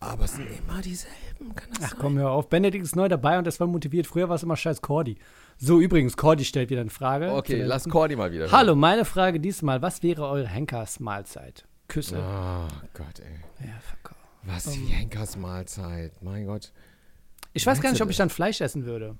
Aber 0.00 0.24
es 0.24 0.32
sind 0.34 0.46
immer 0.50 0.80
dieselben, 0.80 1.54
kann 1.54 1.68
das 1.74 1.84
Ach 1.84 1.90
sein? 1.90 1.98
komm, 2.00 2.18
hör 2.18 2.30
auf. 2.30 2.48
Benedikt 2.48 2.84
ist 2.84 2.96
neu 2.96 3.08
dabei 3.08 3.38
und 3.38 3.46
das 3.46 3.60
war 3.60 3.66
motiviert. 3.66 4.06
Früher 4.06 4.28
war 4.28 4.36
es 4.36 4.42
immer 4.42 4.56
scheiß 4.56 4.80
Cordy. 4.80 5.16
So, 5.58 5.78
übrigens, 5.78 6.16
Cordy 6.16 6.44
stellt 6.44 6.70
wieder 6.70 6.80
eine 6.80 6.90
Frage. 6.90 7.32
Okay, 7.32 7.62
lass 7.62 7.86
Cordy 7.88 8.16
mal 8.16 8.32
wieder. 8.32 8.50
Hallo, 8.50 8.74
meine 8.74 9.04
Frage 9.04 9.40
diesmal. 9.40 9.82
Was 9.82 10.02
wäre 10.02 10.26
eure 10.26 10.48
Henkersmahlzeit? 10.48 11.66
Küsse. 11.88 12.16
Oh 12.18 12.68
Gott, 12.94 13.20
ey. 13.20 13.66
Ja, 13.66 13.74
off. 13.76 14.14
Was 14.44 14.74
wie 14.74 14.86
Henkers 14.86 15.36
Mahlzeit, 15.36 16.12
mein 16.22 16.46
Gott. 16.46 16.72
Ich 17.52 17.66
weiß 17.66 17.80
gar 17.82 17.90
nicht, 17.90 18.00
ob 18.00 18.08
ich 18.08 18.16
dann 18.16 18.30
Fleisch 18.30 18.60
essen 18.62 18.86
würde. 18.86 19.16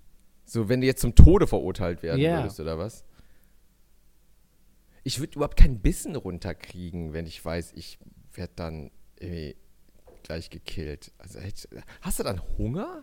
So, 0.46 0.68
wenn 0.70 0.80
du 0.80 0.86
jetzt 0.86 1.02
zum 1.02 1.14
Tode 1.14 1.46
verurteilt 1.46 2.02
werden 2.02 2.20
Ja. 2.20 2.38
würdest, 2.38 2.58
oder 2.58 2.78
was? 2.78 3.04
Ich 5.02 5.18
würde 5.20 5.34
überhaupt 5.36 5.56
keinen 5.56 5.80
Bissen 5.80 6.14
runterkriegen, 6.16 7.12
wenn 7.12 7.26
ich 7.26 7.42
weiß, 7.44 7.72
ich 7.74 7.98
werde 8.34 8.52
dann 8.56 8.90
irgendwie 9.18 9.56
gleich 10.22 10.50
gekillt. 10.50 11.12
Also, 11.18 11.38
hast 12.02 12.18
du 12.18 12.22
dann 12.22 12.40
Hunger? 12.58 13.02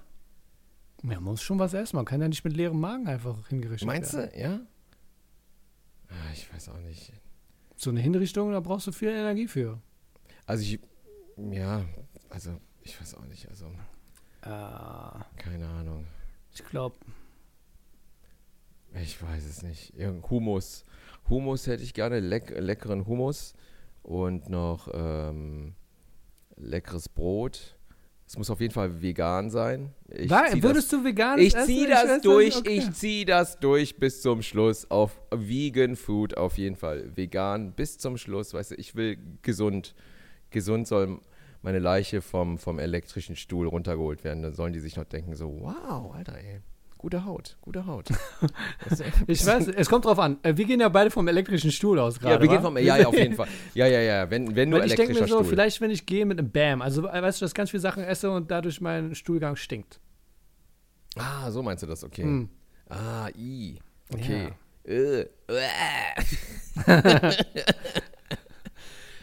Man 1.03 1.23
muss 1.23 1.41
schon 1.41 1.60
was 1.60 1.73
essen. 1.73 1.95
Man 1.95 2.05
kann 2.05 2.21
ja 2.21 2.27
nicht 2.27 2.43
mit 2.43 2.55
leerem 2.55 2.79
Magen 2.79 3.07
einfach 3.07 3.47
hingerichtet 3.49 3.86
Meinst 3.88 4.13
werden. 4.13 4.31
du, 4.33 4.39
ja? 4.39 4.60
Ah, 6.10 6.31
Ich 6.33 6.51
weiß 6.53 6.69
auch 6.69 6.79
nicht. 6.79 7.12
So 7.75 7.89
eine 7.91 7.99
Hinrichtung, 7.99 8.51
da 8.51 8.60
brauchst 8.60 8.88
du 8.88 8.91
viel 8.91 9.10
Energie 9.10 9.47
für. 9.47 9.79
Also 10.47 10.63
ich, 10.63 10.79
ja, 11.51 11.86
also 12.29 12.60
ich 12.81 12.99
weiß 12.99 13.15
auch 13.15 13.25
nicht, 13.25 13.47
also 13.49 13.65
Äh, 14.41 14.47
keine 15.38 15.67
Ahnung. 15.67 16.07
ich 16.53 16.63
glaube, 16.65 16.95
Ich 18.95 19.21
weiß 19.21 19.45
es 19.45 19.62
nicht. 19.62 19.93
Irgend 19.95 20.27
Hummus. 20.29 20.86
Hummus 21.29 21.67
hätte 21.67 21.83
ich 21.83 21.93
gerne, 21.93 22.19
leck, 22.19 22.53
leckeren 22.57 23.05
Hummus 23.05 23.53
und 24.03 24.49
noch 24.49 24.89
ähm, 24.93 25.75
leckeres 26.55 27.09
Brot. 27.09 27.77
Es 28.25 28.37
muss 28.37 28.49
auf 28.49 28.59
jeden 28.59 28.73
Fall 28.73 29.01
vegan 29.01 29.49
sein. 29.49 29.93
Ich 30.09 30.29
War, 30.29 30.51
würdest 30.61 30.91
du 30.91 31.03
vegan 31.03 31.37
das, 31.37 31.45
ich 31.45 31.55
essen? 31.55 31.65
ziehe 31.65 31.87
das 31.87 32.05
nicht, 32.11 32.25
durch, 32.25 32.57
okay. 32.57 32.77
ich 32.77 32.91
ziehe 32.91 33.25
das 33.25 33.57
durch 33.59 33.97
bis 33.99 34.21
zum 34.21 34.41
Schluss 34.41 34.91
auf 34.91 35.21
Vegan 35.33 35.95
Food 35.95 36.35
auf 36.35 36.57
jeden 36.57 36.75
Fall. 36.75 37.15
Vegan 37.15 37.71
bis 37.71 37.97
zum 37.97 38.17
Schluss, 38.17 38.53
weißt 38.53 38.71
du, 38.71 38.75
ich 38.75 38.95
will 38.95 39.17
gesund. 39.43 39.95
Gesund 40.49 40.87
soll 40.87 41.21
meine 41.61 41.79
Leiche 41.79 42.21
vom, 42.21 42.57
vom 42.57 42.79
elektrischen 42.79 43.37
Stuhl 43.37 43.67
runtergeholt 43.67 44.25
werden. 44.25 44.43
Dann 44.43 44.53
sollen 44.53 44.73
die 44.73 44.79
sich 44.79 44.97
noch 44.97 45.05
denken 45.05 45.35
so, 45.35 45.61
wow, 45.61 46.13
Alter, 46.13 46.37
ey, 46.37 46.59
gute 46.97 47.25
Haut, 47.25 47.57
gute 47.62 47.86
Haut. 47.86 48.10
Ich 49.27 49.45
weiß, 49.45 49.67
es 49.67 49.89
kommt 49.89 50.05
drauf 50.05 50.19
an. 50.19 50.38
Äh, 50.43 50.55
Wir 50.55 50.65
gehen 50.65 50.79
ja 50.79 50.89
beide 50.89 51.12
vom 51.12 51.27
elektrischen 51.27 51.71
Stuhl 51.71 51.99
aus 51.99 52.19
gerade. 52.19 52.36
Ja, 52.36 52.41
wir 52.41 52.47
gehen 52.47 52.62
vom, 52.62 52.77
ja, 52.77 52.97
ja, 52.97 53.07
auf 53.07 53.17
jeden 53.17 53.36
Fall. 53.36 53.47
Ja, 53.73 53.88
ja, 53.88 53.99
ja, 53.99 54.29
wenn, 54.29 54.55
wenn 54.55 54.69
nur 54.69 54.79
Weil 54.79 54.88
ich 54.88 54.95
denke 54.95 55.13
mir 55.13 55.19
so, 55.27 55.38
Stuhl. 55.39 55.45
vielleicht, 55.45 55.81
wenn 55.81 55.91
ich 55.91 56.05
gehe 56.05 56.25
mit 56.25 56.39
einem 56.39 56.51
Bam, 56.51 56.81
also 56.81 57.07
äh, 57.07 57.21
weißt 57.21 57.41
du, 57.41 57.45
dass 57.45 57.51
ich 57.51 57.55
ganz 57.55 57.71
viele 57.71 57.81
Sachen 57.81 58.03
esse 58.03 58.31
und 58.31 58.49
dadurch 58.51 58.81
mein 58.81 59.15
Stuhlgang 59.15 59.55
stinkt. 59.55 59.99
Ah, 61.15 61.49
so 61.51 61.62
meinst 61.63 61.83
du 61.83 61.88
das, 61.88 62.03
okay. 62.03 62.23
Hm. 62.23 62.49
Ah, 62.89 63.29
i, 63.36 63.79
okay. 64.13 64.53
Äh, 64.86 65.21
äh. 65.21 65.25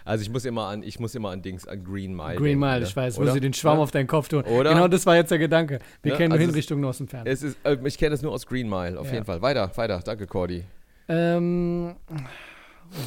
also 0.04 0.22
ich 0.22 0.30
muss 0.30 0.44
immer 0.44 0.66
an, 0.66 0.82
ich 0.82 1.00
muss 1.00 1.14
immer 1.14 1.30
an 1.30 1.40
Dings, 1.42 1.66
an 1.66 1.82
Green 1.82 2.14
Mile 2.14 2.34
Green 2.36 2.44
denken, 2.44 2.60
Mile, 2.60 2.80
ne? 2.80 2.86
ich 2.86 2.94
weiß, 2.96 3.16
wo 3.18 3.22
Oder? 3.22 3.32
sie 3.32 3.40
den 3.40 3.54
Schwamm 3.54 3.78
Ja? 3.78 3.82
auf 3.82 3.90
deinen 3.90 4.06
Kopf 4.06 4.28
tun. 4.28 4.42
Oder? 4.44 4.70
Genau 4.74 4.88
das 4.88 5.06
war 5.06 5.16
jetzt 5.16 5.30
der 5.30 5.38
Gedanke. 5.38 5.78
Wir 6.02 6.12
Ja, 6.12 6.16
kennen 6.18 6.28
nur 6.30 6.38
also 6.38 6.46
Hinrichtungen 6.46 6.80
nur 6.82 6.90
aus 6.90 6.98
dem 6.98 7.08
Fernsehen. 7.08 7.32
Es 7.32 7.42
ist, 7.42 7.58
äh, 7.64 7.78
ich 7.84 7.96
kenne 7.98 8.10
das 8.10 8.22
nur 8.22 8.32
aus 8.32 8.46
Green 8.46 8.68
Mile, 8.68 8.98
auf 9.00 9.06
Ja. 9.08 9.14
jeden 9.14 9.24
Fall. 9.24 9.40
Weiter, 9.42 9.70
weiter. 9.76 10.00
Danke, 10.04 10.26
Cordy. 10.26 10.64
Ähm, 11.08 11.96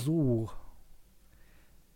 so. 0.03 0.49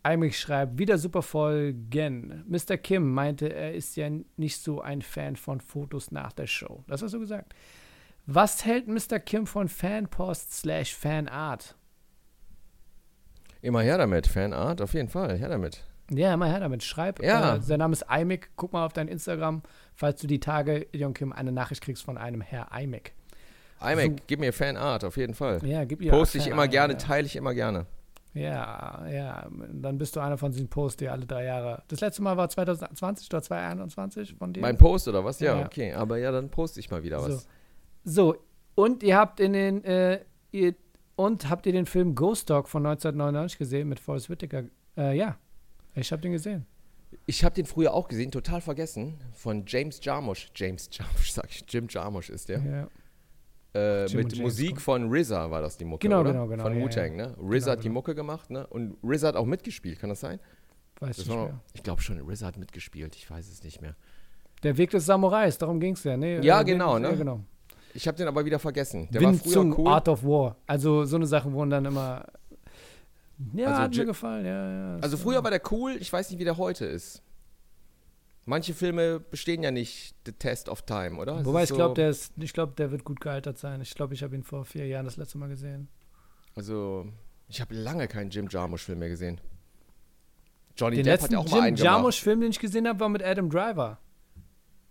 Eimig 0.04 0.36
schreibt, 0.38 0.78
wieder 0.78 0.98
super 0.98 1.22
voll, 1.22 1.74
Gen. 1.90 2.44
Mr. 2.48 2.76
Kim 2.76 3.12
meinte, 3.12 3.52
er 3.54 3.72
ist 3.74 3.96
ja 3.96 4.10
nicht 4.36 4.58
so 4.60 4.80
ein 4.80 5.00
Fan 5.00 5.36
von 5.36 5.60
Fotos 5.60 6.10
nach 6.10 6.32
der 6.32 6.48
Show. 6.48 6.82
Das 6.88 7.02
hast 7.02 7.14
du 7.14 7.20
gesagt. 7.20 7.54
Was 8.26 8.64
hält 8.64 8.88
Mr. 8.88 9.20
Kim 9.20 9.46
von 9.46 9.68
Fanpost 9.68 10.52
slash 10.54 10.94
Fanart? 10.94 11.76
Immer 13.62 13.80
her 13.80 13.96
damit. 13.96 14.26
Fanart, 14.26 14.82
auf 14.82 14.92
jeden 14.94 15.08
Fall. 15.08 15.38
Her 15.38 15.48
damit. 15.48 15.82
Ja, 16.10 16.36
mal 16.36 16.50
her 16.50 16.60
damit. 16.60 16.82
Schreib. 16.82 17.22
Ja. 17.22 17.56
Äh, 17.56 17.60
sein 17.62 17.78
Name 17.78 17.92
ist 17.92 18.02
Eimig. 18.10 18.50
Guck 18.56 18.72
mal 18.72 18.84
auf 18.84 18.92
dein 18.92 19.08
Instagram, 19.08 19.62
falls 19.94 20.20
du 20.20 20.26
die 20.26 20.40
Tage, 20.40 20.86
Ilion 20.92 21.14
Kim, 21.14 21.32
eine 21.32 21.52
Nachricht 21.52 21.82
kriegst 21.82 22.02
von 22.04 22.18
einem 22.18 22.40
Herr 22.42 22.72
Eimig. 22.72 23.12
iMac, 23.80 24.26
gib 24.26 24.40
mir 24.40 24.52
Fanart, 24.52 25.04
auf 25.04 25.16
jeden 25.16 25.34
Fall. 25.34 25.60
Ja, 25.64 25.84
gib 25.84 26.02
ihr 26.02 26.10
Poste 26.10 26.38
ich 26.38 26.46
immer 26.46 26.68
gerne, 26.68 26.96
teile 26.98 27.26
ich 27.26 27.34
immer 27.36 27.54
gerne. 27.54 27.86
Ja, 28.34 29.04
ja. 29.10 29.46
Dann 29.72 29.98
bist 29.98 30.16
du 30.16 30.20
einer 30.20 30.38
von 30.38 30.52
diesen 30.52 30.68
Posts, 30.68 30.98
die 30.98 31.08
alle 31.08 31.26
drei 31.26 31.44
Jahre. 31.44 31.82
Das 31.88 32.00
letzte 32.00 32.22
Mal 32.22 32.36
war 32.36 32.48
2020 32.48 33.28
oder 33.30 33.42
2021 33.42 34.34
von 34.38 34.52
dir. 34.52 34.60
Mein 34.60 34.78
Post 34.78 35.08
oder 35.08 35.24
was? 35.24 35.40
Ja, 35.40 35.58
Ja. 35.58 35.66
okay. 35.66 35.92
Aber 35.92 36.16
ja, 36.18 36.30
dann 36.32 36.48
poste 36.48 36.80
ich 36.80 36.90
mal 36.90 37.02
wieder 37.02 37.18
was. 37.22 37.46
So. 38.04 38.32
so, 38.32 38.36
und 38.74 39.02
ihr 39.02 39.16
habt 39.18 39.38
in 39.40 39.52
den, 39.52 39.84
äh, 39.84 40.20
ihr, 40.50 40.74
und 41.24 41.48
habt 41.48 41.66
ihr 41.66 41.72
den 41.72 41.86
Film 41.86 42.14
Ghost 42.14 42.50
Dog 42.50 42.68
von 42.68 42.84
1999 42.86 43.58
gesehen 43.58 43.88
mit 43.88 44.00
Forrest 44.00 44.28
Whitaker? 44.30 44.64
Äh, 44.96 45.16
ja, 45.16 45.36
ich 45.94 46.12
habe 46.12 46.22
den 46.22 46.32
gesehen. 46.32 46.66
Ich 47.26 47.44
habe 47.44 47.54
den 47.54 47.66
früher 47.66 47.92
auch 47.92 48.08
gesehen, 48.08 48.30
total 48.30 48.60
vergessen. 48.60 49.18
Von 49.32 49.64
James 49.66 50.00
Jarmusch. 50.02 50.50
James 50.54 50.88
Jarmusch, 50.92 51.30
sag 51.32 51.50
ich. 51.50 51.64
Jim 51.68 51.86
Jarmusch 51.88 52.30
ist 52.30 52.48
der. 52.48 52.60
Ja. 52.60 52.88
Äh, 53.74 54.14
mit 54.14 54.38
Musik 54.38 54.80
von 54.80 55.10
RZA 55.10 55.50
war 55.50 55.62
das 55.62 55.78
die 55.78 55.84
Mucke, 55.86 56.06
Genau, 56.06 56.20
oder? 56.20 56.32
genau, 56.32 56.46
genau, 56.46 56.62
Von 56.64 56.78
Wu-Tang, 56.80 57.18
ja. 57.18 57.28
ne? 57.28 57.36
RZA 57.42 57.70
hat 57.72 57.78
die 57.78 57.84
genau. 57.84 57.94
Mucke 57.94 58.14
gemacht, 58.14 58.50
ne? 58.50 58.66
Und 58.66 58.96
RZA 59.02 59.28
hat 59.28 59.36
auch 59.36 59.46
mitgespielt, 59.46 59.98
kann 59.98 60.10
das 60.10 60.20
sein? 60.20 60.40
Weiß 61.00 61.16
Das 61.16 61.26
nicht 61.26 61.34
mehr. 61.34 61.58
ich 61.72 61.82
glaube 61.82 62.02
schon, 62.02 62.18
RZA 62.20 62.46
hat 62.48 62.58
mitgespielt, 62.58 63.16
ich 63.16 63.30
weiß 63.30 63.48
es 63.50 63.64
nicht 63.64 63.80
mehr. 63.80 63.96
Der 64.62 64.76
Weg 64.76 64.90
des 64.90 65.06
Samurais, 65.06 65.56
darum 65.56 65.80
ging 65.80 65.94
es 65.94 66.04
ja. 66.04 66.16
Nee, 66.18 66.40
Ja, 66.40 66.60
äh, 66.60 66.64
genau, 66.64 66.98
ne? 66.98 67.08
Ja, 67.08 67.14
genau. 67.14 67.40
Ich 67.94 68.06
habe 68.08 68.16
den 68.16 68.26
aber 68.28 68.44
wieder 68.44 68.58
vergessen. 68.58 69.08
Der 69.12 69.20
Wind 69.20 69.34
war 69.34 69.44
früher 69.44 69.52
zum 69.52 69.78
cool. 69.78 69.88
Art 69.88 70.08
of 70.08 70.22
War. 70.24 70.56
Also 70.66 71.04
so 71.04 71.16
eine 71.16 71.26
Sachen 71.26 71.52
wurden 71.52 71.70
dann 71.70 71.84
immer. 71.84 72.24
Ja, 73.54 73.68
Also 73.68 73.82
hat 73.82 73.94
mir 73.96 74.04
gefallen, 74.04 74.46
ja, 74.46 74.70
ja. 74.70 74.94
Also 75.00 75.16
so. 75.16 75.22
früher 75.24 75.42
war 75.42 75.50
der 75.50 75.60
cool, 75.72 75.96
ich 75.98 76.12
weiß 76.12 76.30
nicht, 76.30 76.38
wie 76.38 76.44
der 76.44 76.56
heute 76.56 76.86
ist. 76.86 77.22
Manche 78.44 78.74
Filme 78.74 79.20
bestehen 79.20 79.62
ja 79.62 79.70
nicht 79.70 80.14
the 80.26 80.32
test 80.32 80.68
of 80.68 80.82
time, 80.82 81.16
oder? 81.18 81.44
Wobei 81.44 81.62
ich 81.64 81.68
glaube, 81.70 81.90
so- 81.90 81.94
der 81.94 82.10
ist, 82.10 82.32
ich 82.38 82.52
glaube, 82.52 82.72
der 82.76 82.90
wird 82.90 83.04
gut 83.04 83.20
gealtert 83.20 83.58
sein. 83.58 83.80
Ich 83.80 83.94
glaube, 83.94 84.14
ich 84.14 84.22
habe 84.22 84.34
ihn 84.34 84.42
vor 84.42 84.64
vier 84.64 84.86
Jahren 84.86 85.04
das 85.04 85.16
letzte 85.16 85.38
Mal 85.38 85.48
gesehen. 85.48 85.88
Also, 86.54 87.06
ich 87.48 87.60
habe 87.60 87.74
lange 87.74 88.08
keinen 88.08 88.30
Jim 88.30 88.48
Jarmusch-Film 88.50 88.98
mehr 88.98 89.08
gesehen. 89.08 89.40
Johnny 90.76 90.96
Den 90.96 91.04
Depp 91.04 91.22
hat 91.22 91.30
ja 91.32 91.38
auch 91.38 91.44
mal 91.44 91.56
Jim 91.56 91.64
einen 91.64 91.76
gemacht. 91.76 91.84
Jarmusch-Film, 91.84 92.40
den 92.40 92.50
ich 92.50 92.58
gesehen 92.58 92.88
habe, 92.88 92.98
war 93.00 93.08
mit 93.08 93.22
Adam 93.22 93.48
Driver, 93.50 93.98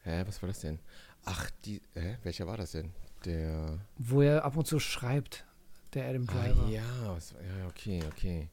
Hä, 0.04 0.24
was 0.26 0.42
war 0.42 0.48
das 0.48 0.60
denn? 0.62 0.80
Ach, 1.26 1.50
die, 1.66 1.82
hä, 1.94 2.18
welcher 2.24 2.48
war 2.48 2.58
das 2.58 2.72
denn? 2.72 2.92
Der, 3.26 3.80
wo 3.98 4.22
er 4.22 4.44
ab 4.44 4.58
und 4.58 4.66
zu 4.66 4.80
schreibt. 4.80 5.46
Der 5.94 6.08
Adam 6.08 6.26
ah, 6.30 6.34
Driver. 6.34 6.68
ja, 6.70 6.84
was, 7.08 7.32
ja, 7.32 7.68
okay, 7.68 8.02
okay. 8.10 8.50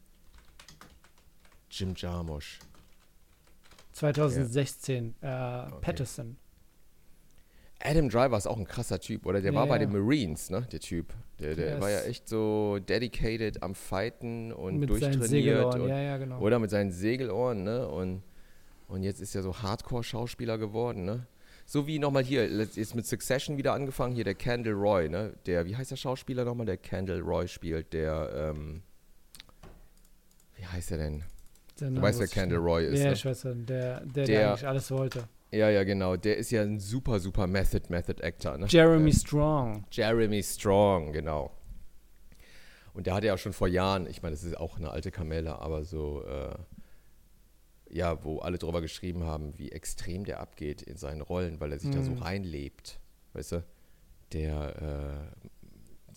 Jim 1.71 1.95
Jarmusch. 1.97 2.59
2016. 3.93 5.15
Äh, 5.21 5.27
Patterson. 5.81 6.37
Adam 7.81 8.09
Driver 8.09 8.37
ist 8.37 8.47
auch 8.47 8.57
ein 8.57 8.65
krasser 8.65 8.99
Typ, 8.99 9.25
oder? 9.25 9.41
Der 9.41 9.53
Ja, 9.53 9.61
war 9.61 9.67
bei 9.67 9.77
ja. 9.81 9.87
den 9.87 9.93
Marines, 9.93 10.51
ne? 10.51 10.67
Der 10.73 10.81
Typ. 10.81 11.15
Der, 11.39 11.55
der 11.55 11.73
Der 11.73 11.81
war 11.81 11.91
ja 11.91 12.01
echt 12.03 12.29
so 12.29 12.79
dedicated 12.81 13.63
am 13.63 13.75
Fighten 13.75 14.53
und 14.53 14.79
mit 14.79 14.91
durchtrainiert. 14.91 15.75
Und, 15.75 15.89
Ja, 15.89 15.99
ja, 16.01 16.17
genau. 16.17 16.41
Oder 16.41 16.59
mit 16.59 16.71
seinen 16.71 16.91
Segelohren, 16.91 17.63
ne? 17.63 17.89
Und, 17.89 18.23
und 18.89 19.05
jetzt 19.05 19.21
ist 19.21 19.35
er 19.37 19.43
so 19.43 19.63
Hardcore-Schauspieler 19.63 20.59
geworden, 20.59 21.05
ne? 21.05 21.27
So 21.71 21.87
wie 21.87 21.99
nochmal 21.99 22.25
hier, 22.25 22.47
ist 22.47 22.95
mit 22.95 23.05
Succession 23.07 23.59
wieder 23.59 23.75
angefangen, 23.75 24.15
hier 24.15 24.25
der 24.25 24.35
Candle 24.35 24.73
Roy, 24.73 25.11
ne? 25.11 25.35
Der, 25.45 25.67
wie 25.67 25.77
heißt 25.77 25.91
der 25.91 25.97
Schauspieler 25.97 26.47
nochmal, 26.47 26.65
der 26.65 26.79
Candle 26.79 27.21
Roy 27.21 27.47
spielt, 27.47 27.93
der, 27.93 28.55
ähm, 28.55 28.81
wie 30.57 30.65
heißt 30.65 30.93
er 30.93 30.97
denn? 30.97 31.25
Der 31.79 31.89
Du 31.89 31.95
Name 31.97 32.07
weißt, 32.07 32.21
wer 32.21 32.27
Candle. 32.29 32.57
Roy 32.57 32.87
ist, 32.87 33.01
Ja, 33.01 33.09
ne? 33.09 33.13
ich 33.13 33.23
weiß, 33.27 33.43
der, 33.43 33.55
der, 33.55 34.01
der, 34.07 34.25
Der- 34.25 34.49
eigentlich 34.53 34.67
alles 34.67 34.91
wollte. 34.91 35.29
Ja, 35.51 35.69
ja, 35.69 35.85
genau. 35.85 36.17
Der 36.17 36.39
ist 36.39 36.51
ja 36.51 36.63
ein 36.63 36.81
super, 36.81 37.21
super 37.21 37.47
Method, 37.47 37.83
Method 37.91 38.23
Actor, 38.23 38.57
ne? 38.57 38.65
Jeremy 38.67 39.11
Ähm, 39.11 39.17
Strong. 39.17 39.85
Jeremy 39.91 40.43
Strong, 40.43 41.13
genau. 41.13 41.51
Und 42.95 43.07
der 43.07 43.15
hatte 43.15 43.27
ja 43.27 43.37
schon 43.37 43.53
vor 43.53 43.69
Jahren, 43.69 44.07
ich 44.07 44.23
meine, 44.23 44.35
das 44.35 44.43
ist 44.43 44.57
auch 44.57 44.79
eine 44.79 44.91
alte 44.91 45.11
Kamelle, 45.11 45.59
aber 45.59 45.85
so, 45.85 46.25
äh, 46.25 46.55
ja, 47.91 48.23
wo 48.25 48.39
alle 48.41 48.59
drüber 48.59 48.81
geschrieben 48.81 49.25
haben, 49.25 49.57
wie 49.59 49.73
extrem 49.73 50.25
der 50.25 50.41
abgeht 50.41 50.83
in 50.83 50.97
seinen 50.97 51.21
Rollen, 51.23 51.61
weil 51.61 51.73
er 51.73 51.79
sich 51.79 51.91
da 51.91 52.03
so 52.03 52.13
Mhm. 52.13 52.19
reinlebt. 52.23 53.01
Weißt 53.33 53.53
du? 53.53 53.65
Der, 54.33 55.31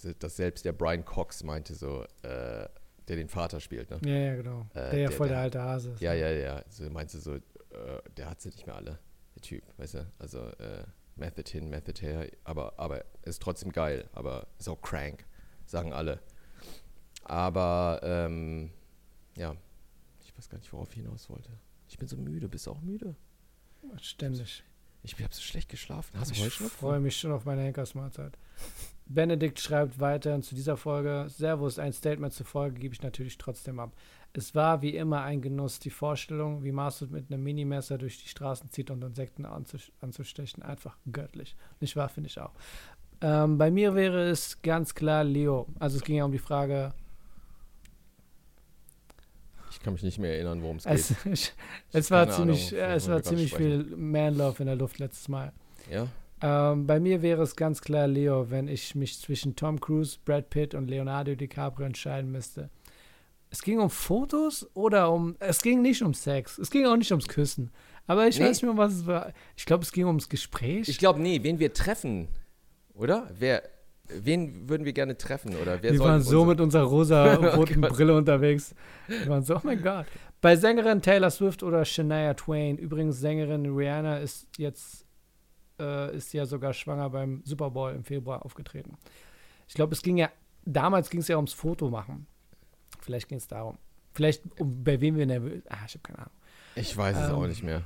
äh, 0.03 0.13
dass 0.19 0.36
selbst 0.36 0.65
der 0.65 0.74
Brian 0.74 1.05
Cox 1.05 1.43
meinte 1.43 1.74
so, 1.76 2.03
äh, 2.24 2.67
der 3.07 3.15
den 3.15 3.30
Vater 3.30 3.59
spielt, 3.59 3.89
ne? 3.89 3.99
Ja, 4.03 4.15
ja, 4.32 4.36
genau. 4.36 4.61
Äh, 4.74 4.91
der 4.91 4.97
ja 4.99 5.11
voll 5.11 5.28
der, 5.28 5.36
der- 5.38 5.43
alte 5.43 5.61
Hase 5.61 5.91
ist. 5.91 6.01
Ja, 6.01 6.13
ja, 6.13 6.30
ja. 6.30 6.63
So 6.69 6.89
meinte 6.89 7.19
so, 7.19 7.36
äh, 7.36 7.41
der 8.17 8.30
hat 8.30 8.41
sie 8.41 8.49
nicht 8.49 8.65
mehr 8.65 8.76
alle, 8.76 8.99
der 9.36 9.41
Typ, 9.41 9.63
weißt 9.78 9.93
du? 9.95 10.11
Also 10.19 10.39
äh, 10.39 10.84
Method 11.15 11.49
hin, 11.49 11.69
Method 11.69 12.01
her, 12.01 12.28
aber, 12.43 12.74
aber 12.78 13.03
ist 13.24 13.41
trotzdem 13.41 13.72
geil, 13.72 14.09
aber 14.13 14.47
ist 14.59 14.67
auch 14.69 14.82
crank, 14.82 15.26
sagen 15.65 15.93
alle. 15.93 16.19
Aber 17.24 17.99
ähm, 18.03 18.72
ja, 19.38 19.55
weiß 20.41 20.49
gar 20.49 20.57
nicht, 20.57 20.73
worauf 20.73 20.89
ich 20.89 21.03
hinaus 21.03 21.29
wollte. 21.29 21.51
Ich 21.87 21.99
bin 21.99 22.07
so 22.07 22.17
müde, 22.17 22.49
bist 22.49 22.65
du 22.65 22.71
auch 22.71 22.81
müde? 22.81 23.15
Ständig. 24.01 24.63
Ich 25.03 25.13
habe 25.13 25.33
so 25.33 25.41
schlecht 25.41 25.69
geschlafen. 25.69 26.19
Hast 26.19 26.31
du 26.31 26.35
Ich 26.35 26.43
Heuschnupfen? 26.43 26.79
freue 26.79 26.99
mich 26.99 27.15
schon 27.17 27.31
auf 27.31 27.45
meine 27.45 27.61
Henkersmahlzeit. 27.61 28.37
Benedikt 29.05 29.59
schreibt 29.59 29.99
weiterhin 29.99 30.41
zu 30.41 30.55
dieser 30.55 30.77
Folge: 30.77 31.27
Servus, 31.29 31.77
ein 31.77 31.93
Statement 31.93 32.33
zur 32.33 32.45
Folge 32.47 32.79
gebe 32.79 32.93
ich 32.95 33.03
natürlich 33.03 33.37
trotzdem 33.37 33.79
ab. 33.79 33.95
Es 34.33 34.55
war 34.55 34.81
wie 34.81 34.95
immer 34.95 35.21
ein 35.21 35.41
Genuss, 35.41 35.77
die 35.79 35.89
Vorstellung, 35.91 36.63
wie 36.63 36.71
Masud 36.71 37.11
mit 37.11 37.31
einem 37.31 37.43
Minimesser 37.43 37.97
durch 37.99 38.19
die 38.21 38.27
Straßen 38.29 38.69
zieht 38.71 38.89
und 38.89 39.03
Insekten 39.03 39.45
anzus 39.45 39.91
anzustechen. 40.01 40.63
Einfach 40.63 40.97
göttlich. 41.11 41.55
Nicht 41.79 41.95
wahr, 41.95 42.09
finde 42.09 42.29
ich 42.29 42.39
auch. 42.39 42.53
Ähm, 43.21 43.57
bei 43.59 43.69
mir 43.69 43.93
wäre 43.93 44.29
es 44.29 44.61
ganz 44.63 44.95
klar 44.95 45.23
Leo. 45.23 45.67
Also 45.79 45.97
es 45.97 46.03
ging 46.03 46.15
ja 46.15 46.25
um 46.25 46.31
die 46.31 46.39
Frage, 46.39 46.93
Ich 49.72 49.80
kann 49.80 49.93
mich 49.93 50.03
nicht 50.03 50.19
mehr 50.19 50.34
erinnern, 50.36 50.61
worum 50.61 50.78
es 50.78 50.84
geht. 50.86 51.15
ich, 51.34 51.53
es 51.93 52.11
war 52.11 52.30
ziemlich, 52.30 52.74
Ahnung, 52.80 52.95
es 52.95 53.07
war 53.09 53.24
ziemlich 53.24 53.51
sprechen. 53.51 53.86
viel 53.88 53.95
Manlove 53.97 54.59
in 54.59 54.67
der 54.67 54.76
Luft 54.76 54.99
letztes 54.99 55.28
Mal. 55.28 55.51
Ja? 55.89 56.07
Ähm, 56.43 56.88
bei 56.88 56.99
mir 56.99 57.22
wäre 57.22 57.43
es 57.43 57.55
ganz 57.55 57.82
klar 57.82 58.07
Leo, 58.07 58.49
wenn 58.49 58.67
ich 58.67 58.95
mich 58.95 59.19
zwischen 59.19 59.55
Tom 59.55 59.80
Cruise, 59.80 60.17
Brad 60.26 60.49
Pitt 60.49 60.74
und 60.76 60.88
Leonardo 60.89 61.36
DiCaprio 61.36 61.86
entscheiden 61.86 62.32
müsste. 62.32 62.69
Es 63.49 63.61
ging 63.61 63.80
um 63.80 63.89
Fotos 63.89 64.67
oder 64.76 65.11
um. 65.11 65.36
Es 65.39 65.61
ging 65.61 65.82
nicht 65.82 66.01
um 66.01 66.13
Sex. 66.13 66.57
Es 66.57 66.69
ging 66.69 66.86
auch 66.86 66.95
nicht 66.95 67.11
ums 67.11 67.28
Küssen. 67.28 67.69
Aber 68.07 68.28
ich 68.28 68.39
Nee. 68.39 68.45
weiß 68.45 68.61
nicht 68.61 68.63
mehr, 68.63 68.78
was 68.78 68.93
es 68.93 69.05
war. 69.05 69.34
Ich 69.57 69.65
glaube, 69.65 69.84
es 69.84 69.91
ging 69.91 70.05
ums 70.05 70.30
Gespräch. 70.30 70.88
Ich 70.88 70.97
glaube, 70.97 71.19
nee, 71.22 71.43
wen 71.43 71.59
wir 71.59 71.74
treffen, 71.74 72.28
oder? 72.93 73.30
Wer, 73.38 73.61
wen 74.20 74.70
würden 74.70 74.86
wir 74.86 74.93
gerne 74.93 75.18
treffen? 75.18 75.55
Oder 75.55 75.82
wir 75.82 75.99
waren 75.99 76.22
so 76.22 76.45
mit 76.45 76.59
unserer 76.59 76.84
rosa-roten 76.84 77.84
Oh. 77.86 77.88
Brille 77.89 78.16
unterwegs. 78.16 78.74
Wir 79.07 79.28
waren 79.28 79.43
so, 79.43 79.55
oh 79.57 79.62
mein 79.64 79.82
Gott. 79.82 80.05
Bei 80.41 80.55
Sängerin 80.55 81.01
Taylor 81.01 81.30
Swift 81.30 81.62
oder 81.64 81.86
Shania 81.86 82.34
Twain. 82.34 82.78
Übrigens, 82.78 83.20
Sängerin 83.20 83.66
Rihanna 83.66 84.18
ist 84.18 84.47
jetzt, 84.57 85.05
äh, 85.80 86.16
ist 86.16 86.34
ja 86.34 86.45
sogar 86.45 86.74
schwanger 86.74 87.09
beim 87.09 87.41
Super 87.45 87.70
Bowl 87.72 87.91
im 87.93 88.03
Februar 88.03 88.43
aufgetreten. 88.45 88.97
Ich 89.68 89.76
glaube, 89.76 89.93
es 89.93 90.01
ging 90.01 90.18
ja, 90.18 90.30
damals 90.66 91.09
ging 91.09 91.20
es 91.22 91.28
ja 91.28 91.36
ums 91.36 91.53
Foto 91.53 91.89
machen. 91.89 92.26
Vielleicht 93.01 93.30
ging 93.30 93.38
es 93.38 93.47
darum. 93.47 93.78
Vielleicht, 94.14 94.41
um, 94.59 94.84
bei 94.84 94.99
wem 94.99 95.16
wir 95.16 95.26
nervös. 95.26 95.62
Ah, 95.70 95.78
ich 95.86 95.93
habe 95.93 96.03
keine 96.03 96.20
Ahnung. 96.20 96.34
Ich 96.76 96.95
weiß 96.97 97.18
es 97.18 97.30
auch 97.30 97.43
Ähm, 97.43 97.49
nicht 97.49 97.64
mehr. 97.64 97.84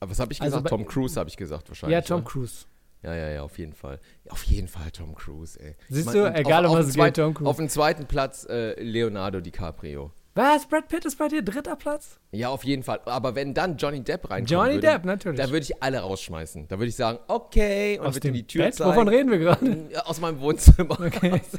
Aber 0.00 0.10
was 0.10 0.18
habe 0.20 0.32
ich 0.32 0.40
also 0.40 0.56
gesagt? 0.56 0.64
bei- 0.64 0.76
Tom 0.76 0.86
Cruise 0.86 1.18
habe 1.18 1.28
ich 1.28 1.36
gesagt 1.36 1.68
wahrscheinlich. 1.68 1.92
Ja, 1.94 2.00
Tom 2.00 2.20
ne? 2.20 2.24
Cruise. 2.24 2.66
Ja, 3.02 3.14
ja, 3.14 3.28
ja, 3.30 3.42
auf 3.42 3.58
jeden 3.58 3.72
Fall. 3.72 3.98
Auf 4.28 4.44
jeden 4.44 4.68
Fall 4.68 4.90
Tom 4.92 5.14
Cruise, 5.14 5.58
ey. 5.60 5.74
Siehst 5.88 6.06
Ich 6.08 6.12
du, 6.12 6.24
und 6.26 6.34
egal 6.36 6.64
um 6.66 6.72
auf 6.72 6.78
was 6.78 6.86
dem 6.92 7.00
es 7.00 7.06
geht, 7.06 7.16
Tom 7.16 7.34
Cruise. 7.34 7.50
Auf 7.50 7.56
dem 7.56 7.68
zweiten 7.68 8.06
Platz 8.06 8.46
äh, 8.48 8.80
Leonardo 8.80 9.40
DiCaprio. 9.40 10.12
Was? 10.34 10.66
Brad 10.66 10.88
Pitt 10.88 11.04
ist 11.04 11.18
bei 11.18 11.28
dir 11.28 11.42
dritter 11.42 11.76
Platz? 11.76 12.18
Ja, 12.30 12.48
auf 12.48 12.64
jeden 12.64 12.82
Fall. 12.82 13.00
Aber 13.04 13.34
wenn 13.34 13.52
dann 13.52 13.76
Johnny 13.76 14.02
Depp 14.02 14.30
reinkommt, 14.30 14.50
Johnny 14.50 14.74
würde, 14.76 14.86
Depp, 14.86 15.04
natürlich. 15.04 15.38
da 15.38 15.48
würde 15.50 15.58
ich 15.64 15.82
alle 15.82 15.98
rausschmeißen. 15.98 16.68
Da 16.68 16.78
würde 16.78 16.88
ich 16.88 16.96
sagen, 16.96 17.18
okay, 17.28 17.98
und 17.98 18.06
Aus 18.06 18.18
dem 18.20 18.32
die 18.32 18.46
Tür 18.46 18.64
Bett? 18.64 18.74
zeigen. 18.76 18.90
Wovon 18.92 19.08
reden 19.08 19.30
wir 19.30 19.38
gerade? 19.38 19.90
Aus 20.06 20.20
meinem 20.22 20.40
Wohnzimmer. 20.40 20.98
Okay. 20.98 21.32
Aus 21.34 21.58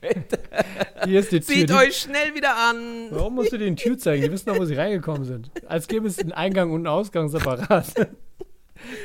Bett. 0.00 0.38
Hier 1.04 1.20
ist 1.20 1.30
die 1.30 1.38
Tür. 1.38 1.46
Zieht 1.54 1.70
Die- 1.70 1.74
euch 1.74 1.96
schnell 1.96 2.34
wieder 2.34 2.56
an. 2.56 3.06
Warum 3.10 3.36
musst 3.36 3.52
du 3.52 3.58
denen 3.58 3.76
Tür 3.76 3.96
zeigen? 3.96 4.22
Die 4.24 4.32
wissen 4.32 4.48
doch, 4.48 4.58
wo 4.58 4.64
sie 4.64 4.74
reingekommen 4.74 5.24
sind. 5.24 5.50
Als 5.68 5.86
gäbe 5.86 6.08
es 6.08 6.18
einen 6.18 6.32
Eingang 6.32 6.70
und 6.72 6.78
einen 6.80 6.86
Ausgang 6.88 7.28
separat. 7.28 7.92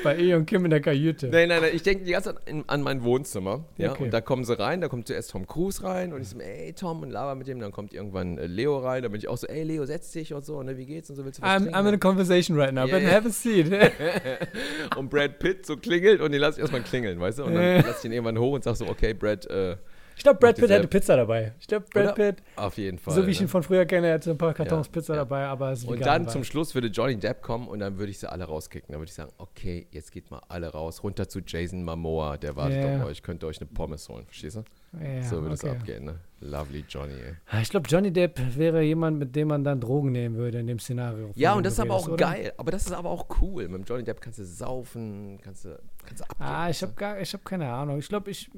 Bei 0.03 0.17
E 0.17 0.33
und 0.35 0.45
Kim 0.45 0.63
in 0.65 0.71
der 0.71 0.81
Kajüte. 0.81 1.27
Nein, 1.27 1.49
nein, 1.49 1.61
nein, 1.61 1.71
ich 1.73 1.83
denke 1.83 2.03
die 2.05 2.11
ganze 2.11 2.33
Zeit 2.35 2.47
in, 2.49 2.63
an 2.67 2.81
mein 2.81 3.03
Wohnzimmer. 3.03 3.65
Ja, 3.77 3.91
Okay. 3.91 4.03
Und 4.03 4.11
da 4.13 4.21
kommen 4.21 4.43
sie 4.43 4.57
rein, 4.59 4.81
da 4.81 4.87
kommt 4.87 5.07
zuerst 5.07 5.31
Tom 5.31 5.47
Cruise 5.47 5.83
rein 5.83 6.13
und 6.13 6.21
ich 6.21 6.29
so, 6.29 6.39
ey 6.39 6.73
Tom, 6.73 7.01
und 7.03 7.09
laber 7.11 7.35
mit 7.35 7.47
dem. 7.47 7.59
Dann 7.59 7.71
kommt 7.71 7.93
irgendwann 7.93 8.37
äh, 8.37 8.45
Leo 8.47 8.77
rein, 8.79 9.03
da 9.03 9.09
bin 9.09 9.19
ich 9.19 9.27
auch 9.27 9.37
so, 9.37 9.47
ey 9.47 9.63
Leo, 9.63 9.85
setz 9.85 10.11
dich 10.11 10.33
und 10.33 10.45
so, 10.45 10.61
ne, 10.63 10.77
wie 10.77 10.85
geht's 10.85 11.09
und 11.09 11.15
so, 11.15 11.25
willst 11.25 11.39
du 11.39 11.43
was 11.43 11.49
I'm, 11.49 11.57
trinken? 11.63 11.75
I'm 11.75 11.87
in 11.87 11.93
a 11.95 11.97
conversation 11.97 12.57
right 12.59 12.73
now, 12.73 12.85
Yeah, 12.85 12.93
but 12.93 13.01
yeah. 13.03 13.11
have 13.11 13.27
a 13.27 13.31
seat. 13.31 13.71
und 14.97 15.09
Brad 15.09 15.39
Pitt 15.39 15.65
so 15.65 15.77
klingelt 15.77 16.21
und 16.21 16.31
den 16.31 16.41
lass 16.41 16.55
ich 16.55 16.61
erstmal 16.61 16.81
klingeln, 16.81 17.19
weißt 17.19 17.39
du? 17.39 17.43
Und 17.45 17.55
dann 17.55 17.63
Ja. 17.63 17.75
lass 17.85 17.99
ich 17.99 18.05
ihn 18.05 18.11
irgendwann 18.11 18.37
hoch 18.37 18.53
und 18.53 18.63
sag 18.63 18.75
so, 18.75 18.87
okay, 18.87 19.13
Brad, 19.13 19.45
äh, 19.47 19.77
Ich 20.17 20.23
glaube, 20.23 20.39
Brad 20.39 20.55
Pitt 20.57 20.69
hätte 20.69 20.87
Pizza 20.87 21.15
dabei. 21.15 21.53
Ich 21.59 21.67
glaube, 21.67 21.85
Brad? 21.93 22.15
Pitt, 22.15 22.37
Auf 22.55 22.77
jeden 22.77 22.97
Fall. 22.97 23.13
so 23.13 23.25
wie 23.27 23.31
ich 23.31 23.39
ne? 23.39 23.45
ihn 23.45 23.49
von 23.49 23.61
früher 23.61 23.85
kenne, 23.85 24.09
hätte 24.09 24.31
ein 24.31 24.37
paar 24.37 24.53
Kartons 24.53 24.87
Ja, 24.87 24.91
Pizza 24.91 25.13
ja. 25.13 25.19
dabei, 25.19 25.45
aber 25.45 25.71
es 25.71 25.83
ist 25.83 25.87
Und 25.87 26.03
dann 26.03 26.27
zum 26.27 26.41
war. 26.41 26.45
Schluss 26.45 26.73
würde 26.73 26.87
Johnny 26.87 27.15
Depp 27.17 27.41
kommen 27.43 27.67
und 27.67 27.79
dann 27.79 27.97
würde 27.99 28.09
ich 28.09 28.17
sie 28.19 28.29
alle 28.29 28.45
rauskicken. 28.45 28.91
Dann 28.91 28.99
würde 28.99 29.09
ich 29.09 29.13
sagen, 29.15 29.31
okay, 29.37 29.87
jetzt 29.91 30.11
geht 30.11 30.31
mal 30.31 30.41
alle 30.49 30.67
raus, 30.69 31.03
runter 31.03 31.29
zu 31.29 31.39
Jason 31.45 31.83
Momoa, 31.83 32.37
der 32.37 32.55
wartet 32.55 32.81
Ja. 32.83 32.97
auf 32.97 33.05
euch, 33.05 33.21
könnt 33.21 33.43
ihr 33.43 33.47
euch 33.47 33.61
eine 33.61 33.67
Pommes 33.67 34.09
holen, 34.09 34.25
verstehst 34.25 34.55
du? 34.57 34.63
Ja, 34.99 35.21
so 35.21 35.41
würde 35.41 35.53
es 35.53 35.63
okay. 35.63 35.75
abgehen, 35.75 36.05
ne? 36.05 36.15
Lovely 36.39 36.83
Johnny, 36.87 37.13
ey. 37.13 37.33
Ah, 37.49 37.59
Ich 37.61 37.69
glaube, 37.69 37.87
Johnny 37.89 38.11
Depp 38.11 38.39
wäre 38.55 38.81
jemand, 38.81 39.19
mit 39.19 39.35
dem 39.35 39.49
man 39.49 39.63
dann 39.63 39.79
Drogen 39.81 40.11
nehmen 40.11 40.35
würde 40.35 40.59
in 40.59 40.67
dem 40.67 40.79
Szenario. 40.79 41.31
Ja, 41.35 41.53
und 41.53 41.65
das 41.65 41.73
ist 41.73 41.79
aber 41.79 41.93
auch 41.95 42.07
oder? 42.07 42.15
geil. 42.25 42.53
Aber 42.57 42.71
das 42.71 42.85
ist 42.85 42.91
aber 42.93 43.09
auch 43.09 43.25
cool. 43.41 43.67
Mit 43.67 43.87
Johnny 43.87 44.03
Depp 44.03 44.21
kannst 44.21 44.39
du 44.39 44.45
saufen, 44.45 45.39
kannst 45.43 45.65
du, 45.65 45.77
kannst 46.05 46.21
du 46.21 46.29
abgehen. 46.29 46.47
Ah, 46.47 46.69
ich 46.69 46.81
habe 46.81 46.93
habe 46.99 47.43
keine 47.43 47.69
Ahnung. 47.71 47.99
Ich 47.99 48.07
glaube, 48.07 48.31
ich, 48.31 48.49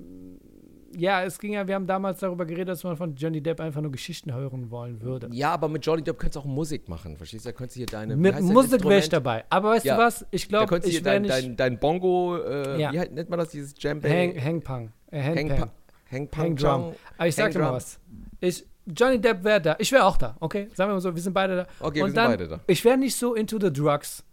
ja, 0.97 1.23
es 1.23 1.39
ging 1.39 1.53
ja, 1.53 1.67
wir 1.67 1.75
haben 1.75 1.87
damals 1.87 2.19
darüber 2.19 2.45
geredet, 2.45 2.69
dass 2.69 2.83
man 2.83 2.97
von 2.97 3.15
Johnny 3.15 3.41
Depp 3.41 3.59
einfach 3.59 3.81
nur 3.81 3.91
Geschichten 3.91 4.33
hören 4.33 4.71
wollen 4.71 5.01
würde. 5.01 5.29
Ja, 5.31 5.51
aber 5.51 5.67
mit 5.69 5.85
Johnny 5.85 6.01
Depp 6.01 6.19
kannst 6.19 6.35
du 6.35 6.39
auch 6.41 6.45
Musik 6.45 6.89
machen, 6.89 7.17
verstehst 7.17 7.45
du? 7.45 7.49
Da 7.49 7.53
könntest 7.53 7.75
du 7.75 7.79
hier 7.79 7.87
deine. 7.87 8.15
Mit 8.15 8.39
Musik 8.41 8.83
wäre 8.83 8.99
ich 8.99 9.09
dabei. 9.09 9.45
Aber 9.49 9.71
weißt 9.71 9.85
Ja. 9.85 9.95
du 9.95 10.01
was? 10.01 10.25
Ich 10.31 10.47
glaube, 10.47 10.67
könntest 10.67 10.91
hier 10.91 10.99
ich 10.99 11.05
wäre 11.05 11.21
dein, 11.21 11.27
dein, 11.27 11.55
dein 11.55 11.79
Bongo, 11.79 12.37
äh, 12.37 12.79
Ja. 12.79 12.91
wie 12.91 12.99
halt, 12.99 13.13
nennt 13.13 13.29
man 13.29 13.39
das, 13.39 13.49
dieses 13.49 13.73
Djembe? 13.73 14.09
Hang, 14.09 14.35
Hangpang. 14.41 14.91
Äh, 15.11 15.21
Hangpang 15.21 15.71
Hangdrum. 16.11 16.55
Chong? 16.55 16.95
Aber 17.17 17.27
ich 17.27 17.35
sag 17.35 17.51
dir 17.51 17.59
mal 17.59 17.73
was. 17.73 17.99
Ich, 18.39 18.65
Johnny 18.85 19.19
Depp 19.19 19.43
wäre 19.43 19.61
da. 19.61 19.75
Ich 19.79 19.91
wäre 19.91 20.05
auch 20.05 20.17
da, 20.17 20.35
okay? 20.39 20.67
Sagen 20.73 20.89
wir 20.89 20.95
mal 20.95 21.01
so, 21.01 21.13
wir 21.13 21.21
sind 21.21 21.33
beide 21.33 21.55
da. 21.57 21.67
Okay, 21.79 21.97
wir 21.97 22.03
Und 22.05 22.09
sind 22.09 22.17
dann, 22.17 22.31
beide 22.31 22.47
da. 22.47 22.59
Ich 22.67 22.83
wäre 22.83 22.97
nicht 22.97 23.15
so 23.15 23.35
into 23.35 23.59
the 23.59 23.71
drugs. 23.71 24.23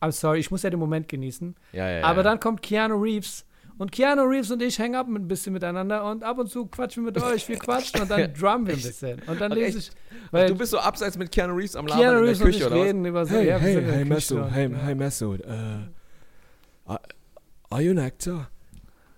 I'm 0.00 0.12
sorry, 0.12 0.40
ich 0.40 0.50
muss 0.50 0.62
ja 0.62 0.70
den 0.70 0.80
Moment 0.80 1.08
genießen. 1.08 1.54
Ja, 1.72 1.88
ja, 1.88 1.98
ja. 1.98 2.04
Aber 2.04 2.22
dann 2.22 2.40
kommt 2.40 2.62
Keanu 2.62 2.96
Reeves. 2.96 3.46
Und 3.78 3.92
Keanu 3.92 4.22
Reeves 4.22 4.50
und 4.50 4.62
ich 4.62 4.78
hängen 4.78 4.94
ab 4.94 5.06
ein 5.06 5.28
bisschen 5.28 5.52
miteinander 5.52 6.04
und 6.10 6.24
ab 6.24 6.38
und 6.38 6.48
zu 6.48 6.64
quatschen 6.66 7.04
wir 7.04 7.12
mit 7.12 7.22
euch. 7.22 7.46
Wir 7.46 7.58
quatschen 7.58 8.00
und 8.00 8.10
dann 8.10 8.32
drummen 8.38 8.66
wir 8.66 8.74
ein 8.74 8.80
bisschen. 8.82 9.20
Und 9.26 9.38
dann 9.40 9.52
lese 9.52 9.78
ich. 9.78 9.90
Ach, 10.28 10.32
Weil 10.32 10.48
du 10.48 10.54
bist 10.54 10.70
so 10.70 10.78
abseits 10.78 11.18
mit 11.18 11.30
Keanu 11.30 11.54
Reeves 11.54 11.76
am 11.76 11.86
Labern 11.86 12.00
Keanu 12.02 12.18
in 12.18 12.24
Reeves 12.24 12.38
der 12.38 12.46
und 12.46 12.52
Küche, 12.52 12.64
ich 12.64 12.66
oder 12.66 12.76
was? 12.80 12.86
reden 12.86 13.04
über 13.04 13.26
so. 13.26 13.34
Hey, 13.34 13.46
ja, 13.48 13.58
hey, 13.58 13.74
in 13.74 13.84
der 13.84 13.92
hey, 13.94 14.02
und- 14.02 14.50
hey, 14.52 14.70
hey, 14.82 14.94
Masood. 14.94 15.40
Uh, 15.46 16.94
are, 17.70 17.82
you 17.82 17.90
an 17.90 17.98
actor? 17.98 18.48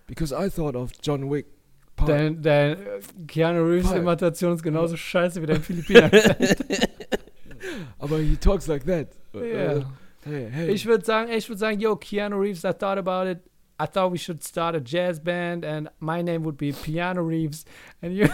Because 0.08 0.32
I 0.34 0.48
thought 0.50 0.74
of 0.74 0.90
John 1.02 1.30
Wick. 1.30 1.46
Part- 1.94 2.10
Dein, 2.10 2.42
dein 2.42 2.72
äh, 2.72 2.78
Keanu 3.26 3.64
Reeves 3.64 3.88
Paul. 3.90 3.98
Imitation 3.98 4.54
ist 4.54 4.62
genauso 4.62 4.96
scheiße 4.96 5.40
wie 5.42 5.46
dein 5.46 5.62
Philippiner. 5.62 6.10
Aber 7.98 8.18
he 8.18 8.36
talks 8.36 8.66
like 8.66 8.84
that. 8.86 9.08
Uh, 9.34 9.38
Ja. 9.42 9.76
uh, 9.78 9.84
hey, 10.24 10.48
hey. 10.50 10.70
Ich 10.70 10.86
würde 10.86 11.04
sagen, 11.04 11.30
ich 11.32 11.48
würde 11.48 11.58
sagen, 11.58 11.80
yo, 11.80 11.96
Keanu 11.96 12.38
Reeves, 12.40 12.64
I 12.64 12.72
thought 12.72 12.98
about 12.98 13.28
it. 13.30 13.38
I 13.80 13.86
thought 13.86 14.10
we 14.10 14.18
should 14.18 14.42
start 14.42 14.74
a 14.74 14.80
jazz 14.80 15.20
band 15.20 15.64
and 15.64 15.88
my 16.00 16.20
name 16.22 16.42
would 16.44 16.56
be 16.56 16.72
Piano 16.72 17.22
Reeves. 17.22 17.64
And 18.02 18.14
you 18.14 18.28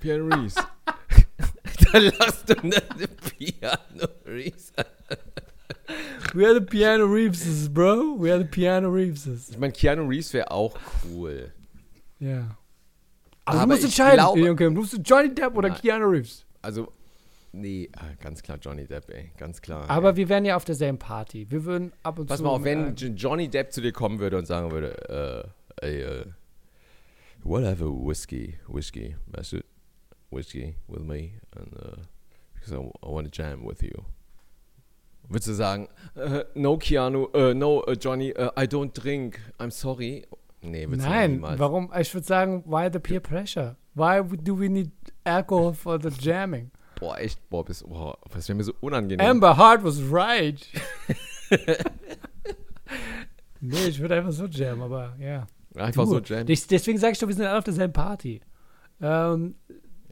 Pierre 0.00 0.22
Reeves. 0.22 0.54
da 1.92 1.98
lachst 1.98 2.46
du 2.46 2.54
ne 2.62 2.78
Piano 3.38 4.06
Reeves. 4.24 4.72
We 6.34 6.44
are 6.46 6.54
the 6.54 6.60
Piano 6.60 7.06
Reeveses, 7.06 7.68
bro. 7.68 8.12
We 8.14 8.30
are 8.30 8.38
the 8.38 8.44
Piano 8.44 8.88
Reeveses. 8.90 9.50
Ich 9.50 9.58
meine, 9.58 9.72
Keanu 9.72 10.06
Reeves 10.06 10.32
wäre 10.32 10.50
auch 10.50 10.76
cool. 11.04 11.52
Ja. 12.20 12.56
Aber, 13.44 13.58
Aber 13.58 13.60
du 13.62 13.66
musst 13.68 13.78
ich 13.80 13.84
entscheiden, 13.86 14.18
glaube- 14.20 14.50
okay, 14.50 14.64
du 14.64 14.70
musst 14.70 15.00
Johnny 15.04 15.34
Depp 15.34 15.56
oder 15.56 15.70
Nein. 15.70 15.78
Keanu 15.80 16.06
Reeves. 16.06 16.44
Also, 16.62 16.92
nee, 17.52 17.88
ah, 17.96 18.14
ganz 18.20 18.42
klar 18.42 18.58
Johnny 18.60 18.86
Depp, 18.86 19.10
ey. 19.10 19.32
Ganz 19.36 19.60
klar. 19.60 19.88
Aber 19.88 20.16
wir 20.16 20.28
wären 20.28 20.44
ja 20.44 20.56
auf 20.56 20.64
derselben 20.64 20.98
Party. 20.98 21.50
Wir 21.50 21.64
würden 21.64 21.92
ab 22.02 22.18
und 22.18 22.26
Pass 22.26 22.38
zu. 22.38 22.44
mal 22.44 22.50
auf, 22.50 22.64
wenn 22.64 22.96
äh, 22.96 23.06
Johnny 23.16 23.48
Depp 23.48 23.72
zu 23.72 23.80
dir 23.80 23.92
kommen 23.92 24.18
würde 24.18 24.38
und 24.38 24.46
sagen 24.46 24.70
würde, 24.70 25.52
äh, 25.80 25.86
ey, 25.86 26.02
äh, 26.02 26.24
a 27.44 27.74
whiskey, 27.80 28.58
whiskey, 28.68 29.16
Masood, 29.34 29.64
whiskey 30.30 30.76
with 30.88 31.02
me, 31.02 31.32
and, 31.56 31.74
uh, 31.74 32.02
because 32.54 32.72
I, 32.72 32.78
I 33.02 33.10
want 33.10 33.32
to 33.32 33.42
jam 33.42 33.64
with 33.64 33.82
you. 33.82 34.04
Würdest 35.28 35.46
du 35.46 35.54
sagen, 35.54 35.88
äh, 36.16 36.44
no 36.54 36.76
Keanu, 36.76 37.28
äh, 37.32 37.54
no 37.54 37.84
äh, 37.84 37.92
Johnny, 37.92 38.30
I 38.30 38.66
don't 38.66 38.92
drink, 38.92 39.38
I'm 39.58 39.70
sorry. 39.70 40.26
Nee, 40.60 40.88
würdest 40.88 41.06
du 41.06 41.10
Nein, 41.10 41.40
warum? 41.40 41.90
Ich 41.98 42.12
würde 42.12 42.26
sagen, 42.26 42.64
why 42.66 42.90
the 42.92 42.98
peer 42.98 43.20
pressure? 43.20 43.76
Why 43.94 44.22
do 44.22 44.58
we 44.58 44.68
need 44.68 44.90
alcohol 45.24 45.72
for 45.72 46.00
the 46.00 46.10
jamming? 46.10 46.72
Boah, 47.00 47.18
echt, 47.18 47.48
boah, 47.50 47.64
bist, 47.64 47.88
boah, 47.88 48.16
das 48.32 48.46
wäre 48.48 48.56
mir 48.56 48.64
so 48.64 48.74
unangenehm. 48.80 49.26
Amber 49.26 49.56
Hart 49.56 49.82
was 49.82 49.98
right. 50.10 50.64
nee, 53.60 53.86
ich 53.88 53.98
würde 54.00 54.16
einfach 54.16 54.32
so 54.32 54.46
jammen, 54.46 54.82
aber 54.82 55.16
ja. 55.18 55.46
Einfach 55.74 56.04
Du, 56.04 56.10
so 56.10 56.18
jam. 56.20 56.46
des- 56.46 56.66
Deswegen 56.66 56.98
sage 56.98 57.12
ich 57.12 57.18
doch, 57.18 57.28
wir 57.28 57.34
sind 57.34 57.46
alle 57.46 57.58
auf 57.58 57.64
derselben 57.64 57.92
Party. 57.92 58.40
Ähm, 59.00 59.54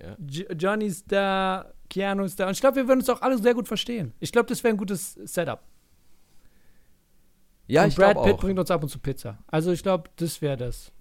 Ja. 0.00 0.16
Johnny 0.54 0.86
ist 0.86 1.10
da, 1.10 1.72
Keanu 1.90 2.22
ist 2.24 2.38
da. 2.38 2.46
Und 2.46 2.52
ich 2.52 2.60
glaube, 2.60 2.76
wir 2.76 2.86
würden 2.88 3.00
uns 3.00 3.08
auch 3.10 3.20
alle 3.22 3.36
sehr 3.38 3.54
gut 3.54 3.66
verstehen. 3.66 4.14
Ich 4.20 4.30
glaube, 4.30 4.48
das 4.48 4.62
wäre 4.62 4.72
ein 4.74 4.78
gutes 4.78 5.14
Setup. 5.24 5.60
Ja, 7.66 7.82
und 7.82 7.88
ich 7.88 7.96
Brad 7.96 8.12
glaube 8.14 8.28
Pitt 8.28 8.36
auch. 8.36 8.40
bringt 8.40 8.58
uns 8.60 8.70
ab 8.70 8.82
und 8.82 8.88
zu 8.88 8.98
Pizza. 9.00 9.38
Also 9.48 9.72
ich 9.72 9.82
glaube, 9.82 10.08
das 10.16 10.40
wäre 10.40 10.56
das. 10.56 10.92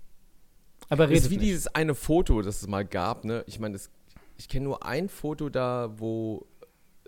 Aber 0.90 1.04
Das 1.04 1.12
redet 1.12 1.24
ist 1.26 1.30
wie 1.30 1.38
nicht. 1.38 1.46
dieses 1.46 1.68
eine 1.76 1.94
Foto, 1.94 2.42
das 2.42 2.62
es 2.62 2.68
mal 2.68 2.84
gab, 2.86 3.24
ne? 3.24 3.44
Ich 3.48 3.60
meine, 3.60 3.74
das- 3.74 3.92
ich 4.38 4.48
kenne 4.50 4.66
nur 4.66 4.86
ein 4.86 5.10
Foto 5.10 5.50
da, 5.50 5.92
wo 5.98 6.46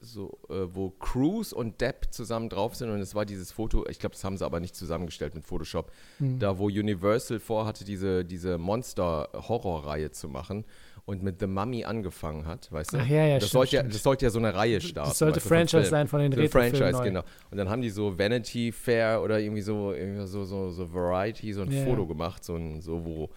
so, 0.01 0.39
äh, 0.49 0.53
wo 0.73 0.91
Cruz 0.91 1.51
und 1.51 1.81
Depp 1.81 2.07
zusammen 2.11 2.47
drauf 2.47 2.73
sind 2.73 2.89
und 2.89 3.01
es 3.01 3.15
war 3.15 3.25
dieses 3.25 3.51
Foto, 3.51 3.85
ich 3.89 3.99
glaube, 3.99 4.13
das 4.15 4.23
haben 4.23 4.37
sie 4.37 4.45
aber 4.45 4.61
nicht 4.61 4.73
zusammengestellt 4.73 5.35
mit 5.35 5.43
Photoshop, 5.43 5.91
Hm. 6.19 6.39
da 6.39 6.57
wo 6.57 6.67
Universal 6.67 7.39
vorhatte, 7.41 7.83
diese, 7.83 8.23
diese 8.23 8.57
Monster-Horror-Reihe 8.57 10.11
zu 10.11 10.29
machen 10.29 10.63
und 11.05 11.23
mit 11.23 11.39
The 11.39 11.47
Mummy 11.47 11.83
angefangen 11.85 12.45
hat, 12.45 12.71
weißt 12.71 12.93
du? 12.93 12.97
Ach 12.99 13.07
ja, 13.07 13.25
ja, 13.25 13.35
das 13.39 13.49
stimmt, 13.49 13.51
sollte 13.51 13.75
ja, 13.75 13.81
stimmt. 13.81 13.95
das 13.95 14.03
sollte 14.03 14.25
ja 14.25 14.29
so 14.29 14.39
eine 14.39 14.53
Reihe 14.53 14.79
starten. 14.79 15.09
Das 15.09 15.17
sollte 15.19 15.39
Franchise 15.39 15.89
sein 15.89 16.07
von 16.07 16.19
den 16.21 16.31
So 16.31 16.39
Retro-Filmen 16.39 16.75
Franchise, 16.75 16.97
neu. 16.99 17.03
genau. 17.03 17.21
Und 17.51 17.57
dann 17.57 17.69
haben 17.69 17.81
die 17.81 17.89
so 17.89 18.17
Vanity 18.17 18.71
Fair 18.71 19.21
oder 19.21 19.39
irgendwie 19.39 19.61
so, 19.61 19.91
irgendwie 19.91 20.25
so, 20.27 20.45
so, 20.45 20.69
so 20.69 20.93
Variety, 20.93 21.51
so 21.53 21.63
ein 21.63 21.71
Ja, 21.71 21.83
Foto 21.83 22.05
gemacht, 22.05 22.43
so 22.43 22.55
ein, 22.55 22.79
so 22.81 23.03
wo 23.05 23.29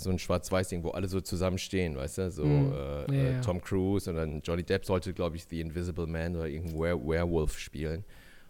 so 0.00 0.10
ein 0.10 0.18
Schwarz-Weiß-Ding, 0.18 0.84
wo 0.84 0.90
alle 0.90 1.08
so 1.08 1.20
zusammen 1.20 1.58
stehen, 1.58 1.96
weißt 1.96 2.18
du? 2.18 2.30
So 2.30 2.44
Mhm. 2.44 2.72
äh, 2.72 2.76
Ja, 2.76 3.12
äh, 3.12 3.32
ja. 3.34 3.40
Tom 3.40 3.60
Cruise 3.60 4.08
und 4.08 4.16
dann 4.16 4.40
Johnny 4.42 4.62
Depp 4.62 4.84
sollte, 4.84 5.12
glaube 5.12 5.36
ich, 5.36 5.44
The 5.50 5.60
Invisible 5.60 6.06
Man 6.06 6.36
oder 6.36 6.46
irgendein 6.46 6.78
Were 6.78 6.98
Werewolf 7.04 7.58
spielen. 7.58 8.04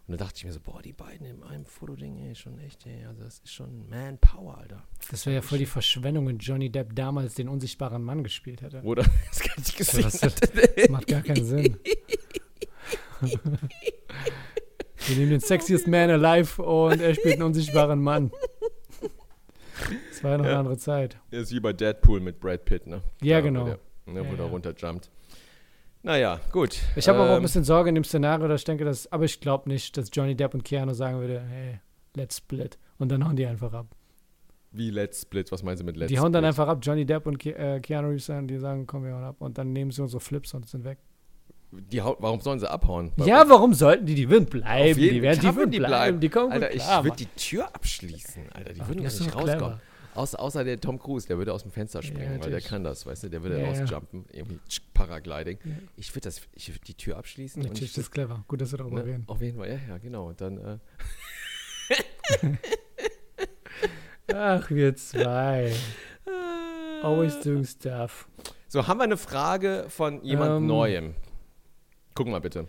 Und 0.07 0.13
da 0.19 0.25
dachte 0.25 0.37
ich 0.39 0.45
mir 0.47 0.53
so, 0.53 0.61
boah, 0.61 0.81
die 0.81 0.95
beiden 0.95 1.27
in 1.27 1.43
einem 1.43 1.67
Fotoding, 1.67 2.17
ey, 2.27 2.35
schon 2.35 2.59
echt, 2.61 2.87
ey, 2.87 3.05
also 3.07 3.25
das 3.25 3.41
ist 3.41 3.53
schon 3.53 3.89
Manpower, 3.91 4.57
Alter. 4.59 4.83
Das 5.11 5.27
wäre 5.27 5.37
ja 5.37 5.43
voll 5.43 5.59
die 5.59 5.67
Verschwendung, 5.67 6.27
wenn 6.29 6.39
Johnny 6.39 6.71
Depp 6.71 6.95
damals 6.95 7.35
den 7.35 7.49
unsichtbaren 7.49 8.03
Mann 8.03 8.23
gespielt 8.25 8.63
hätte. 8.63 8.81
Oder 8.83 9.03
das 9.29 9.41
kann 9.41 9.63
ich 9.67 9.75
Das, 9.77 9.87
gesehen. 9.93 10.03
das, 10.03 10.21
das 10.77 10.89
macht 10.89 11.07
gar 11.09 11.21
keinen 11.23 11.45
Sinn. 11.45 11.77
Wir 15.07 15.17
nehmen 15.17 15.31
den 15.31 15.41
sexiest 15.41 15.87
man 15.87 16.11
alive 16.11 16.63
und 16.63 17.01
er 17.01 17.15
spielt 17.15 17.35
einen 17.35 17.43
unsichtbaren 17.45 18.01
Mann. 18.01 18.31
Das 20.11 20.25
war 20.25 20.33
ja 20.33 20.39
noch 20.39 20.45
Ja. 20.45 20.51
eine 20.53 20.59
andere 20.61 20.77
Zeit. 20.79 21.19
Das 21.31 21.43
ist 21.43 21.53
wie 21.53 21.61
bei 21.61 21.73
Deadpool 21.73 22.21
mit 22.21 22.41
Brad 22.41 22.65
Pitt, 22.65 22.87
ne? 22.87 23.03
Ja, 23.23 23.37
Da, 23.39 23.41
genau. 23.43 23.61
Wo 23.63 23.65
der, 23.67 23.79
ne, 24.07 24.21
wo 24.21 24.31
Ja, 24.31 24.37
der 24.37 24.45
ja. 24.47 24.51
runterjumpt. 24.51 25.11
Naja, 26.03 26.41
gut. 26.53 26.79
Ich 26.97 27.09
habe 27.09 27.19
aber 27.19 27.27
auch 27.29 27.33
ein 27.33 27.37
Ähm, 27.39 27.43
bisschen 27.43 27.65
Sorge 27.65 27.89
in 27.89 27.95
dem 27.95 28.05
Szenario, 28.05 28.47
dass 28.49 28.61
ich 28.61 28.65
denke, 28.65 28.85
dass, 28.85 29.11
aber 29.13 29.25
ich 29.25 29.41
glaube 29.41 29.69
nicht, 29.69 29.97
dass 29.97 30.11
Johnny 30.13 30.35
Depp 30.37 30.55
und 30.55 30.65
Keanu 30.65 30.95
sagen 30.95 31.19
würde, 31.19 31.41
hey, 31.41 31.81
let's 32.17 32.37
split. 32.39 32.79
Und 32.99 33.11
dann 33.11 33.27
hauen 33.27 33.37
die 33.37 33.47
einfach 33.47 33.73
ab. 33.73 33.87
Wie 34.71 34.91
Let's 34.91 35.23
Split, 35.23 35.51
was 35.51 35.63
meinst 35.63 35.81
du 35.81 35.87
mit 35.87 35.97
Let's 35.97 36.09
die 36.11 36.19
hauen 36.19 36.31
dann 36.31 36.43
Split? 36.45 36.49
einfach 36.61 36.69
ab, 36.69 36.79
Johnny 36.83 37.07
Depp 37.07 37.27
und 37.27 37.39
Ke 37.39 37.55
äh, 37.57 37.81
Keanu 37.81 38.09
Reeves 38.09 38.27
sagen, 38.27 38.47
die 38.47 38.59
sagen, 38.59 38.87
komm, 38.87 39.03
wir 39.03 39.15
hauen 39.15 39.25
ab. 39.25 39.37
Und 39.39 39.57
dann 39.57 39.73
nehmen 39.73 39.91
sie 39.91 40.03
unsere 40.03 40.21
Flips 40.21 40.53
und 40.53 40.69
sind 40.69 40.85
weg. 40.85 40.99
Die 41.71 41.99
warum 42.03 42.41
sollen 42.41 42.59
sie 42.61 42.71
abhauen? 42.71 43.13
Ja, 43.19 43.47
warum 43.49 43.75
sollten 43.75 44.07
die? 44.07 44.15
Die 44.15 44.31
würden 44.31 44.47
bleiben. 44.47 44.99
Die 44.99 45.21
werden 45.21 45.41
die 45.41 45.55
würden 45.55 45.71
die 45.71 45.79
bleiben. 45.79 45.91
bleiben. 45.93 46.21
Die 46.21 46.29
kommen 46.31 46.51
Alter, 46.53 46.75
ich 46.75 46.83
würde 46.83 47.17
die 47.17 47.27
Tür 47.37 47.67
abschließen, 47.75 48.51
Alter. 48.53 48.73
Die 48.73 48.81
Ach, 48.81 48.89
würden 48.89 49.03
gar 49.03 49.11
nicht 49.11 49.21
rauskommen. 49.35 49.45
clever. 49.59 49.81
Außer, 50.15 50.41
außer 50.41 50.65
der 50.65 50.81
Tom 50.81 50.99
Cruise, 50.99 51.29
der 51.29 51.37
würde 51.39 51.53
aus 51.53 51.63
dem 51.63 51.71
Fenster 51.71 52.03
springen, 52.03 52.41
weil 52.43 52.51
der 52.51 52.61
kann 52.63 52.83
das, 52.83 53.07
weißt 53.07 53.25
du, 53.25 53.29
der 53.29 53.43
würde 53.43 53.61
Ja, 53.61 53.71
ja. 53.73 53.81
rausjumpen, 53.83 54.25
irgendwie 54.33 54.59
tsch, 54.69 54.81
Paragliding. 54.93 55.59
Ja. 55.65 55.73
Ich 55.97 56.11
würde 56.13 56.23
das, 56.23 56.41
ich 56.55 56.69
würd 56.75 56.89
die 56.89 56.95
Tür 56.95 57.19
abschließen 57.19 57.63
und 57.63 57.69
Natürlich, 57.69 57.91
ich 57.91 57.95
das 57.97 58.05
ist 58.07 58.11
clever. 58.11 58.43
Gut, 58.49 58.61
dass 58.61 58.73
wir 58.73 58.79
darüber 58.79 58.97
ne, 59.01 59.05
reden. 59.05 59.25
auf 59.29 59.41
jeden 59.41 59.59
Fall, 59.59 59.69
ja, 59.69 59.79
ja, 59.91 59.99
genau. 59.99 60.29
Und 60.29 60.41
dann, 60.41 60.59
äh, 60.59 60.79
Ach, 64.35 64.71
wir 64.71 64.95
zwei. 64.97 65.73
Always 67.03 67.39
doing 67.41 67.65
stuff. 67.65 68.29
so, 68.69 68.87
haben 68.87 68.99
wir 68.99 69.05
eine 69.05 69.17
Frage 69.17 69.85
von 69.89 70.23
jemand 70.25 70.57
Ähm. 70.63 70.67
Neuem? 70.67 71.15
Guck 72.19 72.27
mal 72.27 72.41
bitte. 72.41 72.67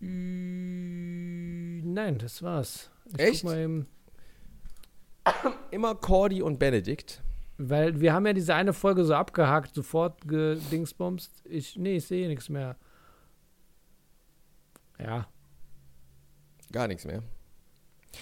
Nein, 0.00 2.18
das 2.18 2.42
war's. 2.42 2.90
Ich 3.12 3.20
Echt? 3.20 3.42
Guck 3.42 3.52
mal 3.52 3.58
eben, 3.60 3.86
Immer 5.70 5.94
Cordy 5.94 6.42
und 6.42 6.58
Benedikt. 6.58 7.22
weil 7.56 8.00
wir 8.00 8.12
haben 8.12 8.26
ja 8.26 8.32
diese 8.32 8.56
eine 8.56 8.72
Folge 8.72 9.04
so 9.04 9.14
abgehakt, 9.14 9.76
sofort 9.76 10.26
gedingsbumst. 10.26 11.44
Ich, 11.44 11.76
nee, 11.76 11.98
ich 11.98 12.06
sehe 12.06 12.26
nichts 12.26 12.48
mehr. 12.48 12.74
Ja. 14.98 15.28
Gar 16.72 16.88
nichts 16.88 17.04
mehr. 17.04 17.22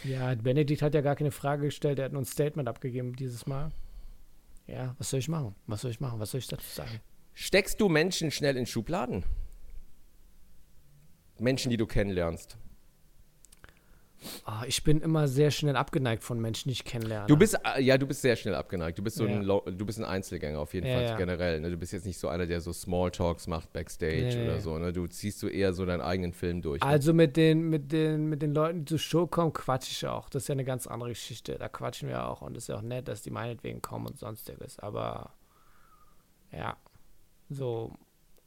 Ja, 0.05 0.35
Benedikt 0.35 0.83
hat 0.83 0.93
ja 0.93 1.01
gar 1.01 1.17
keine 1.17 1.31
Frage 1.31 1.65
gestellt, 1.65 1.99
er 1.99 2.05
hat 2.05 2.13
nur 2.13 2.21
ein 2.21 2.27
Statement 2.27 2.69
abgegeben 2.69 3.17
dieses 3.17 3.47
Mal. 3.47 3.71
Ja, 4.67 4.95
was 4.99 5.09
soll 5.09 5.21
ich 5.21 5.31
machen? 5.31 5.55
Was 5.67 5.81
soll 5.81 5.93
ich 5.93 6.01
machen? 6.01 6.21
Was 6.21 6.33
soll 6.33 6.41
ich 6.41 6.47
dazu 6.47 6.69
sagen? 6.69 7.01
Steckst 7.33 7.81
du 7.81 7.89
Menschen 7.89 8.31
schnell 8.31 8.59
in 8.59 8.67
Schubladen? 8.67 9.25
Menschen, 11.39 11.71
die 11.71 11.77
du 11.77 11.87
kennenlernst. 11.87 12.57
Ah, 14.45 14.65
ich 14.67 14.83
bin 14.83 15.03
immer 15.03 15.29
sehr 15.29 15.51
schnell 15.51 15.77
abgeneigt 15.77 16.25
von 16.25 16.41
Menschen, 16.41 16.69
die 16.69 16.73
ich 16.73 16.85
kennenlerne. 16.85 17.27
Du 17.29 17.37
bist, 17.37 17.57
äh, 17.77 17.81
ja, 17.83 17.99
du 17.99 18.07
bist 18.07 18.23
sehr 18.23 18.35
schnell 18.35 18.55
abgeneigt. 18.55 18.99
Du 18.99 19.03
bist 19.03 19.17
so 19.17 19.27
Ja. 19.27 19.37
ein, 19.37 19.45
du 19.45 19.87
bist 19.87 19.99
ein 19.99 20.05
Einzelgänger 20.05 20.59
auf 20.59 20.73
jeden 20.75 20.87
Ja, 20.87 20.95
Fall 20.95 21.05
ja. 21.05 21.17
generell. 21.17 21.61
Ne? 21.61 21.71
Du 21.71 21.77
bist 21.77 21.93
jetzt 21.93 22.07
nicht 22.07 22.19
so 22.19 22.29
einer, 22.29 22.47
der 22.47 22.61
so 22.61 22.73
Smalltalks 22.73 23.47
macht 23.47 23.73
backstage 23.73 24.17
Nee, 24.25 24.35
nee. 24.35 24.45
oder 24.49 24.61
so. 24.61 24.79
Ne? 24.79 24.93
Du 24.93 25.07
ziehst 25.07 25.39
so 25.39 25.49
eher 25.49 25.75
so 25.75 25.85
deinen 25.85 26.01
eigenen 26.01 26.33
Film 26.33 26.63
durch. 26.63 26.81
Ne? 26.81 26.87
Also 26.89 27.13
mit 27.13 27.37
den, 27.37 27.69
mit 27.69 27.93
den, 27.93 28.27
mit 28.27 28.43
den 28.43 28.53
Leuten, 28.55 28.81
die 28.81 28.85
zur 28.87 28.99
Show 28.99 29.27
kommen, 29.27 29.53
quatsch 29.53 29.91
ich 29.93 30.07
auch. 30.07 30.29
Das 30.31 30.45
ist 30.45 30.49
ja 30.49 30.55
eine 30.55 30.65
ganz 30.65 30.87
andere 30.87 31.11
Geschichte. 31.11 31.57
Da 31.59 31.69
quatschen 31.69 32.09
wir 32.09 32.27
auch. 32.27 32.41
Und 32.41 32.57
es 32.57 32.65
ist 32.65 32.69
ja 32.69 32.77
auch 32.77 32.83
nett, 32.83 33.09
dass 33.09 33.23
die 33.23 33.31
meinetwegen 33.31 33.83
kommen 33.83 34.07
und 34.07 34.19
sonstiges. 34.19 34.79
Aber 34.81 35.35
ja, 36.51 36.77
so 37.51 37.93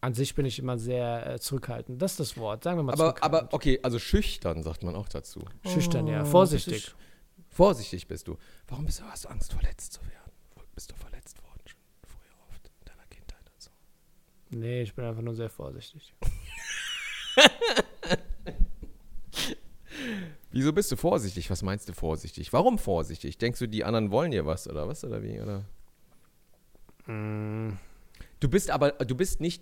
an 0.02 0.14
sich 0.14 0.34
bin 0.36 0.46
ich 0.46 0.60
immer 0.60 0.78
sehr 0.78 1.28
äh, 1.36 1.40
zurückhaltend. 1.40 2.02
Das 2.02 2.12
ist 2.12 2.20
das 2.20 2.38
Wort. 2.38 2.64
Sagen 2.64 2.78
wir 2.80 2.84
mal 2.84 2.94
aber, 2.94 3.16
zurückhaltend. 3.16 3.44
aber 3.44 3.54
okay, 3.54 3.80
also 3.84 4.00
schüchtern 4.00 4.64
sagt 4.64 4.84
man 4.84 4.96
auch 4.96 5.10
dazu. 5.10 5.44
Schüchtern, 5.66 6.08
ja. 6.08 6.22
Oh, 6.22 6.26
Vorsichtig. 6.26 6.74
das 6.86 6.92
ist- 6.94 6.96
Vorsichtig 7.52 8.08
bist 8.08 8.28
du. 8.28 8.38
Warum 8.68 8.86
bist 8.86 9.00
du, 9.00 9.04
hast 9.06 9.26
du 9.26 9.30
Angst, 9.30 9.52
verletzt 9.52 9.94
zu 9.94 10.02
werden? 10.02 10.32
Bist 10.76 10.92
du 10.92 10.96
verletzt 10.96 11.42
worden 11.44 11.62
schon 11.66 11.80
früher 12.08 12.38
oft 12.50 12.66
in 12.68 12.86
deiner 12.86 13.06
Kindheit 13.10 13.50
und 13.54 13.62
so? 13.62 13.70
Nee, 14.52 14.84
ich 14.84 14.94
bin 14.96 15.04
einfach 15.04 15.22
nur 15.24 15.36
sehr 15.36 15.50
vorsichtig. 15.50 16.14
Wieso 20.52 20.74
bist 20.74 20.92
du 20.92 20.96
vorsichtig? 20.96 21.50
Was 21.52 21.62
meinst 21.62 21.88
du 21.90 21.94
vorsichtig? 21.94 22.52
Warum 22.54 22.78
vorsichtig? 22.80 23.38
Denkst 23.38 23.60
du, 23.60 23.68
die 23.68 23.84
anderen 23.84 24.12
wollen 24.12 24.32
dir 24.32 24.46
was 24.46 24.68
oder 24.68 24.88
was 24.88 25.04
oder 25.04 25.22
wie? 25.22 25.40
Oder? 25.40 25.66
Mm, 27.06 27.78
Du 28.40 28.48
bist 28.50 28.72
aber, 28.72 28.92
du 28.92 29.16
bist 29.16 29.42
nicht, 29.42 29.62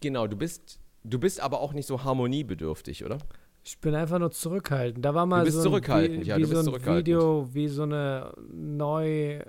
genau, 0.00 0.26
du 0.26 0.36
bist, 0.36 0.78
du 1.04 1.18
bist 1.18 1.40
aber 1.40 1.60
auch 1.60 1.72
nicht 1.72 1.86
so 1.86 2.04
harmoniebedürftig, 2.04 3.04
oder? 3.04 3.18
Ich 3.66 3.78
bin 3.78 3.94
einfach 3.94 4.18
nur 4.18 4.30
zurückhaltend. 4.30 5.04
Da 5.04 5.14
war 5.14 5.24
mal 5.26 5.44
bist 5.44 5.54
so 5.54 5.60
ein, 5.60 5.62
zurückhaltend, 5.64 6.24
wie, 6.24 6.28
ja, 6.28 6.36
wie 6.36 6.44
so 6.44 6.58
ein. 6.58 6.84
Video, 6.84 7.48
wie 7.54 7.68
so 7.68 7.84
eine 7.84 8.32
neu, 8.52 9.40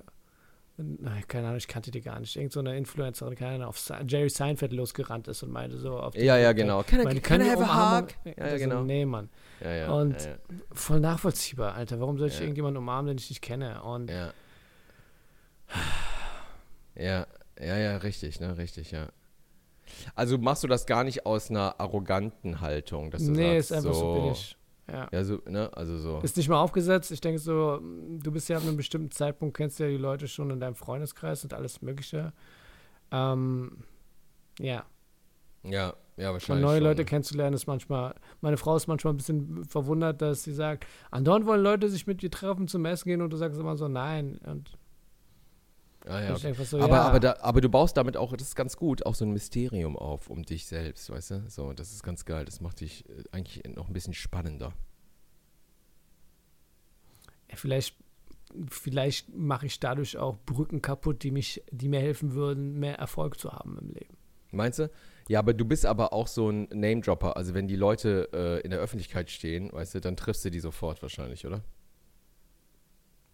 keine 1.27 1.47
Ahnung, 1.47 1.57
ich 1.57 1.67
kannte 1.67 1.91
die 1.91 1.99
gar 2.01 2.19
nicht. 2.19 2.35
Irgend 2.37 2.53
so 2.53 2.61
eine 2.61 2.77
Influencerin, 2.77 3.35
keine 3.35 3.55
Ahnung, 3.55 3.67
auf 3.67 3.91
Jerry 4.07 4.29
Seinfeld 4.29 4.71
losgerannt 4.71 5.27
ist 5.27 5.43
und 5.43 5.51
meinte 5.51 5.77
so 5.77 5.97
auf 5.99 6.13
die 6.13 6.21
Ja, 6.23 6.37
ja, 6.37 6.53
genau. 6.53 6.83
Can 6.83 7.01
I 7.11 7.13
die 7.19 7.49
have 7.49 7.63
a 7.63 8.01
hug? 8.01 8.07
Ja, 8.37 8.47
ja, 8.47 8.57
genau. 8.57 8.83
Nee, 8.83 9.05
Mann. 9.05 9.29
Ja, 9.61 9.71
ja. 9.73 9.91
Und- 9.91 10.21
ja, 10.21 10.35
Voll 10.71 10.99
nachvollziehbar, 11.01 11.75
Alter. 11.75 11.99
Warum 11.99 12.17
soll 12.17 12.27
ich 12.29 12.39
irgendjemanden 12.39 12.77
umarmen, 12.77 13.07
den 13.07 13.17
ich 13.17 13.29
nicht 13.29 13.41
kenne? 13.41 13.83
Und 13.83 14.09
ja. 14.09 14.31
Ja, 16.95 17.27
ja, 17.59 17.77
ja, 17.77 17.97
richtig, 17.97 18.39
ne, 18.39 18.57
richtig, 18.57 18.91
ja. 18.91 19.09
Also 20.15 20.37
machst 20.37 20.63
du 20.63 20.67
das 20.67 20.85
gar 20.85 21.03
nicht 21.03 21.25
aus 21.25 21.49
einer 21.49 21.79
arroganten 21.79 22.61
Haltung, 22.61 23.11
dass 23.11 23.25
du 23.25 23.31
nee, 23.31 23.59
sagst, 23.59 23.71
ist 23.71 23.77
einfach 23.77 23.93
so, 23.93 23.99
so 23.99 24.21
bin 24.21 24.31
ich. 24.31 24.57
Ja. 24.87 25.07
Ja, 25.11 25.23
so, 25.23 25.41
ne, 25.47 25.69
also 25.75 25.97
so. 25.97 26.19
Ist 26.21 26.37
nicht 26.37 26.47
mal 26.47 26.61
aufgesetzt. 26.61 27.11
Ich 27.11 27.21
denke 27.21 27.39
so, 27.39 27.79
du 27.79 28.31
bist 28.31 28.49
ja 28.49 28.57
ab 28.57 28.63
einem 28.63 28.77
bestimmten 28.77 29.11
Zeitpunkt, 29.11 29.57
kennst 29.57 29.79
ja 29.79 29.87
die 29.87 29.97
Leute 29.97 30.27
schon 30.27 30.51
in 30.51 30.59
deinem 30.59 30.75
Freundeskreis 30.75 31.43
und 31.43 31.53
alles 31.53 31.81
Mögliche. 31.81 32.33
Ähm, 33.11 33.83
ja. 34.59 34.85
Ja, 35.63 35.95
ja, 36.17 36.27
Und 36.29 36.33
wahrscheinlich. 36.33 36.65
neue 36.65 36.77
schon, 36.77 36.83
Leute 36.83 37.01
ne? 37.01 37.05
kennenzulernen 37.05 37.55
ist 37.55 37.65
manchmal, 37.67 38.13
meine 38.41 38.57
Frau 38.57 38.75
ist 38.75 38.87
manchmal 38.87 39.13
ein 39.13 39.17
bisschen 39.17 39.65
verwundert, 39.65 40.21
dass 40.21 40.43
sie 40.43 40.53
sagt, 40.53 40.85
andauernd 41.11 41.45
wollen 41.47 41.63
Leute 41.63 41.89
sich 41.89 42.05
mit 42.05 42.21
dir 42.21 42.29
treffen, 42.29 42.67
zum 42.67 42.85
Essen 42.85 43.09
gehen 43.09 43.21
und 43.21 43.31
du 43.31 43.37
sagst 43.37 43.59
immer 43.59 43.75
so, 43.75 43.87
nein. 43.87 44.39
Und 44.45 44.77
Ah, 46.07 46.21
ja, 46.21 46.35
okay. 46.35 46.53
so, 46.63 46.77
aber, 46.79 46.95
ja. 46.95 47.01
aber, 47.01 47.19
da, 47.19 47.37
aber 47.41 47.61
du 47.61 47.69
baust 47.69 47.97
damit 47.97 48.15
auch, 48.15 48.31
das 48.33 48.49
ist 48.49 48.55
ganz 48.55 48.77
gut, 48.77 49.05
auch 49.05 49.15
so 49.15 49.25
ein 49.25 49.31
Mysterium 49.31 49.97
auf 49.97 50.29
um 50.29 50.43
dich 50.43 50.67
selbst, 50.67 51.09
weißt 51.09 51.31
du? 51.31 51.43
So, 51.47 51.73
das 51.73 51.91
ist 51.91 52.03
ganz 52.03 52.25
geil. 52.25 52.45
Das 52.45 52.61
macht 52.61 52.81
dich 52.81 53.09
äh, 53.09 53.23
eigentlich 53.31 53.63
noch 53.75 53.87
ein 53.87 53.93
bisschen 53.93 54.13
spannender. 54.13 54.73
vielleicht, 57.53 57.95
vielleicht 58.69 59.33
mache 59.33 59.65
ich 59.65 59.79
dadurch 59.79 60.17
auch 60.17 60.37
Brücken 60.45 60.81
kaputt, 60.81 61.23
die 61.23 61.31
mich, 61.31 61.63
die 61.71 61.89
mir 61.89 62.01
helfen 62.01 62.33
würden, 62.33 62.79
mehr 62.79 62.99
Erfolg 62.99 63.39
zu 63.39 63.51
haben 63.51 63.77
im 63.79 63.89
Leben. 63.89 64.17
Meinst 64.51 64.79
du? 64.79 64.91
Ja, 65.27 65.39
aber 65.39 65.53
du 65.53 65.65
bist 65.65 65.87
aber 65.87 66.13
auch 66.13 66.27
so 66.27 66.49
ein 66.49 66.67
Name-Dropper. 66.71 67.35
Also 67.35 67.55
wenn 67.55 67.67
die 67.67 67.75
Leute 67.75 68.29
äh, 68.31 68.61
in 68.61 68.69
der 68.69 68.79
Öffentlichkeit 68.79 69.31
stehen, 69.31 69.71
weißt 69.71 69.95
du, 69.95 70.01
dann 70.01 70.15
triffst 70.15 70.45
du 70.45 70.51
die 70.51 70.59
sofort 70.59 71.01
wahrscheinlich, 71.01 71.47
oder? 71.47 71.63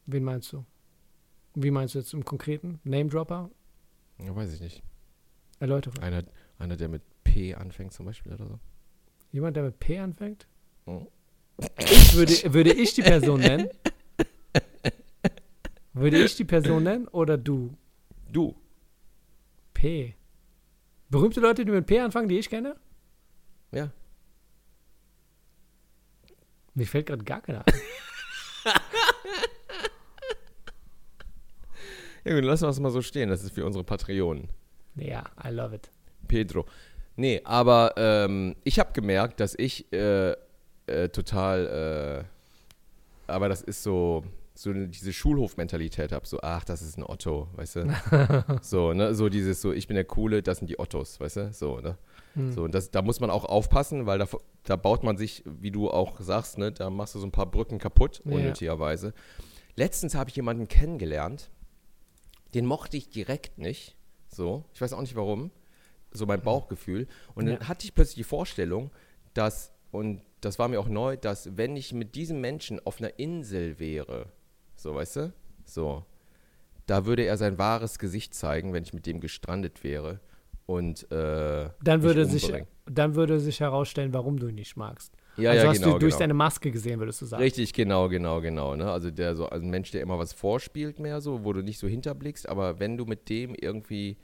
Wen 0.05 0.23
meinst 0.23 0.53
du? 0.53 0.65
Wie 1.55 1.71
meinst 1.71 1.95
du 1.95 1.99
jetzt 1.99 2.13
im 2.13 2.23
Konkreten? 2.23 2.79
Name 2.83 3.09
Dropper? 3.09 3.49
Ja, 4.19 4.35
weiß 4.35 4.53
ich 4.53 4.61
nicht. 4.61 4.83
Erläutere. 5.59 6.01
Einer, 6.01 6.23
einer, 6.57 6.77
der 6.77 6.89
mit 6.89 7.01
P 7.23 7.53
anfängt 7.55 7.93
zum 7.93 8.05
Beispiel 8.05 8.33
oder 8.33 8.47
so. 8.47 8.59
Jemand, 9.31 9.55
der 9.55 9.63
mit 9.63 9.79
P 9.79 9.99
anfängt? 9.99 10.47
Mhm. 10.85 11.07
Ich 11.77 12.15
würde, 12.15 12.53
würde 12.53 12.73
ich 12.73 12.93
die 12.93 13.03
Person 13.03 13.39
nennen? 13.39 13.69
Würde 15.93 16.23
ich 16.23 16.35
die 16.35 16.45
Person 16.45 16.83
nennen 16.83 17.07
oder 17.09 17.37
du? 17.37 17.75
Du. 18.31 18.55
P. 19.73 20.15
Berühmte 21.09 21.41
Leute, 21.41 21.65
die 21.65 21.71
mit 21.71 21.85
P 21.85 21.99
anfangen, 21.99 22.29
die 22.29 22.39
ich 22.39 22.49
kenne? 22.49 22.77
Ja. 23.71 23.91
Mir 26.73 26.87
fällt 26.87 27.07
gerade 27.07 27.23
gar 27.23 27.41
keiner 27.41 27.67
ein. 27.67 27.73
Ja, 32.23 32.35
gut, 32.35 32.43
lassen 32.43 32.63
wir 32.65 32.69
es 32.69 32.79
mal 32.79 32.91
so 32.91 33.01
stehen. 33.01 33.29
Das 33.29 33.43
ist 33.43 33.53
für 33.53 33.65
unsere 33.65 33.83
Patreonen. 33.83 34.49
Ja, 34.95 35.23
I 35.43 35.49
love 35.49 35.75
it. 35.75 35.89
Pedro. 36.27 36.65
Nee, 37.15 37.41
aber 37.43 37.93
ähm, 37.97 38.55
ich 38.63 38.79
habe 38.79 38.91
gemerkt, 38.93 39.39
dass 39.39 39.55
ich 39.57 39.91
äh, 39.91 40.31
äh, 40.87 41.09
total, 41.09 42.25
äh, 43.27 43.31
aber 43.31 43.49
das 43.49 43.61
ist 43.61 43.83
so, 43.83 44.23
so 44.53 44.71
diese 44.73 45.13
Schulhofmentalität 45.13 46.11
habe. 46.11 46.25
So, 46.27 46.39
ach, 46.41 46.63
das 46.63 46.81
ist 46.81 46.97
ein 46.97 47.03
Otto, 47.03 47.47
weißt 47.55 47.75
du? 47.77 47.93
so, 48.61 48.93
ne? 48.93 49.13
So 49.15 49.29
dieses, 49.29 49.61
so, 49.61 49.71
ich 49.73 49.87
bin 49.87 49.95
der 49.95 50.05
Coole, 50.05 50.41
das 50.41 50.59
sind 50.59 50.69
die 50.69 50.79
Ottos, 50.79 51.19
weißt 51.19 51.37
du? 51.37 51.53
So, 51.53 51.79
ne? 51.79 51.97
Hm. 52.35 52.51
So, 52.53 52.63
und 52.63 52.73
das, 52.73 52.91
da 52.91 53.01
muss 53.01 53.19
man 53.19 53.29
auch 53.29 53.45
aufpassen, 53.45 54.05
weil 54.05 54.19
da, 54.19 54.27
da 54.63 54.75
baut 54.75 55.03
man 55.03 55.17
sich, 55.17 55.43
wie 55.45 55.71
du 55.71 55.89
auch 55.89 56.19
sagst, 56.21 56.57
ne, 56.57 56.71
da 56.71 56.89
machst 56.89 57.15
du 57.15 57.19
so 57.19 57.27
ein 57.27 57.31
paar 57.31 57.45
Brücken 57.49 57.77
kaputt, 57.77 58.21
Ja. 58.25 58.31
unnötigerweise. 58.35 59.13
Letztens 59.75 60.15
habe 60.15 60.29
ich 60.29 60.35
jemanden 60.35 60.67
kennengelernt, 60.67 61.49
den 62.53 62.65
mochte 62.65 62.97
ich 62.97 63.09
direkt 63.09 63.57
nicht. 63.57 63.95
So, 64.27 64.65
ich 64.73 64.81
weiß 64.81 64.93
auch 64.93 65.01
nicht 65.01 65.15
warum. 65.15 65.51
So 66.11 66.25
mein 66.25 66.41
Bauchgefühl. 66.41 67.07
Und 67.35 67.45
dann 67.45 67.55
Ja. 67.61 67.67
hatte 67.67 67.85
ich 67.85 67.93
plötzlich 67.93 68.15
die 68.15 68.23
Vorstellung, 68.23 68.91
dass, 69.33 69.71
und 69.91 70.21
das 70.41 70.59
war 70.59 70.67
mir 70.67 70.79
auch 70.79 70.89
neu, 70.89 71.15
dass 71.15 71.55
wenn 71.57 71.75
ich 71.75 71.93
mit 71.93 72.15
diesem 72.15 72.41
Menschen 72.41 72.85
auf 72.85 72.99
einer 72.99 73.17
Insel 73.19 73.79
wäre, 73.79 74.27
so, 74.75 74.95
weißt 74.95 75.15
du? 75.17 75.33
So, 75.63 76.05
da 76.85 77.05
würde 77.05 77.23
er 77.23 77.37
sein 77.37 77.57
wahres 77.57 77.99
Gesicht 77.99 78.33
zeigen, 78.33 78.73
wenn 78.73 78.83
ich 78.83 78.93
mit 78.93 79.05
dem 79.05 79.21
gestrandet 79.21 79.83
wäre. 79.83 80.19
Und 80.65 81.09
äh, 81.11 81.69
Dann 81.83 82.03
würde, 82.03 82.25
sich, 82.25 82.51
dann 82.85 83.15
würde 83.15 83.39
sich 83.39 83.59
herausstellen, 83.59 84.13
warum 84.13 84.37
du 84.39 84.47
ihn 84.47 84.55
nicht 84.55 84.75
magst. 84.75 85.13
Ja, 85.37 85.51
also 85.51 85.63
ja, 85.63 85.69
hast 85.69 85.79
genau. 85.79 85.93
du 85.93 85.99
durch 85.99 86.11
genau. 86.11 86.19
deine 86.19 86.33
Maske 86.33 86.71
gesehen, 86.71 86.99
würdest 86.99 87.21
du 87.21 87.25
sagen. 87.25 87.41
Richtig, 87.41 87.73
genau, 87.73 88.09
genau, 88.09 88.41
genau. 88.41 88.75
Ne? 88.75 88.91
Also 88.91 89.11
der 89.11 89.35
so, 89.35 89.45
also 89.47 89.65
ein 89.65 89.69
Mensch, 89.69 89.91
der 89.91 90.01
immer 90.01 90.19
was 90.19 90.33
vorspielt 90.33 90.99
mehr 90.99 91.21
so, 91.21 91.43
wo 91.43 91.53
du 91.53 91.61
nicht 91.61 91.79
so 91.79 91.87
hinterblickst, 91.87 92.49
aber 92.49 92.79
wenn 92.79 92.97
du 92.97 93.05
mit 93.05 93.29
dem 93.29 93.55
irgendwie 93.55 94.17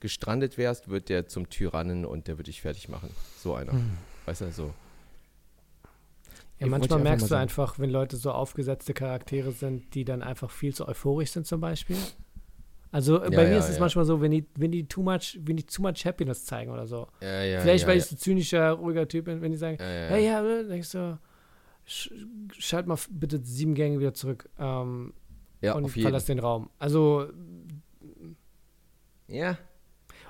gestrandet 0.00 0.58
wärst, 0.58 0.88
wird 0.88 1.08
der 1.08 1.26
zum 1.26 1.48
Tyrannen 1.48 2.04
und 2.04 2.28
der 2.28 2.38
wird 2.38 2.48
dich 2.48 2.62
fertig 2.62 2.88
machen. 2.88 3.10
So 3.38 3.54
einer. 3.54 3.72
Hm. 3.72 3.90
Weißt 4.26 4.42
du, 4.42 4.52
so. 4.52 4.74
Ja, 6.58 6.66
Ich 6.66 6.70
manchmal 6.70 7.00
merkst 7.00 7.30
du 7.30 7.34
einfach, 7.34 7.78
wenn 7.78 7.90
Leute 7.90 8.16
so 8.16 8.30
aufgesetzte 8.30 8.94
Charaktere 8.94 9.52
sind, 9.52 9.94
die 9.94 10.04
dann 10.04 10.22
einfach 10.22 10.50
viel 10.50 10.74
zu 10.74 10.86
euphorisch 10.88 11.30
sind 11.30 11.46
zum 11.46 11.60
Beispiel. 11.60 11.98
Also 12.92 13.20
äh, 13.20 13.24
Ja, 13.24 13.30
bei 13.30 13.44
mir 13.46 13.52
ja, 13.52 13.58
ist 13.58 13.68
es 13.68 13.76
ja. 13.76 13.80
manchmal 13.80 14.04
so, 14.04 14.20
wenn 14.20 14.30
die, 14.30 14.46
wenn 14.56 14.70
die 14.72 14.86
too 14.86 15.02
much, 15.02 15.38
wenn 15.42 15.56
die 15.56 15.64
too 15.64 15.82
much 15.82 16.04
Happiness 16.04 16.44
zeigen 16.44 16.70
oder 16.70 16.86
so. 16.86 17.08
Ja, 17.20 17.42
ja, 17.42 17.60
Vielleicht, 17.60 17.86
weil 17.86 17.98
ich 17.98 18.04
so 18.06 18.16
zynischer, 18.16 18.70
ruhiger 18.72 19.06
Typ 19.08 19.24
bin, 19.26 19.40
wenn 19.42 19.52
die 19.52 19.58
sagen, 19.58 19.76
Ja, 19.80 20.16
ja, 20.16 20.40
ja, 20.42 20.60
äh, 20.60 20.64
denkst 20.68 20.92
du, 20.92 21.18
sch 21.84 22.10
schalt 22.58 22.86
mal 22.86 22.98
bitte 23.10 23.38
sieben 23.42 23.74
Gänge 23.74 23.98
wieder 23.98 24.14
zurück 24.14 24.48
ähm, 24.58 25.12
und 25.74 25.88
verlass 25.88 26.24
den 26.26 26.38
Raum. 26.38 26.70
Also, 26.78 27.26
Ja. 29.28 29.58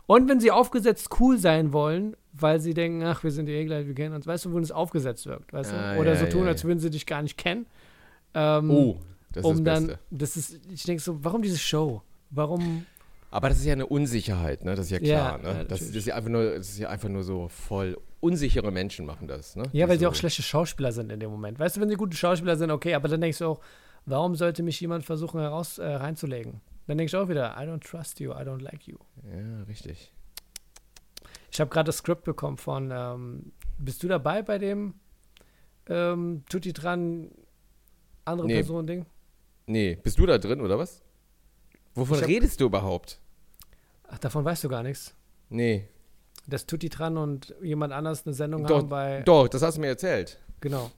und 0.07 0.29
wenn 0.29 0.41
sie 0.41 0.51
aufgesetzt 0.51 1.09
cool 1.21 1.39
sein 1.39 1.73
wollen, 1.73 2.17
weil 2.33 2.61
sie 2.61 2.75
denken, 2.75 3.03
ach, 3.03 3.23
wir 3.25 3.31
sind 3.31 3.49
eh 3.49 3.65
gleich, 3.65 3.87
wir 3.87 3.95
kennen 3.95 4.15
uns, 4.15 4.27
weißt 4.27 4.45
du, 4.47 4.55
wenn 4.55 4.63
es 4.63 4.73
aufgesetzt 4.73 5.27
wirkt, 5.27 5.53
weißt 5.53 5.73
Ah, 5.73 5.95
du? 5.95 6.01
Oder 6.01 6.17
so 6.17 6.27
tun, 6.27 6.47
als 6.47 6.65
würden 6.65 6.79
sie 6.79 6.91
dich 6.91 7.07
gar 7.07 7.23
nicht 7.23 7.37
kennen. 7.39 7.67
Ähm, 8.35 8.71
Oh, 8.71 8.99
das 9.33 9.45
ist 9.45 9.51
um 9.51 9.65
das 9.65 9.79
dann, 9.79 9.87
Beste. 9.89 10.03
das 10.11 10.37
ist, 10.37 10.61
ich 10.71 10.83
denke 10.85 11.03
so, 11.03 11.23
warum 11.25 11.43
diese 11.43 11.59
Show? 11.59 12.03
Warum, 12.31 12.87
Aber 13.31 13.49
das 13.49 13.59
ist 13.59 13.65
ja 13.65 13.73
eine 13.73 13.87
Unsicherheit, 13.87 14.65
ne? 14.65 14.75
Das 14.75 14.87
ist 14.87 14.91
ja 14.91 14.99
klar, 14.99 15.41
ja, 15.43 15.55
ne? 15.55 15.65
Das, 15.67 15.81
das 15.81 15.89
ist 15.91 16.07
ja 16.07 16.17
einfach 16.17 16.31
nur, 16.31 16.57
das 16.57 16.69
ist 16.69 16.79
ja 16.79 16.89
einfach 16.89 17.09
nur 17.09 17.23
so 17.23 17.49
voll 17.49 17.97
unsichere 18.21 18.71
Menschen 18.73 19.07
machen 19.07 19.29
das, 19.29 19.57
ne? 19.57 19.65
ja, 19.73 19.89
weil 19.89 19.99
sie 19.99 20.05
so, 20.05 20.11
auch 20.11 20.15
schlechte 20.15 20.43
Schauspieler 20.43 20.91
sind 20.91 21.13
in 21.13 21.21
dem 21.21 21.31
Moment. 21.31 21.59
Weißt 21.59 21.77
du, 21.77 21.81
wenn 21.81 21.89
sie 21.89 21.97
gute 21.97 22.17
Schauspieler 22.17 22.57
sind, 22.57 22.71
okay, 22.71 22.95
aber 22.95 23.09
dann 23.09 23.21
denkst 23.21 23.39
du 23.39 23.47
auch, 23.47 23.61
warum 24.05 24.35
sollte 24.35 24.63
mich 24.63 24.81
jemand 24.81 25.05
versuchen 25.05 25.41
heraus 25.41 25.79
äh, 25.79 25.87
reinzulegen? 25.87 26.61
Dann 26.87 26.99
denke 26.99 27.11
ich 27.11 27.17
auch 27.17 27.29
wieder, 27.29 27.55
I 27.57 27.67
don't 27.67 27.81
trust 27.81 28.19
you, 28.21 28.33
I 28.33 28.43
don't 28.43 28.63
like 28.63 28.87
you. 28.87 28.97
Ja, 29.25 29.63
richtig. 29.65 30.13
Ich 31.53 31.61
habe 31.61 31.71
gerade 31.71 31.87
das 31.87 31.99
Skript 31.99 32.25
bekommen 32.25 32.57
von, 32.57 32.91
ähm, 32.93 33.53
bist 33.79 34.03
du 34.03 34.09
dabei 34.09 34.43
bei 34.43 34.59
dem 34.59 34.95
ähm, 35.89 36.43
Tutti 36.49 36.73
dran 36.73 37.31
andere 38.25 38.47
Nee. 38.47 38.55
Person 38.55 38.87
Ding? 38.87 39.07
Nee, 39.67 39.99
bist 40.03 40.19
du 40.19 40.27
da 40.27 40.39
drin, 40.39 40.61
oder 40.61 40.79
was? 40.79 41.03
Wovon 41.97 42.21
hab- 42.21 42.29
redest 42.29 42.61
du 42.61 42.67
überhaupt? 42.67 43.19
Ach, 44.09 44.19
davon 44.19 44.45
weißt 44.45 44.63
du 44.63 44.69
gar 44.69 44.85
nichts. 44.85 45.15
Nee. 45.49 45.89
Dass 46.47 46.67
Tutti 46.67 46.89
dran 46.89 47.17
und 47.17 47.55
jemand 47.61 47.93
anders 47.93 48.25
eine 48.25 48.35
Sendung 48.35 48.65
Doch, 48.65 48.79
haben 48.79 48.89
bei. 48.89 49.23
Doch, 49.23 49.49
das 49.49 49.63
hast 49.63 49.77
du 49.77 49.81
mir 49.81 49.89
erzählt. 49.89 50.39
Genau. 50.61 50.93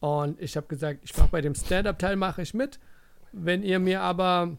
Und 0.00 0.40
ich 0.40 0.56
habe 0.56 0.66
gesagt, 0.66 1.00
ich 1.04 1.16
mache 1.16 1.28
bei 1.30 1.40
dem 1.40 1.54
Stand-Up-Teil 1.54 2.16
mache 2.16 2.42
ich 2.42 2.54
mit. 2.54 2.80
Wenn 3.30 3.62
ihr 3.62 3.78
mir 3.78 4.00
aber, 4.00 4.56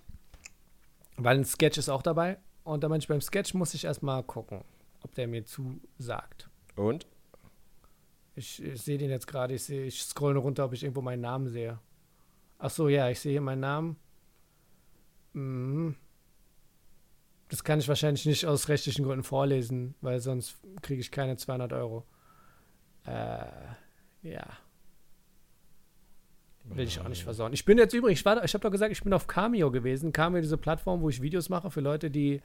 weil 1.17 1.37
ein 1.37 1.43
Sketch 1.45 1.77
ist 1.77 1.89
auch 1.89 2.01
dabei, 2.01 2.37
und 2.63 2.81
dann 2.81 2.89
meinte 2.91 3.03
ich, 3.03 3.07
beim 3.09 3.19
Sketch 3.19 3.53
muss 3.53 3.73
ich 3.73 3.83
erstmal 3.83 4.23
gucken, 4.23 4.63
ob 5.01 5.13
der 5.15 5.27
mir 5.27 5.43
zusagt. 5.45 6.49
Und? 6.77 7.05
Ich, 8.35 8.63
ich 8.63 8.81
sehe 8.81 8.97
den 8.97 9.09
jetzt 9.09 9.27
gerade, 9.27 9.53
ich, 9.53 9.63
sehe- 9.63 9.85
ich 9.85 10.01
scroll 10.03 10.33
nur 10.33 10.43
runter, 10.43 10.63
ob 10.65 10.73
ich 10.73 10.83
irgendwo 10.83 11.01
meinen 11.01 11.21
Namen 11.21 11.49
sehe. 11.49 11.77
Ach 12.57 12.69
so, 12.69 12.87
ja, 12.87 13.09
ich 13.09 13.19
sehe 13.19 13.33
hier 13.33 13.41
meinen 13.41 13.59
Namen. 13.59 13.97
Mhm. 15.33 15.95
Das 17.49 17.63
kann 17.63 17.79
ich 17.79 17.87
wahrscheinlich 17.87 18.25
nicht 18.25 18.45
aus 18.45 18.67
rechtlichen 18.67 19.05
Gründen 19.05 19.23
vorlesen, 19.23 19.95
weil 20.01 20.19
sonst 20.19 20.57
kriege 20.81 21.01
ich 21.01 21.11
keine 21.11 21.37
200 21.37 21.73
Euro. 21.73 22.03
Äh, 23.05 23.45
ja. 24.23 24.47
Will 26.63 26.87
ich 26.87 26.99
auch 26.99 27.09
nicht 27.09 27.23
versauen. 27.23 27.53
Ich 27.53 27.65
bin 27.65 27.77
jetzt 27.77 27.93
übrigens, 27.93 28.19
ich, 28.19 28.25
war 28.25 28.43
ich 28.43 28.53
habe 28.53 28.61
doch 28.61 28.71
gesagt, 28.71 28.91
ich 28.91 29.03
bin 29.03 29.13
auf 29.13 29.27
Cameo 29.27 29.69
gewesen. 29.69 30.13
Cameo, 30.13 30.41
diese 30.41 30.57
Plattform, 30.57 31.01
wo 31.01 31.09
ich 31.09 31.21
Videos 31.21 31.49
mache 31.49 31.69
für 31.69 31.81
Leute, 31.81 32.09
die 32.09 32.41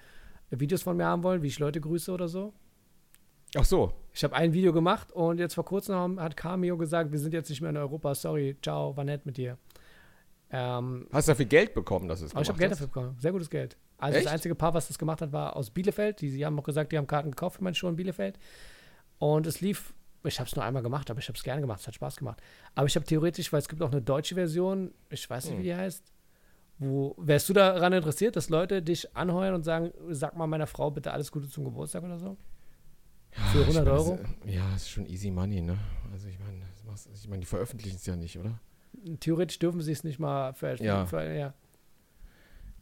Videos 0.50 0.82
von 0.82 0.96
mir 0.96 1.06
haben 1.06 1.22
wollen, 1.22 1.42
wie 1.42 1.46
ich 1.46 1.58
Leute 1.58 1.80
grüße 1.80 2.12
oder 2.12 2.28
so. 2.28 2.52
Ach 3.56 3.64
so. 3.64 3.92
Ich 4.12 4.24
habe 4.24 4.34
ein 4.34 4.52
Video 4.52 4.72
gemacht 4.72 5.12
und 5.12 5.38
jetzt 5.38 5.54
vor 5.54 5.64
kurzem 5.64 6.20
hat 6.20 6.36
Cameo 6.36 6.76
gesagt, 6.76 7.12
wir 7.12 7.18
sind 7.18 7.32
jetzt 7.32 7.48
nicht 7.48 7.60
mehr 7.60 7.70
in 7.70 7.76
Europa, 7.76 8.14
sorry, 8.14 8.56
ciao, 8.60 8.96
war 8.96 9.04
nett 9.04 9.24
mit 9.24 9.36
dir. 9.36 9.56
Ähm, 10.50 11.06
Hast 11.12 11.28
du 11.28 11.32
dafür 11.32 11.44
Geld 11.44 11.74
bekommen, 11.74 12.08
dass 12.08 12.20
es 12.22 12.32
aber 12.32 12.40
ich 12.42 12.48
habe 12.48 12.58
gemacht 12.58 12.60
Geld 12.60 12.72
dafür 12.72 12.86
bekommen, 12.86 13.16
sehr 13.18 13.32
gutes 13.32 13.50
Geld. 13.50 13.76
Also 13.98 14.16
Echt? 14.16 14.26
das 14.26 14.32
einzige 14.32 14.54
Paar, 14.54 14.72
was 14.74 14.88
das 14.88 14.98
gemacht 14.98 15.20
hat, 15.20 15.32
war 15.32 15.56
aus 15.56 15.70
Bielefeld. 15.70 16.20
Die, 16.20 16.30
die 16.30 16.46
haben 16.46 16.58
auch 16.58 16.62
gesagt, 16.64 16.92
die 16.92 16.96
haben 16.98 17.06
Karten 17.06 17.30
gekauft 17.32 17.56
für 17.56 17.64
meine 17.64 17.74
Show 17.74 17.88
in 17.88 17.96
Bielefeld. 17.96 18.38
Und 19.18 19.46
es 19.46 19.60
lief, 19.60 19.92
ich 20.24 20.38
habe 20.40 20.48
es 20.48 20.56
nur 20.56 20.64
einmal 20.64 20.82
gemacht, 20.82 21.10
aber 21.10 21.20
ich 21.20 21.28
habe 21.28 21.36
es 21.36 21.42
gerne 21.42 21.60
gemacht, 21.60 21.80
es 21.80 21.86
hat 21.86 21.94
Spaß 21.94 22.16
gemacht. 22.16 22.40
Aber 22.74 22.86
ich 22.86 22.94
habe 22.96 23.04
theoretisch, 23.04 23.52
weil 23.52 23.58
es 23.60 23.68
gibt 23.68 23.82
auch 23.82 23.90
eine 23.90 24.00
deutsche 24.00 24.34
Version, 24.36 24.92
ich 25.10 25.28
weiß 25.28 25.44
nicht, 25.46 25.52
Hm. 25.54 25.58
wie 25.60 25.64
die 25.64 25.74
heißt, 25.74 26.12
wo, 26.78 27.14
wärst 27.18 27.48
du 27.48 27.52
daran 27.54 27.92
interessiert, 27.92 28.36
dass 28.36 28.48
Leute 28.50 28.80
dich 28.82 29.14
anheuern 29.16 29.54
und 29.54 29.64
sagen, 29.64 29.92
sag 30.10 30.36
mal 30.36 30.46
meiner 30.46 30.68
Frau 30.68 30.90
bitte 30.92 31.12
alles 31.12 31.32
Gute 31.32 31.48
zum 31.48 31.64
Geburtstag 31.64 32.04
oder 32.04 32.18
so? 32.20 32.36
Für 33.32 33.64
100 33.66 33.68
Ich 33.68 33.74
meine, 33.74 33.90
Euro? 33.90 34.16
das- 34.44 34.54
Ja, 34.54 34.62
das 34.72 34.82
ist 34.82 34.90
schon 34.90 35.06
easy 35.06 35.30
money, 35.30 35.60
ne? 35.60 35.76
Also 36.12 36.28
ich 36.28 36.38
meine, 36.38 36.62
ich 37.12 37.28
meine, 37.28 37.40
die 37.40 37.46
veröffentlichen 37.46 37.96
es 37.96 38.06
ja 38.06 38.14
nicht, 38.16 38.38
oder? 38.38 38.58
Theoretisch 39.20 39.58
dürfen 39.58 39.80
sie 39.80 39.92
es 39.92 40.04
nicht 40.04 40.18
mal 40.18 40.52
für, 40.54 40.74
Ja. 40.82 41.06
für 41.06 41.22
ja. 41.32 41.54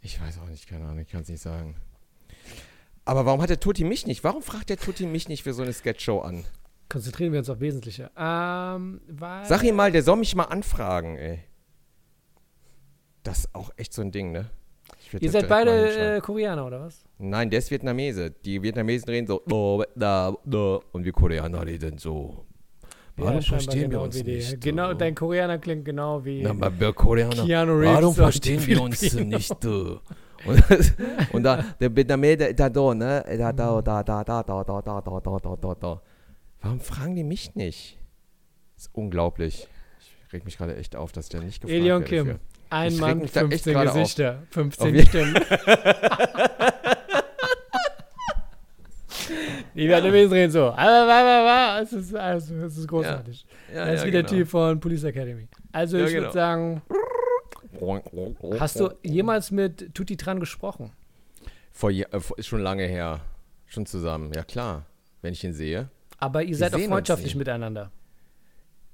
Ich 0.03 0.21
weiß 0.21 0.39
auch 0.39 0.49
nicht, 0.49 0.69
keine 0.69 0.85
Ahnung, 0.85 1.01
ich 1.01 1.09
kann 1.09 1.23
es 1.23 1.29
nicht 1.29 1.43
sagen. 1.43 1.77
Aber 3.05 3.25
warum 3.27 3.41
hat 3.43 3.51
der 3.51 3.61
Tutti 3.61 3.85
mich 3.85 4.07
nicht? 4.07 4.25
Warum 4.25 4.43
fragt 4.43 4.69
der 4.71 4.77
Tutti 4.79 5.07
mich 5.07 5.29
nicht 5.29 5.43
für 5.43 5.53
so 5.53 5.63
eine 5.63 5.73
Sketchshow 5.73 6.21
an? 6.21 6.45
Konzentrieren 6.89 7.33
wir 7.33 7.41
uns 7.41 7.51
auf 7.51 7.61
Wesentliche. 7.61 8.11
Ähm, 8.17 9.01
Sag 9.45 9.63
ihm 9.65 9.75
mal, 9.75 9.91
der 9.93 10.03
soll 10.03 10.17
mich 10.17 10.35
mal 10.35 10.45
anfragen, 10.45 11.17
ey. 11.17 11.41
Das 13.23 13.41
ist 13.41 13.55
auch 13.55 13.71
echt 13.77 13.93
so 13.93 14.03
ein 14.03 14.13
Ding, 14.13 14.31
ne? 14.31 14.51
Ihr 15.21 15.31
seid 15.31 15.49
beide 15.49 16.17
äh, 16.17 16.21
Koreaner, 16.21 16.67
oder 16.67 16.81
was? 16.81 17.05
Nein, 17.19 17.51
der 17.51 17.59
ist 17.59 17.71
Vietnamese. 17.71 18.31
Die 18.31 18.63
Vietnamesen 18.63 19.09
reden 19.09 19.27
so, 19.27 19.43
"Oh, 19.51 19.83
und 20.93 21.05
wir 21.05 21.13
Koreaner 21.13 21.67
reden 21.67 21.99
so. 21.99 22.46
Warum 23.19 23.35
Ja, 23.37 23.41
verstehen 23.41 23.81
wir 23.83 23.89
genau 23.89 24.03
uns 24.05 24.17
wie 24.17 24.23
die. 24.25 24.35
nicht? 24.37 24.61
Genau, 24.61 24.93
dein 24.95 25.15
Koreaner 25.15 25.59
klingt 25.59 25.85
genau 25.87 26.23
wie 26.25 26.43
Na, 26.43 26.81
wir 26.81 26.93
Koreaner. 26.93 27.45
Keanu 27.47 27.73
Reeves. 27.79 27.95
Warum 28.03 28.15
verstehen 28.15 28.67
wir 28.67 28.83
uns 28.83 29.01
nicht? 29.15 29.65
Du? 29.65 30.01
Und, 30.45 30.63
und 31.33 31.43
da, 31.43 31.65
der 31.81 31.97
Vietnamese, 31.97 32.53
da, 32.55 32.69
da, 32.69 32.95
ne? 32.95 33.25
Da, 33.39 33.53
da, 33.53 33.81
da, 33.83 34.03
da, 34.03 34.23
da, 34.23 34.43
da, 34.43 34.63
da, 34.63 34.83
da, 34.83 35.01
da, 35.01 35.21
da, 35.21 35.39
da, 35.41 35.57
da, 35.57 35.75
da. 35.75 36.03
Warum 36.61 36.81
fragen 36.81 37.17
die 37.17 37.25
mich 37.25 37.55
nicht? 37.55 37.97
Das 38.77 38.85
ist 38.87 38.95
unglaublich. 38.95 39.67
Ich 40.27 40.33
reg 40.35 40.45
mich 40.45 40.59
gerade 40.59 40.77
echt 40.77 40.95
auf, 40.95 41.11
dass 41.13 41.29
der 41.31 41.41
nicht 41.41 41.63
gefragt 41.63 41.81
Elion 41.81 42.05
Kim. 42.05 42.27
für- 42.27 42.39
Ein 42.69 42.93
Ich 42.93 43.01
Mann, 43.01 43.19
mich 43.19 43.33
da 43.33 43.41
echt 43.43 43.49
15 43.65 43.73
gerade 43.73 43.91
auf. 43.91 43.97
Gesichter, 43.97 44.39
Auf 44.43 44.49
15 44.51 44.95
je- 44.95 45.07
Stimmen. 45.07 45.35
Die 49.77 49.89
Vietnamesen 49.89 50.33
reden 50.33 50.51
so. 50.51 50.75
Es 50.77 51.93
ist, 51.93 52.15
also, 52.15 52.55
es 52.57 52.79
ist 52.79 52.89
großartig. 52.89 53.47
Ja, 53.75 53.85
das 53.85 53.97
ist 53.97 54.01
ja, 54.01 54.07
wie 54.07 54.11
der 54.11 54.23
genau. 54.23 54.35
Typ 54.35 54.49
von 54.49 54.81
Police 54.81 55.05
Academy. 55.05 55.49
Also 55.73 55.99
Ja, 55.99 56.05
ich 56.07 56.13
genau. 56.13 56.23
würde 56.25 56.33
sagen, 56.33 56.83
hast 58.59 58.81
du 58.81 58.91
jemals 59.03 59.51
mit 59.51 59.95
Tutti 59.95 60.17
Tran 60.17 60.41
gesprochen? 60.41 60.93
Vor, 61.73 61.91
äh, 61.91 62.07
vor, 62.19 62.43
schon 62.43 62.61
lange 62.61 62.85
her. 62.85 63.21
Schon 63.67 63.85
zusammen, 63.85 64.33
ja 64.35 64.45
klar. 64.45 64.87
Wenn 65.21 65.35
ich 65.35 65.45
ihn 65.45 65.53
sehe. 65.53 65.91
Aber 66.19 66.43
ihr 66.43 66.57
seid 66.57 66.75
auch 66.75 66.81
freundschaftlich 66.81 67.35
miteinander. 67.35 67.91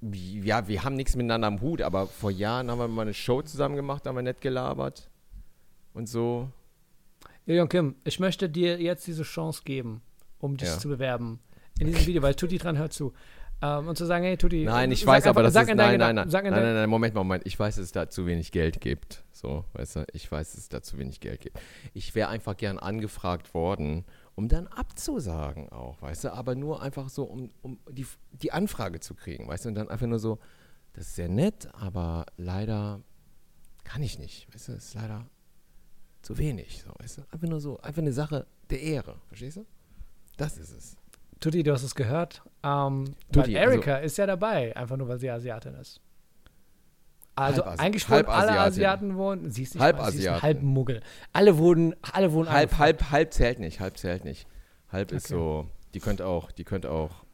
Ja, 0.01 0.67
wir 0.67 0.83
haben 0.83 0.97
nichts 0.97 1.15
miteinander 1.15 1.47
am 1.47 1.61
Hut, 1.61 1.81
aber 1.81 2.09
vor 2.09 2.33
Jahren 2.33 2.71
haben 2.71 2.79
wir 2.79 2.89
mal 2.89 3.03
eine 3.03 3.15
Show 3.15 3.43
zusammen 3.43 3.77
gemacht, 3.77 4.05
haben 4.07 4.17
wir 4.17 4.23
nett 4.23 4.41
gelabert. 4.41 5.09
Und 5.95 6.09
so. 6.09 6.49
Ilion 7.47 7.69
Kim, 7.69 7.95
ich 8.03 8.19
möchte 8.19 8.49
dir 8.49 8.81
jetzt 8.81 9.07
diese 9.07 9.23
Chance 9.23 9.63
geben, 9.65 10.03
um 10.43 10.57
dich 10.59 10.69
Ja. 10.69 10.79
zu 10.79 10.89
bewerben 10.89 11.41
in 11.81 11.87
diesem 11.87 12.05
Video, 12.07 12.21
weil 12.21 12.35
Tutti 12.35 12.59
dran 12.59 12.77
hört 12.77 12.93
zu. 12.93 13.15
Ähm, 13.63 13.87
und 13.87 13.97
zu 13.97 14.05
sagen, 14.07 14.25
hey 14.25 14.37
Tutti, 14.37 14.65
Nein, 14.65 14.91
ich 14.91 15.01
sag 15.01 15.07
weiß 15.07 15.27
aber, 15.29 15.45
dass 15.45 15.55
es. 15.55 15.69
in 15.69 15.77
Nein, 15.77 15.97
nein, 15.99 16.17
nein. 16.17 16.29
Nein, 16.29 16.45
nein, 16.51 16.75
nein, 16.75 16.91
Moment, 16.91 17.15
Moment. 17.15 17.47
Ich 17.47 17.59
weiß, 17.59 17.77
dass 17.77 17.85
es 17.85 17.93
da 17.93 18.11
zu 18.11 18.27
wenig 18.27 18.51
Geld 18.51 18.81
gibt. 18.81 19.23
So, 19.31 19.65
weißt 19.75 19.97
du, 19.97 20.05
ich 20.13 20.31
weiß, 20.31 20.51
dass 20.51 20.61
es 20.61 20.69
da 20.69 20.83
zu 20.83 20.99
wenig 20.99 21.21
Geld 21.21 21.41
gibt. 21.41 21.59
Ich 21.95 22.15
wäre 22.17 22.29
einfach 22.29 22.57
gern 22.57 22.79
angefragt 22.81 23.55
worden, 23.55 24.05
um 24.35 24.49
dann 24.49 24.67
abzusagen 24.67 25.69
auch, 25.71 26.03
weißt 26.03 26.25
du, 26.25 26.33
aber 26.33 26.57
nur 26.57 26.83
einfach 26.83 27.09
so, 27.09 27.23
um, 27.23 27.51
um 27.63 27.79
die, 27.89 28.07
die 28.33 28.51
Anfrage 28.51 28.99
zu 28.99 29.15
kriegen, 29.15 29.47
weißt 29.47 29.65
du, 29.65 29.69
und 29.69 29.77
dann 29.77 29.89
einfach 29.89 30.07
nur 30.09 30.19
so, 30.19 30.39
das 30.95 31.07
ist 31.07 31.15
sehr 31.15 31.29
nett, 31.29 31.69
aber 31.75 32.27
leider 32.37 33.01
kann 33.85 34.03
ich 34.03 34.19
nicht, 34.19 34.53
weißt 34.53 34.69
du, 34.69 34.73
das 34.73 34.87
ist 34.87 34.95
leider 34.95 35.27
zu 36.23 36.37
wenig, 36.39 36.83
so, 36.85 36.91
weißt 36.99 37.19
du, 37.19 37.23
einfach 37.31 37.49
nur 37.49 37.61
so, 37.61 37.79
einfach 37.81 38.03
eine 38.03 38.13
Sache 38.13 38.47
der 38.71 38.81
Ehre, 38.81 39.17
verstehst 39.29 39.59
du? 39.59 39.67
Das 40.43 40.59
ist 40.59 40.71
es. 40.73 40.97
Tutti, 41.41 41.63
du 41.63 41.73
hast 41.73 41.83
es 41.83 41.95
gehört. 41.95 42.43
Ähm, 42.63 43.15
Tutti, 43.33 43.55
weil 43.55 43.57
Erika 43.57 43.97
ist 43.97 44.17
ja 44.19 44.27
dabei, 44.27 44.77
einfach 44.77 44.97
nur, 44.97 45.09
weil 45.09 45.19
sie 45.19 45.31
Asiatin 45.31 45.75
ist. 45.75 46.01
Also 47.35 47.63
Halbasi- 47.65 47.79
eigentlich 47.79 48.11
wurden 48.11 48.27
alle. 48.29 48.61
Asiaten 48.61 49.17
wohnen. 49.17 49.51
Sie 49.51 49.63
ist 49.63 49.75
nicht 49.75 49.83
Halbasiatin. 49.83 50.13
mal, 50.13 50.13
sie 50.13 50.27
ist 50.29 50.29
ein 50.29 50.43
Halbmuggel. 50.43 51.01
Alle 51.33 51.57
wurden, 51.59 51.95
alle 52.13 52.33
wurden 52.33 52.51
Halb, 52.51 52.71
angefragt. 52.73 52.81
halb, 53.01 53.11
halb 53.11 53.33
zählt 53.33 53.59
nicht, 53.59 53.81
halb 53.81 53.97
zählt 53.97 54.25
nicht. 54.25 54.47
Halb 54.91 55.11
ist 55.13 55.25
Okay. 55.27 55.35
so, 55.35 55.69
die 55.95 56.01
könnte 56.01 56.27
auch, 56.27 56.53
die 56.53 56.65
könnte 56.65 56.91
auch 56.91 57.25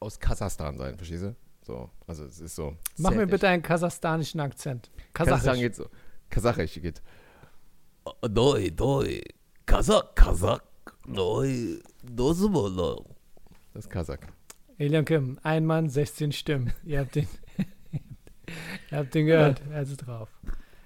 aus 0.00 0.18
Kasachstan 0.18 0.76
sein, 0.76 0.96
verstehst 0.96 1.22
du? 1.22 1.36
So, 1.62 1.90
also 2.06 2.24
es 2.24 2.40
ist 2.40 2.56
so. 2.56 2.76
Mach 2.96 3.12
mir 3.12 3.26
bitte 3.26 3.46
einen 3.48 3.62
kasachstanischen 3.62 4.40
Akzent. 4.40 4.90
Kasachstan 5.12 5.38
Kasachisch. 5.54 5.60
geht 5.60 5.76
so. 5.76 5.86
Kasachisch 6.30 6.74
geht. 6.82 7.02
Doi, 8.22 8.70
doi, 8.70 9.22
Kasach, 9.66 10.14
Kasach, 10.14 10.60
dosmolo. 11.12 13.04
Das 13.74 13.84
ist 13.84 13.90
Kasach. 13.90 14.18
Elian 14.78 15.04
Kim, 15.04 15.38
ein 15.42 15.66
Mann, 15.66 15.88
16 15.88 16.32
Stimmen. 16.32 16.72
Ihr 16.84 17.00
habt 17.00 17.16
den, 17.16 17.26
ihr 18.90 18.98
habt 18.98 19.14
den 19.14 19.26
gehört. 19.26 19.60
Er 19.70 19.82
ist 19.82 19.96
drauf. 19.98 20.28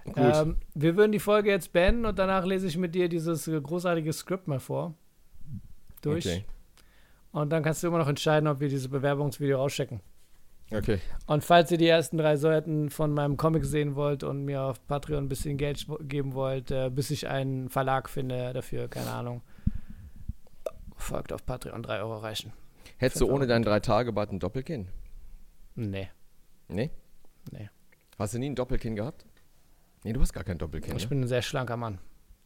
Gut. 0.05 0.17
Ähm, 0.17 0.57
wir 0.75 0.97
würden 0.97 1.13
die 1.13 1.19
Folge 1.19 1.51
jetzt 1.51 1.73
beenden 1.73 2.07
und 2.07 2.19
danach 2.19 2.45
lese 2.45 2.67
ich 2.67 2.77
mit 2.77 2.95
dir 2.95 3.09
dieses 3.09 3.45
großartige 3.45 4.13
Skript 4.13 4.49
mal 4.49 4.61
vor. 4.61 4.95
Durch. 6.01 6.27
Okay. 6.27 6.45
Und 7.33 7.51
dann 7.51 7.63
kannst 7.63 7.83
du 7.83 7.87
immer 7.87 7.99
noch 7.99 8.09
entscheiden, 8.09 8.49
ob 8.49 8.61
wir 8.61 8.69
dieses 8.69 8.89
Bewerbungsvideo 8.89 9.59
rausschicken. 9.59 10.01
Okay. 10.71 10.99
Und 11.27 11.45
falls 11.45 11.71
ihr 11.71 11.79
die 11.79 11.89
ersten 11.89 12.17
drei 12.17 12.37
Seiten 12.37 12.91
von 12.91 13.13
meinem 13.13 13.37
Comic 13.37 13.65
sehen 13.65 13.95
wollt 13.95 14.25
und 14.25 14.45
mir 14.45 14.63
auf 14.63 14.87
Patreon 14.87 15.25
ein 15.25 15.29
bisschen 15.29 15.59
Geld 15.59 15.87
geben 16.01 16.35
wollt, 16.35 16.71
äh, 16.71 16.91
bis 16.91 17.11
ich 17.11 17.29
einen 17.29 17.69
Verlag 17.69 18.09
finde 18.09 18.53
dafür, 18.53 18.89
keine 18.89 19.11
Ahnung, 19.11 19.43
folgt 21.03 21.33
auf 21.33 21.45
Patreon, 21.45 21.83
3 21.83 21.99
Euro 22.01 22.17
reichen. 22.19 22.53
Hättest 22.97 23.21
du 23.21 23.27
ohne 23.27 23.41
Euro. 23.41 23.47
dein 23.47 23.63
Drei-Tage-Bad 23.63 24.33
ein 24.33 24.39
Doppelkinn? 24.41 24.89
Nee. 25.75 26.09
Nee? 26.69 26.91
Nee. 27.51 27.69
Hast 28.19 28.35
du 28.35 28.39
nie 28.39 28.51
ein 28.51 28.55
Doppelkinn 28.55 28.95
gehabt? 28.97 29.25
Nee, 30.05 30.13
du 30.13 30.21
hast 30.21 30.33
gar 30.33 30.45
kein 30.45 30.59
Doppelkinn. 30.59 30.97
Ich 30.97 31.05
Ne? 31.05 31.09
bin 31.11 31.21
ein 31.23 31.29
sehr 31.29 31.43
schlanker 31.43 31.77
Mann. 31.77 31.99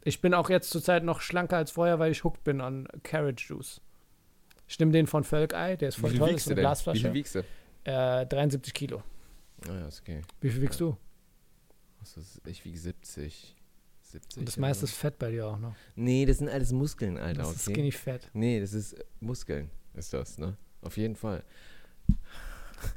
Ich 0.04 0.20
bin 0.20 0.34
auch 0.34 0.50
jetzt 0.50 0.70
zurzeit 0.70 1.02
noch 1.04 1.20
schlanker 1.20 1.56
als 1.56 1.70
vorher, 1.72 1.98
weil 1.98 2.12
ich 2.12 2.22
hooked 2.24 2.44
bin 2.44 2.60
an 2.60 2.86
Carrot 3.02 3.40
Juice. 3.40 3.80
Ich 4.68 4.78
nehme 4.78 4.92
den 4.92 5.06
von 5.06 5.24
Völkei, 5.24 5.76
der 5.76 5.88
ist 5.88 5.98
Wie 5.98 6.00
voll 6.02 6.10
viel 6.10 6.18
toll, 6.20 6.30
ist 6.30 6.46
du 6.46 6.50
eine 6.50 6.54
denn? 6.56 6.62
Wie 6.62 6.66
Glasflasche. 6.66 7.00
viel 7.00 7.14
wiegst 7.14 7.34
du? 7.34 7.38
Äh, 7.84 8.26
73 8.26 8.72
Kilo. 8.74 9.02
Ah 9.68 9.72
ja, 9.72 9.88
ist 9.88 10.00
okay. 10.02 10.22
Wie 10.40 10.50
viel 10.50 10.62
wiegst 10.62 10.80
du? 10.80 10.96
Was 12.00 12.16
ist, 12.16 12.40
ich 12.46 12.64
wiege 12.64 12.78
70. 12.78 13.55
70. 14.16 14.40
Und 14.40 14.48
das 14.48 14.56
meiste 14.56 14.84
ist 14.84 14.94
Fett 14.94 15.18
bei 15.18 15.30
dir 15.30 15.46
auch 15.46 15.58
noch. 15.58 15.74
Nee, 15.94 16.24
das 16.24 16.38
sind 16.38 16.48
alles 16.48 16.72
Muskeln, 16.72 17.18
Alter. 17.18 17.42
Das 17.42 17.56
ist 17.56 17.66
okay? 17.66 17.74
skinny 17.74 17.92
Fett. 17.92 18.30
Nee, 18.32 18.60
das 18.60 18.72
ist 18.72 18.94
äh, 18.94 19.04
Muskeln, 19.20 19.70
ist 19.94 20.12
das, 20.12 20.38
ne? 20.38 20.56
Auf 20.82 20.96
jeden 20.96 21.16
Fall. 21.16 21.42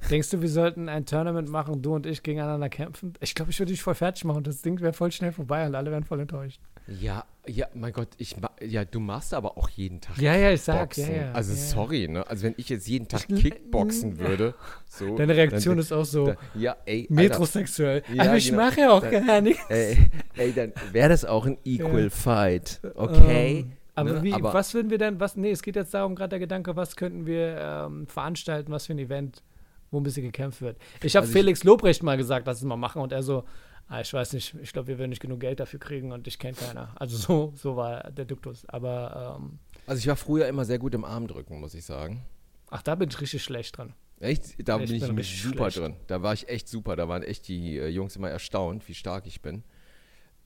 Denkst 0.09 0.29
du, 0.29 0.41
wir 0.41 0.49
sollten 0.49 0.89
ein 0.89 1.05
Tournament 1.05 1.49
machen, 1.49 1.81
du 1.81 1.95
und 1.95 2.05
ich 2.05 2.21
gegeneinander 2.23 2.69
kämpfen? 2.69 3.13
Ich 3.21 3.33
glaube, 3.33 3.51
ich 3.51 3.59
würde 3.59 3.71
dich 3.71 3.81
voll 3.81 3.95
fertig 3.95 4.23
machen. 4.25 4.43
Das 4.43 4.61
Ding 4.61 4.79
wäre 4.81 4.93
voll 4.93 5.11
schnell 5.11 5.31
vorbei 5.31 5.65
und 5.65 5.75
alle 5.75 5.91
wären 5.91 6.03
voll 6.03 6.19
enttäuscht. 6.19 6.61
Ja, 6.99 7.25
ja, 7.47 7.67
mein 7.73 7.93
Gott, 7.93 8.09
ich 8.17 8.35
ja, 8.61 8.85
du 8.85 8.99
machst 8.99 9.33
aber 9.33 9.57
auch 9.57 9.69
jeden 9.69 10.01
Tag 10.01 10.17
Ja, 10.19 10.35
ja, 10.35 10.51
ich 10.51 10.61
sag, 10.61 10.95
ja, 10.97 11.07
ja. 11.07 11.31
also 11.31 11.51
ja, 11.51 11.57
sorry, 11.57 12.07
ne? 12.07 12.25
Also 12.27 12.43
wenn 12.43 12.53
ich 12.57 12.69
jetzt 12.69 12.87
jeden 12.87 13.07
Tag 13.07 13.27
Kickboxen 13.27 14.19
würde, 14.19 14.53
so. 14.87 15.15
Deine 15.15 15.35
Reaktion 15.35 15.75
dann, 15.75 15.79
ist 15.83 15.91
auch 15.91 16.05
so 16.05 16.27
dann, 16.27 16.37
Ja, 16.55 16.75
ey. 16.85 17.07
Metrosexuell. 17.09 18.03
Ja, 18.13 18.23
aber 18.25 18.37
ich 18.37 18.49
genau. 18.49 18.63
mache 18.63 18.79
ja 18.81 18.91
auch 18.91 19.01
Da- 19.01 19.19
gar 19.19 19.41
nichts. 19.41 19.63
ey, 19.69 19.97
ey, 20.37 20.53
dann 20.53 20.73
wäre 20.91 21.09
das 21.09 21.25
auch 21.25 21.45
ein 21.45 21.57
Equal. 21.65 22.09
Fight, 22.09 22.79
okay? 22.95 23.59
Ähm, 23.59 23.71
aber 23.95 24.13
Ne? 24.13 24.23
wie, 24.23 24.33
Aber- 24.33 24.53
was 24.53 24.73
würden 24.73 24.89
wir 24.91 24.97
denn, 24.97 25.19
was, 25.19 25.35
nee, 25.35 25.51
es 25.51 25.61
geht 25.61 25.75
jetzt 25.75 25.93
darum, 25.93 26.15
gerade 26.15 26.29
der 26.29 26.39
Gedanke, 26.39 26.75
was 26.75 26.95
könnten 26.95 27.25
wir 27.25 27.57
ähm, 27.59 28.07
veranstalten, 28.07 28.71
was 28.71 28.85
für 28.85 28.93
ein 28.93 28.99
Event, 28.99 29.43
wo 29.91 29.99
ein 29.99 30.03
bisschen 30.03 30.23
gekämpft 30.23 30.61
wird. 30.61 30.77
Ich 31.03 31.15
habe 31.15 31.25
Also 31.25 31.33
Felix 31.37 31.63
Lobrecht 31.63 32.03
mal 32.03 32.15
gesagt, 32.17 32.45
lass 32.47 32.57
es 32.59 32.63
mal 32.63 32.77
machen 32.77 33.01
und 33.01 33.11
er 33.11 33.23
so, 33.23 33.43
ah, 33.89 33.99
ich 34.01 34.13
weiß 34.13 34.33
nicht, 34.33 34.55
ich 34.61 34.71
glaube, 34.71 34.87
wir 34.87 34.97
werden 34.97 35.09
nicht 35.09 35.21
genug 35.21 35.41
Geld 35.41 35.59
dafür 35.59 35.79
kriegen 35.79 36.11
und 36.13 36.27
ich 36.27 36.39
kenne 36.39 36.53
keiner. 36.55 36.93
Also 36.95 37.17
so, 37.17 37.53
so 37.57 37.75
war 37.75 38.09
der 38.11 38.25
Duktus. 38.25 38.65
Aber, 38.69 39.37
ähm, 39.39 39.59
Also 39.87 39.99
ich 39.99 40.07
war 40.07 40.15
früher 40.15 40.47
immer 40.47 40.63
sehr 40.65 40.79
gut 40.79 40.93
im 40.95 41.03
Armdrücken, 41.03 41.59
muss 41.59 41.73
ich 41.73 41.83
sagen. 41.85 42.23
ach, 42.71 42.81
da 42.83 42.95
bin 42.95 43.09
ich 43.09 43.19
richtig 43.19 43.43
schlecht 43.43 43.77
dran. 43.77 43.93
Echt? 44.21 44.67
Da 44.67 44.77
Ich 44.79 44.87
bin 44.87 44.95
ich 44.97 45.07
bin 45.07 45.17
richtig 45.17 45.41
super 45.41 45.71
schlecht. 45.71 45.87
drin. 45.87 45.95
Da 46.07 46.21
war 46.21 46.33
ich 46.33 46.47
echt 46.49 46.67
super. 46.67 46.95
Da 46.95 47.07
waren 47.07 47.23
echt 47.23 47.47
die 47.47 47.77
äh, 47.77 47.87
Jungs 47.87 48.15
immer 48.15 48.29
erstaunt, 48.29 48.87
wie 48.87 48.93
stark 48.93 49.25
ich 49.27 49.41
bin. 49.41 49.63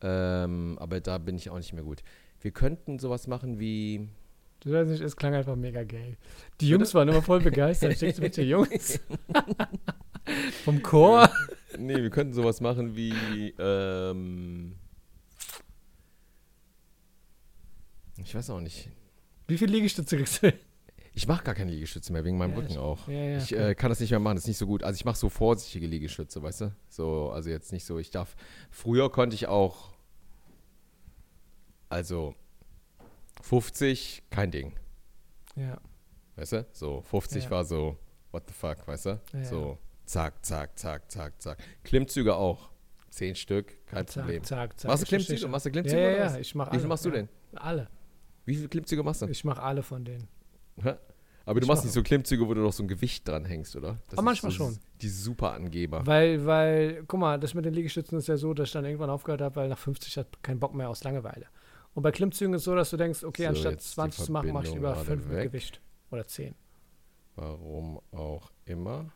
Ähm, 0.01 0.77
aber 0.79 0.99
da 1.01 1.17
bin 1.17 1.35
ich 1.37 1.49
auch 1.49 1.57
nicht 1.57 1.73
mehr 1.73 1.83
gut. 1.83 2.03
Wir 2.41 2.51
könnten 2.51 2.99
sowas 2.99 3.25
machen 3.27 3.59
wie. 3.59 4.09
Du 4.59 4.71
weißt 4.71 4.91
nicht, 4.91 5.01
es 5.01 5.15
klang 5.17 5.33
einfach 5.33 5.55
mega 5.55 5.83
gay. 5.83 6.17
Die 6.61 6.69
Jungs 6.69 6.93
waren 6.93 7.09
immer 7.09 7.21
voll 7.21 7.39
begeistert. 7.41 7.93
Steckst 7.97 8.19
du 8.19 8.21
mit 8.21 8.37
den 8.37 8.47
Jungs? 8.47 8.99
Vom 10.63 10.81
Chor? 10.83 11.29
Nee, 11.77 12.01
wir 12.01 12.09
könnten 12.09 12.33
sowas 12.33 12.61
machen 12.61 12.95
wie. 12.95 13.13
Ähm, 13.59 14.75
ich 18.17 18.33
weiß 18.35 18.49
auch 18.51 18.59
nicht. 18.59 18.89
Wie 19.47 19.57
viel 19.57 19.69
Liegestütze 19.69 20.17
kriegst 20.17 20.43
du? 20.43 20.53
Ich 21.15 21.27
mache 21.27 21.43
gar 21.43 21.53
keine 21.53 21.71
Liegestütze 21.71 22.11
mehr, 22.11 22.23
wegen 22.23 22.37
meinem 22.37 22.51
Ja, 22.51 22.57
Rücken 22.57 22.71
ich- 22.71 22.77
auch. 22.77 23.07
Ja, 23.07 23.13
ja. 23.13 23.37
Ich 23.37 23.51
äh, 23.55 23.75
kann 23.75 23.89
das 23.89 23.99
nicht 23.99 24.09
mehr 24.11 24.19
machen, 24.19 24.35
das 24.35 24.45
ist 24.45 24.47
nicht 24.47 24.57
so 24.57 24.65
gut. 24.65 24.83
Also 24.83 24.95
ich 24.95 25.05
mache 25.05 25.17
so 25.17 25.29
vorsichtige 25.29 25.85
Liegestütze, 25.85 26.41
weißt 26.41 26.61
du? 26.61 26.75
So, 26.89 27.29
also 27.31 27.49
jetzt 27.49 27.71
nicht 27.71 27.85
so, 27.85 27.99
ich 27.99 28.09
darf. 28.09 28.35
Früher 28.71 29.11
konnte 29.11 29.35
ich 29.35 29.47
auch. 29.47 29.93
Also 31.89 32.33
50, 33.41 34.23
kein 34.29 34.49
Ding. 34.51 34.73
ja. 35.55 35.79
Weißt 36.35 36.53
du? 36.53 36.65
So, 36.71 37.01
50 37.03 37.43
Ja. 37.43 37.49
war 37.51 37.63
so, 37.63 37.95
what 38.31 38.41
the 38.47 38.53
fuck, 38.55 38.87
weißt 38.87 39.05
du? 39.05 39.21
Ja, 39.33 39.43
so, 39.45 39.77
zack, 40.05 40.45
zack, 40.45 40.77
zack, 40.77 41.09
zack, 41.11 41.41
zack. 41.41 41.57
Klimmzüge 41.83 42.35
auch. 42.35 42.69
Zehn 43.09 43.35
Stück, 43.35 43.85
kein 43.85 44.07
Zack, 44.07 44.23
Problem. 44.23 44.43
zack, 44.43 44.79
zack. 44.79 44.89
Machst 44.89 45.03
du 45.03 45.07
Klimmzüge? 45.07 45.37
schon. 45.39 45.51
Machst 45.51 45.65
du 45.65 45.69
Ja, 45.69 45.73
Klimmzüge 45.73 46.01
ja, 46.01 46.09
ja. 46.17 46.25
was? 46.25 46.37
Ich 46.37 46.55
mach 46.55 46.67
Wie 46.67 46.71
viel 46.71 46.79
alle, 46.79 46.87
machst 46.89 47.05
du 47.05 47.09
ja. 47.09 47.15
denn? 47.15 47.29
Alle. 47.53 47.87
Wie 48.45 48.55
viele 48.55 48.69
Klimmzüge 48.69 49.03
machst 49.03 49.21
du? 49.21 49.27
Ich 49.27 49.43
mache 49.45 49.61
alle 49.61 49.83
von 49.83 50.03
denen. 50.03 50.27
Aber 51.45 51.59
du 51.59 51.65
Ich 51.65 51.67
machst 51.67 51.81
mach- 51.81 51.83
nicht 51.85 51.93
so 51.93 52.01
Klimmzüge, 52.01 52.47
wo 52.47 52.53
du 52.55 52.61
noch 52.61 52.73
so 52.73 52.83
ein 52.83 52.87
Gewicht 52.87 53.27
dran 53.27 53.45
hängst, 53.45 53.75
oder? 53.75 53.97
Das 54.07 54.13
Aber 54.17 54.23
manchmal 54.23 54.51
so 54.51 54.57
schon. 54.57 54.79
Die 55.01 55.09
super 55.09 55.53
Angeber. 55.53 56.05
Weil, 56.07 56.43
weil, 56.45 57.03
guck 57.05 57.19
mal, 57.19 57.39
das 57.39 57.53
mit 57.53 57.65
den 57.65 57.73
Liegestützen 57.75 58.17
ist 58.17 58.27
ja 58.27 58.37
so, 58.37 58.53
dass 58.55 58.69
ich 58.69 58.73
dann 58.73 58.85
irgendwann 58.85 59.09
aufgehört 59.11 59.41
habe, 59.41 59.55
weil 59.57 59.69
nach 59.69 59.77
50 59.77 60.17
hat 60.17 60.41
keinen 60.41 60.59
Bock 60.59 60.73
mehr 60.73 60.89
aus 60.89 61.03
Langeweile. 61.03 61.45
Und 61.93 62.01
bei 62.01 62.11
Klimmzügen 62.11 62.53
ist 62.55 62.61
es 62.61 62.65
so, 62.65 62.73
dass 62.75 62.89
du 62.89 62.97
denkst, 62.97 63.23
okay, 63.23 63.43
So, 63.43 63.49
anstatt 63.49 63.71
jetzt 63.73 63.89
die 63.91 63.93
20 63.95 64.25
zu 64.25 64.31
machen, 64.31 64.51
mache 64.53 64.65
ich 64.67 64.73
lieber 64.73 64.93
gerade 64.93 65.05
5 65.05 65.27
mit. 65.27 65.43
Gewicht. 65.43 65.81
Oder 66.09 66.25
10. 66.25 66.55
Warum 67.35 67.99
auch 68.11 68.51
immer. 68.65 69.11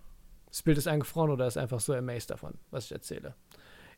Das 0.50 0.62
Bild 0.64 0.78
ist 0.78 0.88
eingefroren 0.88 1.30
oder 1.32 1.48
ist 1.48 1.58
einfach 1.58 1.80
so 1.80 1.94
amazed 1.94 2.30
davon, 2.30 2.54
was 2.72 2.86
ich 2.86 2.92
erzähle. 2.92 3.36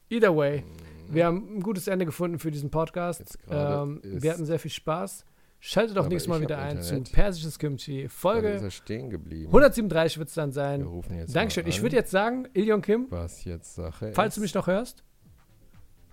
Either 0.09 0.35
way, 0.35 0.63
wir 1.09 1.25
haben 1.25 1.57
ein 1.57 1.61
gutes 1.61 1.87
Ende 1.87 2.05
gefunden 2.05 2.39
für 2.39 2.49
diesen 2.51 2.71
Podcast. 2.71 3.37
Mhm. 3.47 3.53
Ähm, 3.53 4.01
wir 4.03 4.33
hatten 4.33 4.45
sehr 4.45 4.59
viel 4.59 4.71
Spaß. 4.71 5.25
Schaltet 5.61 5.97
auch 5.97 6.07
nächstes 6.07 6.29
Mal 6.29 6.39
wieder 6.41 6.57
ein 6.57 6.77
Internet. 6.77 7.07
zu 7.07 7.13
Persisches 7.13 7.59
Kimchi. 7.59 8.07
Folge 8.07 8.47
er 8.61 8.71
stehen 8.71 9.09
geblieben. 9.09 9.47
137 9.47 10.17
wird 10.17 10.29
es 10.29 10.33
dann 10.35 10.49
Wir 10.49 10.53
sein. 10.53 10.81
rufen 10.83 11.17
jetzt 11.17 11.35
Dankeschön. 11.35 11.67
Ich 11.67 11.81
würde 11.81 11.95
jetzt 11.97 12.11
sagen, 12.11 12.47
Ilion 12.53 12.81
Kim, 12.81 13.07
Was 13.09 13.43
jetzt 13.43 13.75
Sache 13.75 14.11
falls 14.13 14.33
ist. 14.33 14.37
du 14.37 14.41
mich 14.41 14.53
noch 14.55 14.67
hörst, 14.67 15.03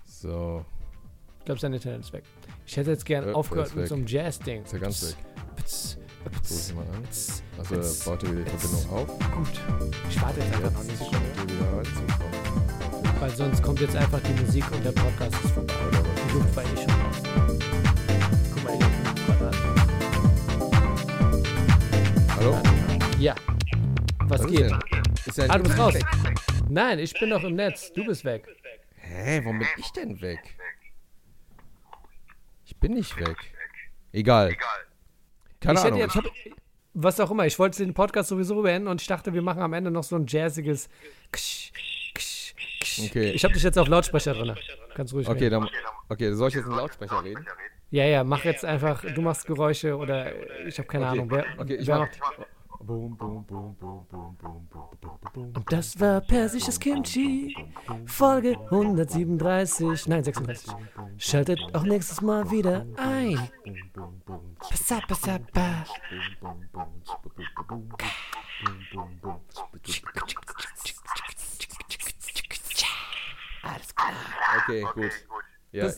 So, 0.05 0.65
ich 1.39 1.45
glaube, 1.45 1.61
sein 1.61 1.73
Internet 1.73 2.01
ist 2.01 2.13
weg. 2.13 2.25
Ich 2.67 2.77
hätte 2.77 2.91
jetzt 2.91 3.07
gern 3.07 3.29
Äh, 3.29 3.33
aufgehört 3.33 3.75
mit 3.77 3.87
so 3.87 3.95
einem 3.95 4.07
Jazz-Ding. 4.07 4.65
ist 4.65 4.73
er 4.73 4.81
ganz 4.81 5.11
weg. 5.11 5.17
Ruf 5.63 5.97
ptz, 6.31 6.69
ich 6.69 6.75
mal 6.75 6.83
an. 6.83 7.05
Also 7.59 7.75
Jetzt- 7.75 8.05
baut 8.05 8.23
er 8.23 8.33
wieder 8.33 8.43
die 8.45 8.51
Verbindung 8.59 8.91
auf. 8.91 9.07
Gut. 9.31 9.61
Ich 10.11 10.23
warte 10.23 10.41
jetzt 10.41 10.55
einfach 10.55 10.71
noch 10.73 10.85
er 10.85 11.49
wieder 11.49 11.77
reinzukommen. 11.77 13.21
weil 13.21 13.31
sonst 13.31 13.63
kommt 13.63 13.81
jetzt 13.81 13.97
einfach 13.97 14.21
die 14.21 14.33
Musik 14.45 14.71
und 14.73 14.85
der 14.85 14.93
Podcast 14.93 15.35
ist 15.45 15.51
vorbei. 15.53 15.75
Oder 15.89 15.99
was? 15.99 16.07
Die 16.27 16.33
Luft 16.35 16.57
war 16.57 16.65
eh 16.65 16.77
schon 16.77 16.91
raus. 17.03 17.23
Guck 18.55 18.65
mal, 18.65 18.73
ruft 18.73 19.27
gerade 19.27 19.57
Hallo? 22.37 22.63
Ja. 23.19 23.35
Was, 24.29 24.41
ist 24.43 24.47
geht? 24.49 24.61
denn? 24.71 24.79
Ist 25.27 25.39
er 25.39 25.51
Ah, 25.51 25.59
du 25.59 25.65
bist 25.65 25.79
raus. 25.79 25.95
weg? 25.95 26.05
Nein, 26.69 26.99
ich 26.99 27.13
bin 27.19 27.29
noch 27.31 27.43
im 27.45 27.55
Netz. 27.55 27.93
Du 27.93 28.05
bist 28.05 28.25
weg. 28.25 28.45
Hä, 28.97 29.41
warum 29.45 29.59
bin 29.61 29.69
ich 29.79 29.91
denn 29.93 30.21
weg? 30.21 30.41
Ich 32.65 32.77
bin 32.77 32.95
nicht 32.95 33.17
weg. 33.19 33.37
Egal. 34.13 34.55
Keine 35.61 35.79
ich 35.79 35.85
hätte 35.85 35.95
Ahnung. 35.95 36.09
jetzt, 36.15 36.19
was 36.95 37.21
auch 37.21 37.31
immer, 37.31 37.47
ich 37.47 37.59
wollte 37.59 37.85
den 37.85 37.95
Podcast 37.95 38.29
sowieso 38.29 38.63
beenden 38.63 38.89
und 38.89 39.01
ich 39.01 39.07
dachte, 39.07 39.35
wir 39.35 39.43
machen 39.43 39.63
am 39.63 39.73
Ende 39.73 39.91
noch 39.91 40.05
so 40.05 40.17
ein 40.17 40.27
jazziges 40.27 40.89
Ksch, 41.33 41.73
Ksch, 42.15 42.55
Ksch. 42.81 43.01
Okay. 43.11 43.31
Ich 43.33 43.45
habe 43.45 43.53
dich 43.55 43.63
jetzt 43.63 43.79
auf 43.79 43.89
Lautsprecher 43.89 44.35
drin. 44.35 44.55
Ganz 44.95 45.13
ruhig. 45.13 45.29
Okay, 45.29 45.51
dann. 45.51 45.69
Okay, 46.09 46.33
soll 46.33 46.49
ich 46.49 46.55
jetzt 46.55 46.67
einen 46.67 46.77
Lautsprecher 46.77 47.23
reden? 47.25 47.45
Ja, 47.91 48.05
ja, 48.05 48.25
mach 48.25 48.45
jetzt 48.45 48.65
einfach, 48.65 49.05
du 49.05 49.21
machst 49.23 49.47
Geräusche 49.47 49.97
oder 49.97 50.33
ich 50.67 50.79
habe 50.79 50.89
keine 50.89 51.05
Okay. 51.07 51.13
Ahnung. 51.13 51.31
Wer, 51.31 51.45
Okay, 51.59 51.75
ich 51.77 51.87
wer 51.87 51.99
mach. 51.99 52.07
macht? 52.07 52.47
Und 55.55 55.73
das 55.73 55.99
war 55.99 56.21
persisches 56.21 56.79
Kimchi, 56.79 57.57
Folge 58.07 58.57
137, 58.71 60.07
nein 60.07 60.23
36. 60.23 60.73
Schaltet 61.19 61.61
auch 61.75 61.83
nächstes 61.83 62.21
Mal 62.21 62.51
wieder 62.51 62.87
ein. 62.97 63.49
Passa, 64.61 65.01
passa, 65.09 65.39
pa. 65.53 65.85
Alles 73.63 73.95
klar. 73.95 74.13
Okay, 74.63 74.87
gut. 74.95 75.13
Ja, 75.73 75.91